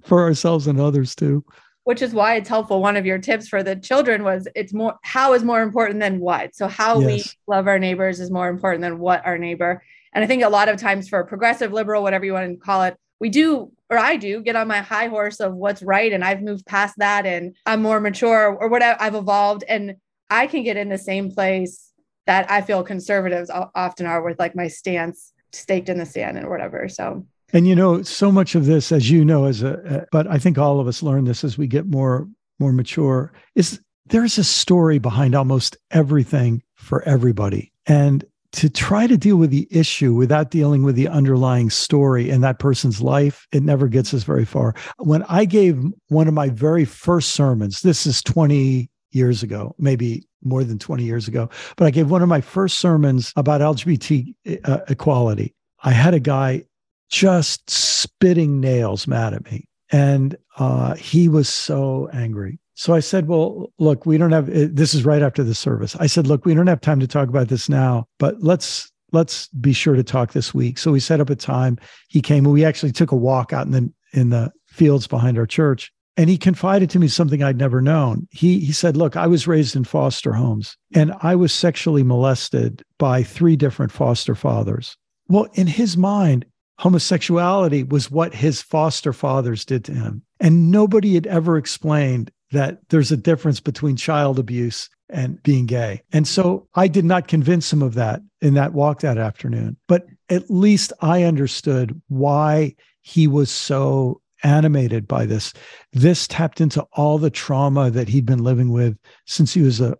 for 0.04 0.22
ourselves 0.22 0.66
and 0.66 0.80
others 0.80 1.14
too 1.14 1.44
which 1.84 2.00
is 2.00 2.14
why 2.14 2.36
it's 2.36 2.48
helpful 2.48 2.80
one 2.80 2.96
of 2.96 3.04
your 3.04 3.18
tips 3.18 3.48
for 3.48 3.62
the 3.62 3.76
children 3.76 4.22
was 4.22 4.46
it's 4.54 4.72
more 4.72 4.94
how 5.02 5.32
is 5.32 5.42
more 5.42 5.62
important 5.62 6.00
than 6.00 6.20
what 6.20 6.54
so 6.54 6.68
how 6.68 7.00
yes. 7.00 7.06
we 7.06 7.52
love 7.52 7.66
our 7.66 7.78
neighbors 7.78 8.20
is 8.20 8.30
more 8.30 8.48
important 8.48 8.82
than 8.82 8.98
what 8.98 9.24
our 9.26 9.38
neighbor 9.38 9.82
and 10.12 10.24
i 10.24 10.26
think 10.26 10.42
a 10.42 10.48
lot 10.48 10.68
of 10.68 10.76
times 10.76 11.08
for 11.08 11.22
progressive 11.24 11.72
liberal 11.72 12.02
whatever 12.02 12.24
you 12.24 12.32
want 12.32 12.48
to 12.50 12.56
call 12.56 12.82
it 12.82 12.96
we 13.18 13.28
do 13.28 13.70
or 13.92 13.98
i 13.98 14.16
do 14.16 14.40
get 14.40 14.56
on 14.56 14.66
my 14.66 14.78
high 14.78 15.06
horse 15.06 15.38
of 15.38 15.54
what's 15.54 15.82
right 15.82 16.12
and 16.12 16.24
i've 16.24 16.42
moved 16.42 16.66
past 16.66 16.94
that 16.98 17.26
and 17.26 17.54
i'm 17.66 17.80
more 17.80 18.00
mature 18.00 18.56
or 18.56 18.68
what 18.68 18.82
i've 18.82 19.14
evolved 19.14 19.62
and 19.68 19.94
I 20.32 20.46
can 20.46 20.62
get 20.62 20.78
in 20.78 20.88
the 20.88 20.98
same 20.98 21.30
place 21.30 21.92
that 22.26 22.50
I 22.50 22.62
feel 22.62 22.82
conservatives 22.82 23.50
often 23.50 24.06
are 24.06 24.22
with 24.22 24.38
like 24.38 24.56
my 24.56 24.66
stance 24.66 25.32
staked 25.52 25.90
in 25.90 25.98
the 25.98 26.06
sand 26.06 26.38
and 26.38 26.48
whatever. 26.48 26.88
So 26.88 27.26
and 27.52 27.68
you 27.68 27.74
know, 27.74 28.02
so 28.02 28.32
much 28.32 28.54
of 28.54 28.64
this, 28.64 28.92
as 28.92 29.10
you 29.10 29.26
know, 29.26 29.44
as 29.44 29.62
a, 29.62 30.06
but 30.10 30.26
I 30.26 30.38
think 30.38 30.56
all 30.56 30.80
of 30.80 30.88
us 30.88 31.02
learn 31.02 31.24
this 31.24 31.44
as 31.44 31.58
we 31.58 31.66
get 31.66 31.86
more 31.86 32.26
more 32.58 32.72
mature. 32.72 33.32
Is 33.54 33.78
there's 34.06 34.38
a 34.38 34.44
story 34.44 34.98
behind 34.98 35.34
almost 35.34 35.76
everything 35.90 36.62
for 36.76 37.02
everybody, 37.02 37.72
and 37.86 38.24
to 38.52 38.68
try 38.68 39.06
to 39.06 39.16
deal 39.16 39.36
with 39.36 39.50
the 39.50 39.66
issue 39.70 40.14
without 40.14 40.50
dealing 40.50 40.82
with 40.82 40.94
the 40.94 41.08
underlying 41.08 41.70
story 41.70 42.28
in 42.28 42.42
that 42.42 42.58
person's 42.58 43.00
life, 43.00 43.46
it 43.52 43.62
never 43.62 43.88
gets 43.88 44.12
us 44.12 44.24
very 44.24 44.44
far. 44.44 44.74
When 44.98 45.22
I 45.24 45.44
gave 45.44 45.82
one 46.08 46.28
of 46.28 46.34
my 46.34 46.50
very 46.50 46.84
first 46.84 47.30
sermons, 47.30 47.80
this 47.80 48.06
is 48.06 48.22
20 48.22 48.90
years 49.10 49.42
ago, 49.42 49.74
maybe 49.78 50.26
more 50.42 50.64
than 50.64 50.78
20 50.78 51.04
years 51.04 51.28
ago. 51.28 51.48
But 51.76 51.86
I 51.86 51.90
gave 51.90 52.10
one 52.10 52.22
of 52.22 52.28
my 52.28 52.40
first 52.40 52.78
sermons 52.78 53.32
about 53.36 53.60
LGBT 53.60 54.34
uh, 54.64 54.78
equality. 54.88 55.54
I 55.84 55.92
had 55.92 56.14
a 56.14 56.20
guy 56.20 56.64
just 57.10 57.68
spitting 57.70 58.60
nails 58.60 59.06
mad 59.06 59.34
at 59.34 59.44
me. 59.44 59.68
And 59.90 60.36
uh, 60.58 60.94
he 60.94 61.28
was 61.28 61.48
so 61.48 62.08
angry. 62.12 62.58
So 62.74 62.94
I 62.94 63.00
said, 63.00 63.28
Well, 63.28 63.72
look, 63.78 64.06
we 64.06 64.18
don't 64.18 64.32
have 64.32 64.46
this 64.46 64.94
is 64.94 65.04
right 65.04 65.22
after 65.22 65.42
the 65.42 65.54
service. 65.54 65.96
I 65.96 66.06
said, 66.06 66.26
Look, 66.26 66.44
we 66.44 66.54
don't 66.54 66.66
have 66.66 66.80
time 66.80 67.00
to 67.00 67.06
talk 67.06 67.28
about 67.28 67.48
this 67.48 67.68
now, 67.68 68.06
but 68.18 68.42
let's 68.42 68.90
let's 69.12 69.48
be 69.48 69.72
sure 69.72 69.94
to 69.94 70.02
talk 70.02 70.32
this 70.32 70.54
week. 70.54 70.78
So 70.78 70.92
we 70.92 71.00
set 71.00 71.20
up 71.20 71.30
a 71.30 71.36
time. 71.36 71.78
He 72.08 72.22
came 72.22 72.44
and 72.44 72.52
we 72.52 72.64
actually 72.64 72.92
took 72.92 73.12
a 73.12 73.16
walk 73.16 73.52
out 73.52 73.66
in 73.66 73.72
the 73.72 73.92
in 74.12 74.30
the 74.30 74.52
fields 74.66 75.06
behind 75.06 75.38
our 75.38 75.46
church 75.46 75.92
and 76.16 76.28
he 76.28 76.36
confided 76.36 76.90
to 76.90 76.98
me 76.98 77.08
something 77.08 77.42
I'd 77.42 77.56
never 77.56 77.80
known. 77.80 78.28
He 78.30 78.60
he 78.60 78.72
said, 78.72 78.96
"Look, 78.96 79.16
I 79.16 79.26
was 79.26 79.46
raised 79.46 79.76
in 79.76 79.84
foster 79.84 80.32
homes 80.32 80.76
and 80.94 81.14
I 81.22 81.34
was 81.34 81.52
sexually 81.52 82.02
molested 82.02 82.82
by 82.98 83.22
three 83.22 83.56
different 83.56 83.92
foster 83.92 84.34
fathers." 84.34 84.96
Well, 85.28 85.48
in 85.54 85.66
his 85.66 85.96
mind, 85.96 86.44
homosexuality 86.78 87.84
was 87.84 88.10
what 88.10 88.34
his 88.34 88.60
foster 88.60 89.12
fathers 89.12 89.64
did 89.64 89.84
to 89.84 89.92
him. 89.92 90.22
And 90.40 90.70
nobody 90.70 91.14
had 91.14 91.26
ever 91.26 91.56
explained 91.56 92.30
that 92.52 92.78
there's 92.88 93.12
a 93.12 93.16
difference 93.16 93.60
between 93.60 93.96
child 93.96 94.38
abuse 94.38 94.88
and 95.08 95.42
being 95.42 95.66
gay. 95.66 96.02
And 96.12 96.26
so 96.26 96.68
I 96.74 96.88
did 96.88 97.04
not 97.04 97.28
convince 97.28 97.72
him 97.72 97.82
of 97.82 97.94
that 97.94 98.22
in 98.40 98.54
that 98.54 98.72
walk 98.72 99.00
that 99.00 99.18
afternoon. 99.18 99.76
But 99.88 100.06
at 100.30 100.50
least 100.50 100.92
I 101.00 101.24
understood 101.24 102.00
why 102.08 102.74
he 103.02 103.26
was 103.26 103.50
so 103.50 104.20
animated 104.42 105.06
by 105.06 105.26
this. 105.26 105.52
This 105.92 106.26
tapped 106.26 106.60
into 106.60 106.86
all 106.92 107.18
the 107.18 107.30
trauma 107.30 107.90
that 107.90 108.08
he'd 108.08 108.26
been 108.26 108.42
living 108.42 108.72
with 108.72 108.96
since 109.26 109.54
he 109.54 109.60
was 109.60 109.80
a 109.80 109.96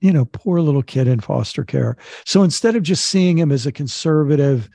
you 0.00 0.12
know 0.12 0.24
poor 0.26 0.60
little 0.60 0.82
kid 0.82 1.08
in 1.08 1.20
foster 1.20 1.64
care. 1.64 1.96
So 2.24 2.42
instead 2.42 2.76
of 2.76 2.82
just 2.82 3.06
seeing 3.06 3.38
him 3.38 3.52
as 3.52 3.66
a 3.66 3.72
conservative, 3.72 4.68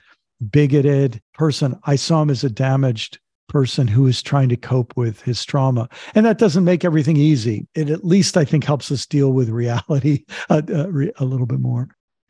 bigoted 0.50 1.22
person, 1.34 1.80
I 1.86 1.96
saw 1.96 2.22
him 2.22 2.30
as 2.30 2.44
a 2.44 2.50
damaged 2.50 3.20
person 3.48 3.88
who 3.88 4.08
is 4.08 4.22
trying 4.22 4.50
to 4.50 4.58
cope 4.58 4.96
with 4.96 5.22
his 5.22 5.44
trauma. 5.46 5.88
And 6.14 6.26
that 6.26 6.38
doesn't 6.38 6.64
make 6.64 6.84
everything 6.84 7.18
easy. 7.18 7.68
It 7.76 7.90
at 7.90 8.06
least 8.06 8.38
I 8.38 8.46
think 8.46 8.64
helps 8.64 8.92
us 8.92 9.06
deal 9.06 9.32
with 9.32 9.50
reality 9.50 10.26
a, 10.50 10.64
a, 10.68 11.24
a 11.24 11.26
little 11.26 11.46
bit 11.46 11.60
more. 11.60 11.88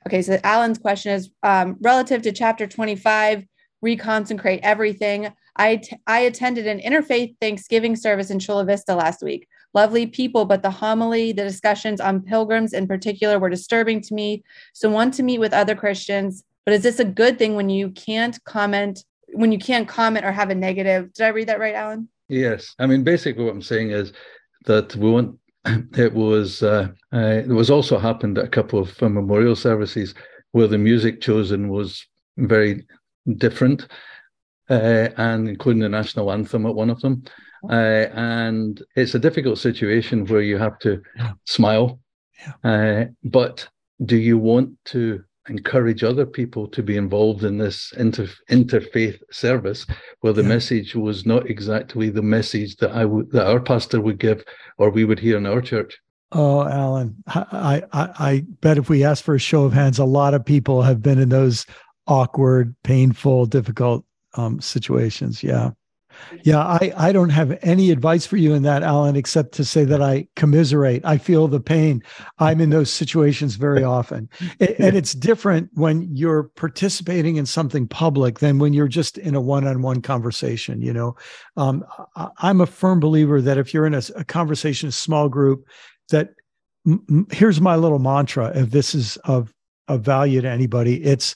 Okay, 0.08 0.22
so 0.22 0.40
Alan's 0.44 0.78
question 0.78 1.14
is 1.14 1.32
um, 1.42 1.78
relative 1.82 2.22
to 2.24 2.32
chapter 2.32 2.68
25, 2.68 3.44
reconsecrate 3.84 4.60
everything. 4.62 5.34
I, 5.56 5.78
t- 5.78 5.98
I 6.06 6.20
attended 6.20 6.68
an 6.68 6.80
interfaith 6.80 7.36
Thanksgiving 7.42 7.96
service 7.96 8.30
in 8.30 8.40
Chula 8.40 8.66
Vista 8.66 8.94
last 8.94 9.24
week. 9.24 9.48
Lovely 9.74 10.06
people, 10.06 10.46
but 10.46 10.62
the 10.62 10.70
homily, 10.70 11.32
the 11.32 11.44
discussions 11.44 12.00
on 12.00 12.22
pilgrims 12.22 12.72
in 12.72 12.88
particular 12.88 13.40
were 13.40 13.50
disturbing 13.50 14.00
to 14.02 14.14
me. 14.14 14.44
So, 14.74 14.90
want 14.90 15.14
to 15.16 15.24
meet 15.24 15.40
with 15.40 15.54
other 15.54 15.76
Christians. 15.76 16.44
But 16.66 16.76
is 16.76 16.84
this 16.84 17.00
a 17.00 17.06
good 17.06 17.38
thing 17.38 17.56
when 17.56 17.70
you 17.70 17.90
can't 17.92 18.42
comment, 18.44 19.04
when 19.36 19.52
you 19.52 19.60
can't 19.60 19.88
comment 19.88 20.26
or 20.26 20.32
have 20.32 20.50
a 20.50 20.56
negative? 20.56 21.14
Did 21.14 21.26
I 21.26 21.30
read 21.30 21.48
that 21.50 21.60
right, 21.60 21.76
Alan? 21.76 22.10
Yes. 22.28 22.74
I 22.80 22.88
mean, 22.88 23.04
basically, 23.04 23.44
what 23.44 23.54
I'm 23.54 23.62
saying 23.62 23.92
is 23.92 24.14
that 24.66 24.96
we 24.96 25.10
want 25.10 25.38
it 25.98 26.14
was 26.14 26.64
uh, 26.64 26.90
uh, 27.14 27.18
it 27.18 27.48
was 27.48 27.70
also 27.70 27.98
happened 27.98 28.38
at 28.38 28.46
a 28.46 28.50
couple 28.50 28.80
of 28.80 29.02
uh, 29.02 29.10
memorial 29.10 29.56
services 29.56 30.14
where 30.52 30.68
the 30.68 30.78
music 30.78 31.22
chosen 31.22 31.70
was 31.70 32.06
very 32.38 32.86
different 33.38 33.88
uh, 34.70 35.10
and 35.18 35.50
including 35.50 35.82
the 35.82 35.90
national 35.90 36.32
anthem 36.32 36.66
at 36.66 36.76
one 36.76 36.90
of 36.90 37.02
them. 37.02 37.24
Oh. 37.64 37.70
Uh, 37.70 38.10
and 38.14 38.84
it's 38.96 39.16
a 39.16 39.20
difficult 39.20 39.58
situation 39.58 40.26
where 40.26 40.42
you 40.42 40.58
have 40.58 40.80
to 40.80 41.02
yeah. 41.16 41.34
smile. 41.46 42.00
Yeah. 42.40 42.72
Uh, 42.72 43.06
but 43.24 43.68
do 44.04 44.18
you 44.18 44.38
want 44.38 44.72
to 44.86 45.24
encourage 45.50 46.04
other 46.04 46.26
people 46.26 46.68
to 46.68 46.82
be 46.82 46.98
involved 46.98 47.44
in 47.44 47.58
this 47.58 47.94
inter- 47.98 48.28
interfaith 48.50 49.20
service 49.32 49.86
where 50.22 50.34
the 50.34 50.42
yeah. 50.42 50.48
message 50.48 50.96
was 50.96 51.26
not 51.26 51.50
exactly 51.50 52.10
the 52.10 52.22
message 52.22 52.76
that 52.78 52.92
I 52.92 53.06
would 53.06 53.32
that 53.32 53.48
our 53.48 53.60
pastor 53.60 54.02
would 54.02 54.20
give 54.20 54.44
or 54.78 54.90
we 54.90 55.06
would 55.06 55.20
hear 55.20 55.38
in 55.38 55.46
our 55.46 55.62
church? 55.62 55.98
Oh, 56.32 56.68
Alan, 56.68 57.16
I, 57.28 57.84
I, 57.94 58.10
I 58.20 58.46
bet 58.62 58.78
if 58.78 58.90
we 58.90 59.04
ask 59.04 59.24
for 59.24 59.36
a 59.36 59.40
show 59.40 59.64
of 59.64 59.74
hands, 59.74 60.00
a 60.00 60.06
lot 60.06 60.34
of 60.34 60.44
people 60.44 60.82
have 60.82 61.02
been 61.02 61.20
in 61.20 61.30
those 61.30 61.66
awkward, 62.08 62.76
painful, 62.84 63.46
difficult 63.46 64.04
um, 64.34 64.60
situations. 64.60 65.44
Yeah. 65.44 65.72
Yeah, 66.44 66.60
I, 66.60 66.94
I 66.98 67.12
don't 67.12 67.30
have 67.30 67.58
any 67.62 67.92
advice 67.92 68.26
for 68.26 68.38
you 68.38 68.54
in 68.54 68.64
that, 68.64 68.84
Alan, 68.84 69.16
except 69.16 69.54
to 69.54 69.66
say 69.66 69.84
that 69.86 70.02
I 70.02 70.28
commiserate. 70.36 71.04
I 71.06 71.18
feel 71.18 71.48
the 71.48 71.60
pain. 71.60 72.04
I'm 72.40 72.62
in 72.62 72.70
those 72.70 72.90
situations 72.90 73.56
very 73.56 73.84
often. 73.84 74.30
and 74.60 74.96
it's 74.96 75.14
different 75.14 75.70
when 75.74 76.08
you're 76.16 76.44
participating 76.56 77.38
in 77.38 77.46
something 77.46 77.88
public 77.88 78.40
than 78.40 78.60
when 78.60 78.74
you're 78.74 78.88
just 78.88 79.18
in 79.18 79.36
a 79.36 79.42
one 79.42 79.68
on 79.68 79.82
one 79.82 80.02
conversation. 80.02 80.82
You 80.82 80.94
know, 80.94 81.16
um, 81.58 81.84
I'm 82.38 82.62
a 82.62 82.66
firm 82.66 83.00
believer 83.00 83.42
that 83.42 83.58
if 83.58 83.74
you're 83.74 83.86
in 83.86 83.94
a, 83.94 84.02
a 84.16 84.24
conversation, 84.24 84.90
a 84.90 84.92
small 84.92 85.30
group, 85.30 85.66
that 86.10 86.30
m- 86.88 87.28
here's 87.32 87.62
my 87.62 87.76
little 87.76 88.00
mantra 88.00 88.52
if 88.56 88.72
this 88.72 88.94
is 88.94 89.18
of, 89.26 89.54
of 89.88 90.02
value 90.02 90.42
to 90.42 90.50
anybody, 90.50 91.04
it's 91.04 91.36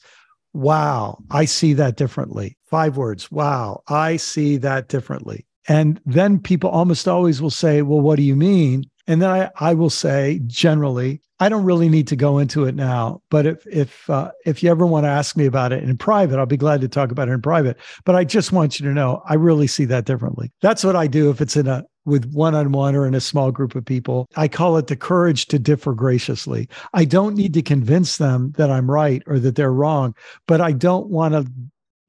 wow, 0.53 1.17
I 1.30 1.45
see 1.45 1.73
that 1.73 1.95
differently. 1.95 2.57
Five 2.70 2.97
words, 2.97 3.32
wow, 3.32 3.82
I 3.88 4.17
see 4.17 4.57
that 4.57 4.88
differently. 4.89 5.45
And 5.67 5.99
then 6.05 6.39
people 6.39 6.70
almost 6.70 7.07
always 7.07 7.41
will 7.41 7.49
say, 7.49 7.82
well, 7.82 8.01
what 8.01 8.17
do 8.17 8.24
you 8.24 8.36
mean? 8.36 8.84
And 9.07 9.22
then 9.22 9.30
I, 9.30 9.49
I 9.55 9.74
will 9.74 9.89
say 9.89 10.39
generally, 10.45 11.22
I 11.39 11.49
don't 11.49 11.63
really 11.63 11.89
need 11.89 12.07
to 12.09 12.15
go 12.15 12.38
into 12.38 12.65
it 12.65 12.76
now. 12.76 13.22
But 13.32 13.45
if 13.45 13.65
if 13.65 14.09
uh, 14.09 14.32
if 14.45 14.61
you 14.61 14.70
ever 14.70 14.86
want 14.86 15.05
to 15.05 15.09
ask 15.09 15.36
me 15.38 15.45
about 15.45 15.72
it 15.72 15.84
in 15.84 15.97
private, 15.97 16.38
I'll 16.38 16.45
be 16.45 16.57
glad 16.57 16.82
to 16.82 16.88
talk 16.88 17.11
about 17.11 17.30
it 17.30 17.32
in 17.32 17.41
private. 17.41 17.78
But 18.03 18.15
I 18.15 18.24
just 18.24 18.51
want 18.51 18.80
you 18.80 18.86
to 18.86 18.93
know 18.93 19.24
I 19.26 19.36
really 19.36 19.67
see 19.67 19.86
that 19.86 20.05
differently. 20.05 20.51
That's 20.61 20.84
what 20.84 20.95
I 20.95 21.07
do 21.07 21.30
if 21.30 21.41
it's 21.41 21.55
in 21.55 21.67
a 21.67 21.86
with 22.05 22.32
one 22.34 22.55
on 22.55 22.72
one 22.72 22.95
or 22.95 23.07
in 23.07 23.13
a 23.13 23.22
small 23.22 23.51
group 23.51 23.76
of 23.76 23.86
people. 23.86 24.28
I 24.36 24.47
call 24.47 24.78
it 24.78 24.88
the 24.88 24.95
courage 24.95 25.45
to 25.47 25.59
differ 25.59 25.93
graciously. 25.93 26.67
I 26.93 27.05
don't 27.05 27.36
need 27.36 27.53
to 27.53 27.61
convince 27.61 28.17
them 28.17 28.53
that 28.57 28.70
I'm 28.70 28.89
right 28.89 29.24
or 29.28 29.39
that 29.39 29.55
they're 29.55 29.74
wrong, 29.74 30.15
but 30.47 30.59
I 30.59 30.72
don't 30.72 31.07
want 31.07 31.34
to 31.34 31.49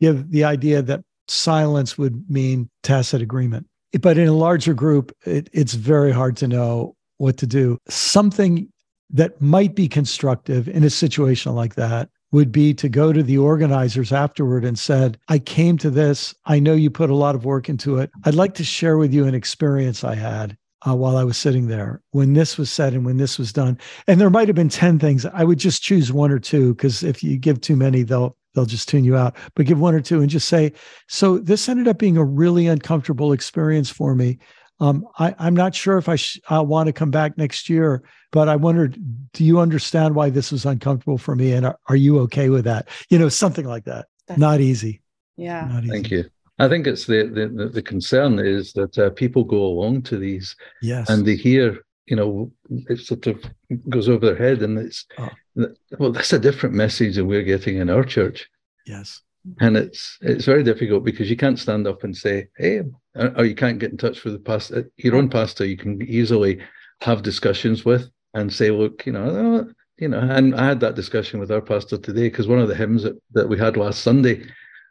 give 0.01 0.31
the 0.31 0.45
idea 0.45 0.83
that 0.83 1.03
silence 1.29 1.97
would 1.97 2.29
mean 2.29 2.69
tacit 2.83 3.23
agreement. 3.23 3.67
But 4.01 4.19
in 4.19 4.29
a 4.29 4.33
larger 4.33 4.75
group, 4.75 5.15
it, 5.25 5.49
it's 5.53 5.75
very 5.75 6.13
hard 6.13 6.37
to 6.39 6.49
know 6.49 6.95
what 7.19 7.37
to 7.39 7.47
do. 7.47 7.79
Something 7.89 8.69
that 9.11 9.41
might 9.41 9.75
be 9.75 9.89
constructive 9.89 10.69
in 10.69 10.85
a 10.85 10.91
situation 10.91 11.55
like 11.55 11.75
that 11.75 12.09
would 12.33 12.53
be 12.53 12.73
to 12.75 12.89
go 12.89 13.13
to 13.13 13.23
the 13.23 13.39
organizers 13.39 14.13
afterward 14.13 14.65
and 14.65 14.79
said, 14.79 15.19
I 15.29 15.41
came 15.41 15.77
to 15.79 15.91
this. 15.91 16.33
I 16.47 16.61
know 16.61 16.75
you 16.75 16.91
put 16.91 17.11
a 17.11 17.17
lot 17.17 17.35
of 17.35 17.45
work 17.45 17.69
into 17.69 17.99
it. 17.99 18.11
I'd 18.25 18.35
like 18.35 18.55
to 18.55 18.65
share 18.65 18.99
with 18.99 19.13
you 19.13 19.27
an 19.27 19.35
experience 19.35 20.05
I 20.05 20.15
had 20.15 20.57
uh, 20.89 20.95
while 20.95 21.17
I 21.17 21.25
was 21.25 21.37
sitting 21.37 21.67
there 21.67 22.01
when 22.13 22.35
this 22.35 22.57
was 22.57 22.71
said 22.71 22.95
and 22.95 23.05
when 23.05 23.17
this 23.17 23.39
was 23.39 23.53
done. 23.53 23.79
And 24.07 24.21
there 24.21 24.31
might 24.31 24.49
have 24.49 24.55
been 24.55 24.69
10 24.69 25.01
things. 25.01 25.27
I 25.27 25.43
would 25.43 25.59
just 25.59 25.83
choose 25.83 26.13
one 26.13 26.31
or 26.31 26.39
two 26.39 26.75
because 26.75 27.03
if 27.03 27.23
you 27.23 27.37
give 27.37 27.61
too 27.61 27.77
many, 27.77 28.05
they'll 28.05 28.37
they'll 28.55 28.67
just 28.67 28.89
tune 28.89 29.05
you 29.05 29.17
out. 29.17 29.37
But 29.55 29.67
give 29.67 29.81
one 29.81 29.95
or 29.95 30.01
two 30.01 30.21
and 30.21 30.31
just 30.31 30.49
say, 30.49 30.73
so 31.09 31.39
this 31.39 31.69
ended 31.69 31.89
up 31.89 31.99
being 31.99 32.17
a 32.17 32.25
really 32.25 32.67
uncomfortable 32.67 33.33
experience 33.33 33.91
for 33.91 34.15
me. 34.15 34.39
Um, 34.81 35.07
I, 35.19 35.35
am 35.39 35.55
not 35.55 35.75
sure 35.75 35.99
if 35.99 36.09
I, 36.09 36.17
sh- 36.17 36.41
I 36.49 36.61
want 36.61 36.87
to 36.87 36.93
come 36.93 37.11
back 37.11 37.37
next 37.37 37.69
year, 37.69 38.03
but 38.33 38.49
I 38.49 38.57
wondered, 38.57 38.97
do 39.33 39.45
you 39.45 39.61
understand 39.61 40.15
why 40.15 40.31
this 40.31 40.51
was 40.51 40.65
uncomfortable 40.65 41.19
for 41.19 41.37
me? 41.37 41.53
And 41.53 41.67
are, 41.67 41.79
are 41.89 41.97
you 41.97 42.19
okay 42.21 42.49
with 42.49 42.65
that? 42.65 42.89
You 43.11 43.19
know, 43.19 43.29
something 43.29 43.67
like 43.67 43.85
that. 43.85 44.07
That's, 44.27 44.41
not 44.41 44.61
easy. 44.61 45.03
Yeah. 45.37 45.67
Not 45.67 45.85
easy. 45.85 45.93
Thank 45.93 46.11
you. 46.11 46.25
I 46.61 46.69
think 46.69 46.87
it's 46.87 47.07
the 47.07 47.25
the, 47.25 47.71
the 47.71 47.83
concern 47.83 48.39
is 48.39 48.75
that 48.75 48.97
uh, 48.99 49.11
people 49.11 49.45
go 49.45 49.63
along 49.65 50.03
to 50.03 50.19
these, 50.19 50.55
yes, 50.83 51.09
and 51.09 51.25
they 51.25 51.35
hear, 51.35 51.79
you 52.05 52.17
know, 52.17 52.53
it 52.69 52.99
sort 52.99 53.27
of 53.27 53.43
goes 53.89 54.11
over 54.11 54.27
their 54.27 54.37
head, 54.37 54.61
and 54.61 54.79
it's 54.79 55.07
oh. 55.17 55.31
Well, 55.55 56.13
that's 56.13 56.33
a 56.33 56.39
different 56.39 56.75
message 56.75 57.17
than 57.17 57.27
we're 57.27 57.43
getting 57.43 57.77
in 57.77 57.91
our 57.91 58.05
church. 58.05 58.49
Yes, 58.87 59.21
and 59.61 59.77
it's 59.77 60.19
it's 60.21 60.45
very 60.45 60.63
difficult 60.63 61.05
because 61.05 61.31
you 61.31 61.37
can't 61.37 61.59
stand 61.59 61.87
up 61.87 62.05
and 62.05 62.17
say, 62.17 62.49
"Hey," 62.57 62.83
or 63.15 63.45
you 63.45 63.55
can't 63.55 63.79
get 63.79 63.91
in 63.91 63.97
touch 63.97 64.25
with 64.25 64.35
the 64.35 64.41
pastor, 64.41 64.91
your 64.97 65.17
own 65.17 65.29
pastor. 65.29 65.65
You 65.65 65.77
can 65.77 66.03
easily 66.03 66.61
have 67.01 67.23
discussions 67.23 67.85
with 67.85 68.11
and 68.35 68.53
say, 68.53 68.71
"Look, 68.71 69.07
you 69.07 69.13
know, 69.13 69.25
uh, 69.61 69.73
you 69.99 70.09
know." 70.09 70.21
And 70.21 70.55
I 70.55 70.67
had 70.67 70.81
that 70.81 70.95
discussion 70.97 71.41
with 71.41 71.51
our 71.51 71.63
pastor 71.63 71.99
today 71.99 72.29
because 72.29 72.49
one 72.49 72.59
of 72.59 72.69
the 72.69 72.75
hymns 72.75 73.03
that, 73.03 73.21
that 73.33 73.49
we 73.49 73.59
had 73.59 73.77
last 73.77 74.03
Sunday 74.03 74.45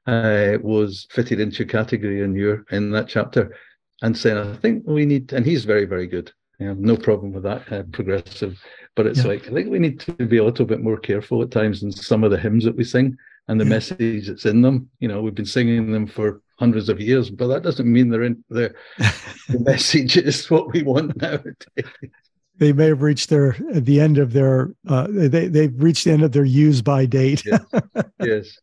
uh, 0.08 0.58
was 0.62 1.08
fitted 1.12 1.40
into 1.40 1.64
a 1.64 1.68
category 1.68 2.22
in 2.22 2.36
your 2.36 2.66
in 2.72 2.92
that 2.92 3.08
chapter, 3.08 3.56
and 4.02 4.18
saying, 4.18 4.38
"I 4.38 4.56
think 4.56 4.84
we 4.86 5.06
need," 5.06 5.32
and 5.34 5.46
he's 5.46 5.66
very 5.66 5.86
very 5.86 6.08
good. 6.08 6.32
I 6.62 6.66
have 6.66 6.80
no 6.80 6.98
problem 6.98 7.32
with 7.32 7.44
that 7.44 7.72
uh, 7.72 7.84
progressive, 7.92 8.62
but 8.96 9.08
it's 9.08 9.20
yeah. 9.20 9.28
like 9.28 9.48
I 9.48 9.52
think 9.52 9.70
we 9.70 9.80
need 9.80 10.00
to 10.02 10.14
be 10.14 10.38
a 10.38 10.44
little 10.44 10.66
bit 10.66 10.82
more 10.82 10.98
careful 10.98 11.42
at 11.42 11.52
times 11.52 11.84
in 11.84 11.92
some 11.92 12.24
of 12.24 12.32
the 12.32 12.38
hymns 12.38 12.66
that 12.66 12.76
we 12.76 12.84
sing 12.84 13.18
and 13.48 13.60
the 13.60 13.66
yeah. 13.66 13.70
message 13.70 14.28
that's 14.28 14.46
in 14.46 14.62
them. 14.62 14.90
You 15.00 15.08
know, 15.08 15.22
we've 15.22 15.36
been 15.36 15.46
singing 15.46 15.92
them 15.92 16.06
for 16.06 16.42
hundreds 16.58 16.90
of 16.90 17.00
years, 17.00 17.30
but 17.30 17.48
that 17.48 17.64
doesn't 17.64 17.92
mean 17.92 18.10
they're 18.10 18.24
in 18.24 18.44
the, 18.50 18.74
the 19.50 19.60
message 19.60 20.18
is 20.18 20.50
what 20.50 20.72
we 20.74 20.84
want 20.84 21.20
nowadays. 21.22 21.56
They 22.58 22.74
may 22.74 22.88
have 22.88 23.02
reached 23.02 23.30
their 23.30 23.56
the 23.72 24.02
end 24.02 24.18
of 24.18 24.34
their 24.34 24.74
uh, 24.88 25.08
they 25.10 25.48
they've 25.48 25.82
reached 25.82 26.04
the 26.04 26.12
end 26.12 26.24
of 26.24 26.34
their 26.34 26.44
use 26.44 26.82
by 26.82 27.06
date. 27.06 27.44
yes. 27.46 27.64
yes. 28.20 28.60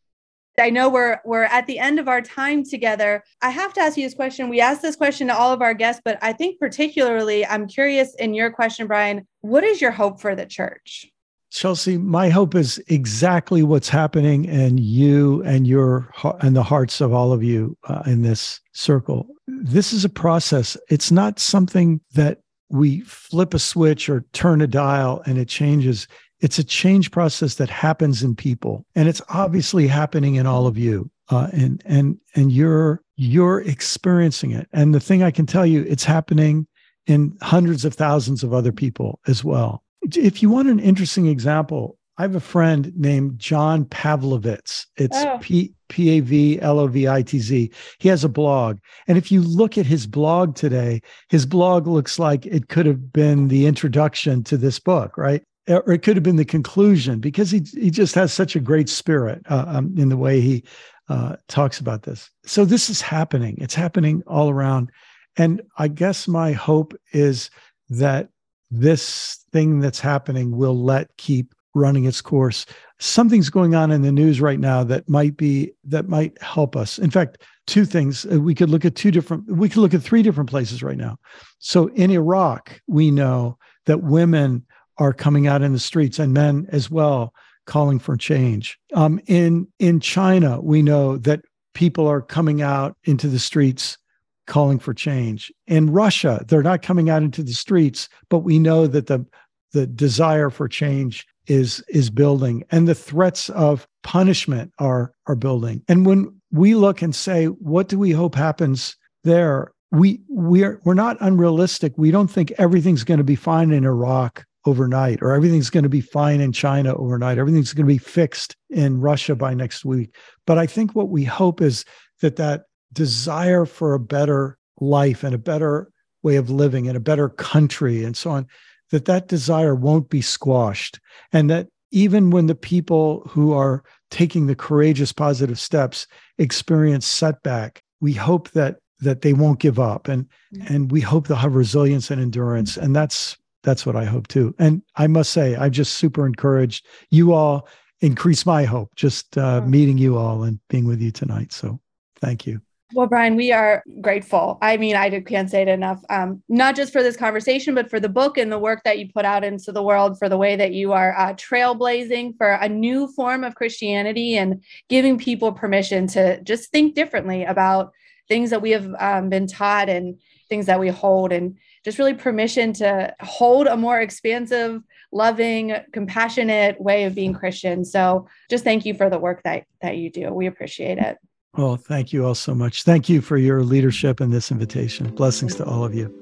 I 0.58 0.70
know 0.70 0.88
we're 0.88 1.20
we're 1.24 1.44
at 1.44 1.66
the 1.66 1.78
end 1.78 1.98
of 1.98 2.08
our 2.08 2.22
time 2.22 2.64
together. 2.64 3.22
I 3.42 3.50
have 3.50 3.74
to 3.74 3.80
ask 3.80 3.96
you 3.96 4.04
this 4.04 4.14
question. 4.14 4.48
We 4.48 4.60
asked 4.60 4.82
this 4.82 4.96
question 4.96 5.26
to 5.28 5.36
all 5.36 5.52
of 5.52 5.60
our 5.60 5.74
guests, 5.74 6.00
but 6.04 6.18
I 6.22 6.32
think 6.32 6.58
particularly 6.58 7.44
I'm 7.44 7.68
curious 7.68 8.14
in 8.14 8.32
your 8.32 8.50
question, 8.50 8.86
Brian, 8.86 9.26
what 9.42 9.64
is 9.64 9.80
your 9.80 9.90
hope 9.90 10.20
for 10.20 10.34
the 10.34 10.46
church? 10.46 11.06
Chelsea, 11.50 11.96
my 11.96 12.28
hope 12.28 12.54
is 12.54 12.82
exactly 12.88 13.62
what's 13.62 13.88
happening 13.88 14.46
in 14.46 14.78
you 14.78 15.42
and 15.44 15.66
your 15.66 16.10
and 16.40 16.56
the 16.56 16.62
hearts 16.62 17.00
of 17.00 17.12
all 17.12 17.32
of 17.32 17.42
you 17.42 17.76
uh, 17.84 18.02
in 18.06 18.22
this 18.22 18.60
circle. 18.72 19.26
This 19.46 19.92
is 19.92 20.04
a 20.04 20.10
process. 20.10 20.76
It's 20.88 21.10
not 21.10 21.38
something 21.38 22.00
that 22.14 22.40
we 22.68 23.00
flip 23.00 23.54
a 23.54 23.58
switch 23.58 24.08
or 24.08 24.24
turn 24.32 24.60
a 24.60 24.66
dial 24.66 25.22
and 25.26 25.38
it 25.38 25.48
changes. 25.48 26.08
It's 26.40 26.58
a 26.58 26.64
change 26.64 27.10
process 27.10 27.54
that 27.56 27.70
happens 27.70 28.22
in 28.22 28.36
people, 28.36 28.84
and 28.94 29.08
it's 29.08 29.22
obviously 29.28 29.86
happening 29.86 30.34
in 30.34 30.46
all 30.46 30.66
of 30.66 30.76
you. 30.76 31.10
Uh, 31.28 31.48
and 31.52 31.82
and 31.84 32.18
and 32.34 32.52
you're 32.52 33.02
you're 33.16 33.60
experiencing 33.62 34.52
it. 34.52 34.68
And 34.72 34.94
the 34.94 35.00
thing 35.00 35.22
I 35.22 35.30
can 35.30 35.46
tell 35.46 35.66
you, 35.66 35.82
it's 35.82 36.04
happening 36.04 36.66
in 37.06 37.36
hundreds 37.42 37.84
of 37.84 37.94
thousands 37.94 38.42
of 38.44 38.52
other 38.52 38.72
people 38.72 39.18
as 39.26 39.42
well 39.42 39.82
if 40.14 40.42
you 40.42 40.50
want 40.50 40.68
an 40.68 40.78
interesting 40.78 41.26
example, 41.26 41.98
I 42.18 42.22
have 42.22 42.34
a 42.34 42.40
friend 42.40 42.92
named 42.96 43.38
John 43.38 43.84
Pavlovitz. 43.84 44.86
It's 44.96 45.16
oh. 45.16 45.38
P 45.40 45.72
P 45.88 46.10
A 46.10 46.20
V 46.20 46.60
L 46.60 46.78
O 46.78 46.86
V 46.86 47.08
I 47.08 47.22
T 47.22 47.38
Z. 47.38 47.70
He 47.98 48.08
has 48.08 48.24
a 48.24 48.28
blog. 48.28 48.78
And 49.06 49.18
if 49.18 49.30
you 49.30 49.42
look 49.42 49.76
at 49.76 49.86
his 49.86 50.06
blog 50.06 50.54
today, 50.54 51.02
his 51.28 51.44
blog 51.44 51.86
looks 51.86 52.18
like 52.18 52.46
it 52.46 52.68
could 52.68 52.86
have 52.86 53.12
been 53.12 53.48
the 53.48 53.66
introduction 53.66 54.42
to 54.44 54.56
this 54.56 54.78
book, 54.78 55.18
right? 55.18 55.42
Or 55.68 55.92
it 55.92 56.02
could 56.02 56.16
have 56.16 56.22
been 56.22 56.36
the 56.36 56.44
conclusion 56.44 57.18
because 57.18 57.50
he, 57.50 57.60
he 57.72 57.90
just 57.90 58.14
has 58.14 58.32
such 58.32 58.54
a 58.54 58.60
great 58.60 58.88
spirit 58.88 59.42
uh, 59.50 59.64
um, 59.66 59.94
in 59.98 60.08
the 60.08 60.16
way 60.16 60.40
he 60.40 60.64
uh, 61.08 61.36
talks 61.48 61.80
about 61.80 62.02
this. 62.02 62.30
So 62.44 62.64
this 62.64 62.88
is 62.88 63.00
happening. 63.00 63.56
It's 63.60 63.74
happening 63.74 64.22
all 64.26 64.50
around. 64.50 64.90
And 65.36 65.62
I 65.78 65.88
guess 65.88 66.28
my 66.28 66.52
hope 66.52 66.94
is 67.12 67.50
that 67.88 68.28
this 68.70 69.44
thing 69.52 69.80
that's 69.80 70.00
happening 70.00 70.56
will 70.56 70.82
let 70.82 71.16
keep 71.16 71.54
running 71.74 72.06
its 72.06 72.20
course. 72.20 72.66
Something's 72.98 73.50
going 73.50 73.74
on 73.74 73.90
in 73.90 74.02
the 74.02 74.10
news 74.10 74.40
right 74.40 74.58
now 74.58 74.82
that 74.84 75.08
might 75.08 75.36
be 75.36 75.72
that 75.84 76.08
might 76.08 76.40
help 76.42 76.74
us. 76.74 76.98
In 76.98 77.10
fact, 77.10 77.38
two 77.66 77.84
things. 77.84 78.26
Uh, 78.26 78.40
we 78.40 78.54
could 78.54 78.70
look 78.70 78.84
at 78.84 78.96
two 78.96 79.10
different 79.10 79.48
we 79.50 79.68
could 79.68 79.82
look 79.82 79.94
at 79.94 80.02
three 80.02 80.22
different 80.22 80.50
places 80.50 80.82
right 80.82 80.96
now. 80.96 81.18
So 81.58 81.88
in 81.88 82.10
Iran, 82.10 82.60
we 82.86 83.10
know 83.10 83.58
that 83.84 84.02
women 84.02 84.65
are 84.98 85.12
coming 85.12 85.46
out 85.46 85.62
in 85.62 85.72
the 85.72 85.78
streets 85.78 86.18
and 86.18 86.32
men 86.32 86.66
as 86.70 86.90
well 86.90 87.32
calling 87.66 87.98
for 87.98 88.16
change. 88.16 88.78
Um, 88.94 89.20
in 89.26 89.66
in 89.78 90.00
China, 90.00 90.60
we 90.60 90.82
know 90.82 91.16
that 91.18 91.42
people 91.74 92.06
are 92.06 92.22
coming 92.22 92.62
out 92.62 92.96
into 93.04 93.28
the 93.28 93.38
streets 93.38 93.98
calling 94.46 94.78
for 94.78 94.94
change. 94.94 95.52
In 95.66 95.90
Russia, 95.90 96.44
they're 96.48 96.62
not 96.62 96.82
coming 96.82 97.10
out 97.10 97.22
into 97.22 97.42
the 97.42 97.52
streets, 97.52 98.08
but 98.30 98.38
we 98.38 98.58
know 98.58 98.86
that 98.86 99.06
the 99.06 99.26
the 99.72 99.86
desire 99.86 100.48
for 100.48 100.68
change 100.68 101.26
is 101.46 101.84
is 101.88 102.10
building 102.10 102.64
and 102.70 102.88
the 102.88 102.94
threats 102.94 103.50
of 103.50 103.86
punishment 104.02 104.72
are 104.78 105.12
are 105.26 105.36
building. 105.36 105.82
And 105.88 106.06
when 106.06 106.40
we 106.52 106.74
look 106.74 107.02
and 107.02 107.14
say, 107.14 107.46
what 107.46 107.88
do 107.88 107.98
we 107.98 108.12
hope 108.12 108.34
happens 108.34 108.96
there? 109.24 109.72
We 109.90 110.20
we're 110.28 110.80
we're 110.84 110.94
not 110.94 111.16
unrealistic. 111.20 111.92
We 111.96 112.10
don't 112.10 112.30
think 112.30 112.52
everything's 112.52 113.04
going 113.04 113.18
to 113.18 113.24
be 113.24 113.36
fine 113.36 113.70
in 113.70 113.84
Iran 113.84 114.30
overnight 114.66 115.22
or 115.22 115.32
everything's 115.32 115.70
going 115.70 115.84
to 115.84 115.88
be 115.88 116.00
fine 116.00 116.40
in 116.40 116.52
China 116.52 116.94
overnight. 116.96 117.38
Everything's 117.38 117.72
going 117.72 117.86
to 117.86 117.92
be 117.92 117.98
fixed 117.98 118.56
in 118.70 119.00
Russia 119.00 119.34
by 119.34 119.54
next 119.54 119.84
week. 119.84 120.14
But 120.46 120.58
I 120.58 120.66
think 120.66 120.94
what 120.94 121.08
we 121.08 121.24
hope 121.24 121.60
is 121.60 121.84
that 122.20 122.36
that 122.36 122.64
desire 122.92 123.64
for 123.64 123.94
a 123.94 124.00
better 124.00 124.58
life 124.80 125.24
and 125.24 125.34
a 125.34 125.38
better 125.38 125.90
way 126.22 126.36
of 126.36 126.50
living 126.50 126.88
and 126.88 126.96
a 126.96 127.00
better 127.00 127.28
country 127.28 128.04
and 128.04 128.16
so 128.16 128.30
on 128.30 128.46
that 128.90 129.04
that 129.04 129.28
desire 129.28 129.74
won't 129.74 130.08
be 130.10 130.20
squashed 130.20 131.00
and 131.32 131.50
that 131.50 131.68
even 131.92 132.30
when 132.30 132.46
the 132.46 132.54
people 132.54 133.22
who 133.28 133.52
are 133.52 133.82
taking 134.10 134.46
the 134.46 134.54
courageous 134.54 135.12
positive 135.12 135.58
steps 135.58 136.06
experience 136.38 137.06
setback 137.06 137.82
we 138.00 138.12
hope 138.12 138.50
that 138.50 138.76
that 139.00 139.22
they 139.22 139.32
won't 139.32 139.60
give 139.60 139.78
up 139.78 140.08
and 140.08 140.26
Mm-hmm. 140.54 140.74
and 140.74 140.92
we 140.92 141.00
hope 141.00 141.26
they'll 141.26 141.36
have 141.36 141.54
resilience 141.54 142.10
and 142.10 142.20
endurance 142.20 142.76
and 142.76 142.94
that's 142.94 143.36
that's 143.66 143.84
what 143.84 143.96
i 143.96 144.04
hope 144.04 144.26
too 144.28 144.54
and 144.58 144.80
i 144.96 145.06
must 145.06 145.32
say 145.32 145.54
i'm 145.56 145.72
just 145.72 145.94
super 145.94 146.24
encouraged 146.26 146.86
you 147.10 147.34
all 147.34 147.68
increase 148.00 148.46
my 148.46 148.64
hope 148.64 148.88
just 148.94 149.36
uh, 149.36 149.60
Oh. 149.62 149.66
meeting 149.66 149.98
you 149.98 150.16
all 150.16 150.44
and 150.44 150.58
being 150.70 150.86
with 150.86 151.02
you 151.02 151.10
tonight 151.10 151.52
so 151.52 151.78
thank 152.22 152.46
you 152.46 152.60
Well, 152.94 153.08
Brian, 153.08 153.34
we 153.34 153.50
are 153.50 153.82
grateful. 154.00 154.58
I 154.62 154.76
mean, 154.76 154.94
I 154.94 155.10
can't 155.20 155.50
say 155.50 155.62
it 155.62 155.68
enough. 155.68 156.00
Um, 156.08 156.40
not 156.48 156.76
just 156.76 156.92
for 156.92 157.02
this 157.02 157.16
conversation, 157.16 157.74
but 157.74 157.90
for 157.90 157.98
the 157.98 158.08
book 158.08 158.38
and 158.38 158.50
the 158.52 158.60
work 158.60 158.82
that 158.84 158.98
you 159.00 159.08
put 159.12 159.24
out 159.24 159.42
into 159.42 159.72
the 159.72 159.82
world, 159.82 160.20
for 160.20 160.28
the 160.28 160.38
way 160.38 160.54
that 160.54 160.72
you 160.72 160.92
are 160.92 161.12
uh, 161.18 161.32
trailblazing 161.34 162.36
for 162.38 162.52
a 162.52 162.68
new 162.68 163.08
form 163.08 163.42
of 163.42 163.56
Christianity 163.56 164.36
and 164.38 164.62
giving 164.88 165.18
people 165.18 165.50
permission 165.52 166.06
to 166.14 166.40
just 166.44 166.70
think 166.70 166.94
differently 166.94 167.42
about 167.44 167.90
things 168.28 168.50
that 168.50 168.62
we 168.62 168.70
have 168.70 168.88
um, 169.00 169.30
been 169.30 169.48
taught 169.48 169.88
and 169.88 170.20
things 170.48 170.66
that 170.66 170.78
we 170.78 170.88
hold, 170.88 171.32
and 171.32 171.56
just 171.86 172.00
really 172.00 172.14
permission 172.14 172.72
to 172.72 173.14
hold 173.20 173.68
a 173.68 173.76
more 173.76 174.00
expansive, 174.00 174.82
loving, 175.12 175.72
compassionate 175.92 176.80
way 176.80 177.04
of 177.04 177.14
being 177.14 177.32
Christian. 177.32 177.84
So, 177.84 178.26
just 178.50 178.64
thank 178.64 178.84
you 178.84 178.92
for 178.92 179.08
the 179.08 179.20
work 179.20 179.44
that 179.44 179.66
that 179.82 179.96
you 179.96 180.10
do. 180.10 180.32
We 180.34 180.46
appreciate 180.46 180.98
it. 180.98 181.16
well 181.56 181.76
thank 181.76 182.12
you 182.12 182.26
all 182.26 182.34
so 182.34 182.54
much 182.54 182.82
thank 182.82 183.08
you 183.08 183.20
for 183.22 183.38
your 183.38 183.62
leadership 183.62 184.20
and 184.20 184.32
this 184.32 184.50
invitation 184.50 185.08
blessings 185.14 185.54
to 185.54 185.64
all 185.64 185.84
of 185.84 185.94
you 185.94 186.12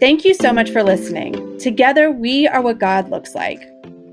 Thank 0.00 0.24
you 0.24 0.32
so 0.34 0.52
much 0.52 0.70
for 0.70 0.84
listening. 0.84 1.58
Together, 1.58 2.12
we 2.12 2.46
are 2.46 2.62
what 2.62 2.78
God 2.78 3.10
looks 3.10 3.34
like. 3.34 3.60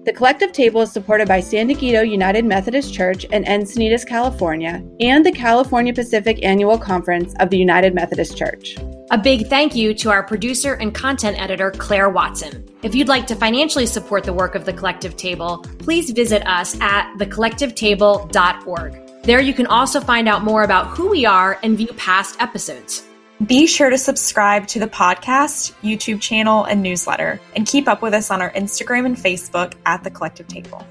The 0.05 0.13
collective 0.13 0.51
table 0.51 0.81
is 0.81 0.91
supported 0.91 1.27
by 1.27 1.39
San 1.39 1.67
Dieguito 1.67 2.07
United 2.07 2.45
Methodist 2.45 2.93
Church 2.93 3.23
in 3.23 3.43
Encinitas, 3.43 4.05
California, 4.05 4.83
and 4.99 5.25
the 5.25 5.31
California 5.31 5.91
Pacific 5.91 6.37
Annual 6.43 6.77
Conference 6.77 7.33
of 7.39 7.49
the 7.49 7.57
United 7.57 7.95
Methodist 7.95 8.37
Church. 8.37 8.77
A 9.09 9.17
big 9.17 9.47
thank 9.47 9.75
you 9.75 9.95
to 9.95 10.11
our 10.11 10.21
producer 10.21 10.75
and 10.75 10.93
content 10.93 11.41
editor, 11.41 11.71
Claire 11.71 12.09
Watson. 12.09 12.63
If 12.83 12.93
you'd 12.93 13.07
like 13.07 13.25
to 13.25 13.35
financially 13.35 13.87
support 13.87 14.25
the 14.25 14.33
work 14.33 14.53
of 14.53 14.65
the 14.65 14.73
Collective 14.73 15.17
Table, 15.17 15.65
please 15.79 16.11
visit 16.11 16.45
us 16.45 16.79
at 16.81 17.11
thecollectivetable.org. 17.17 19.23
There 19.23 19.39
you 19.39 19.55
can 19.55 19.65
also 19.65 19.99
find 19.99 20.29
out 20.29 20.43
more 20.43 20.61
about 20.61 20.89
who 20.89 21.09
we 21.09 21.25
are 21.25 21.57
and 21.63 21.75
view 21.75 21.89
past 21.97 22.39
episodes. 22.39 23.03
Be 23.43 23.67
sure 23.67 23.89
to 23.89 23.97
subscribe 23.97 24.65
to 24.67 24.79
the 24.79 24.87
podcast, 24.87 25.73
YouTube 25.83 26.21
channel, 26.21 26.63
and 26.63 26.81
newsletter, 26.81 27.41
and 27.53 27.67
keep 27.67 27.85
up 27.85 28.01
with 28.01 28.13
us 28.13 28.31
on 28.31 28.41
our 28.41 28.49
Instagram 28.51 29.05
and 29.05 29.17
Facebook 29.17 29.73
at 29.85 30.05
The 30.05 30.09
Collective 30.09 30.47
Table. 30.47 30.87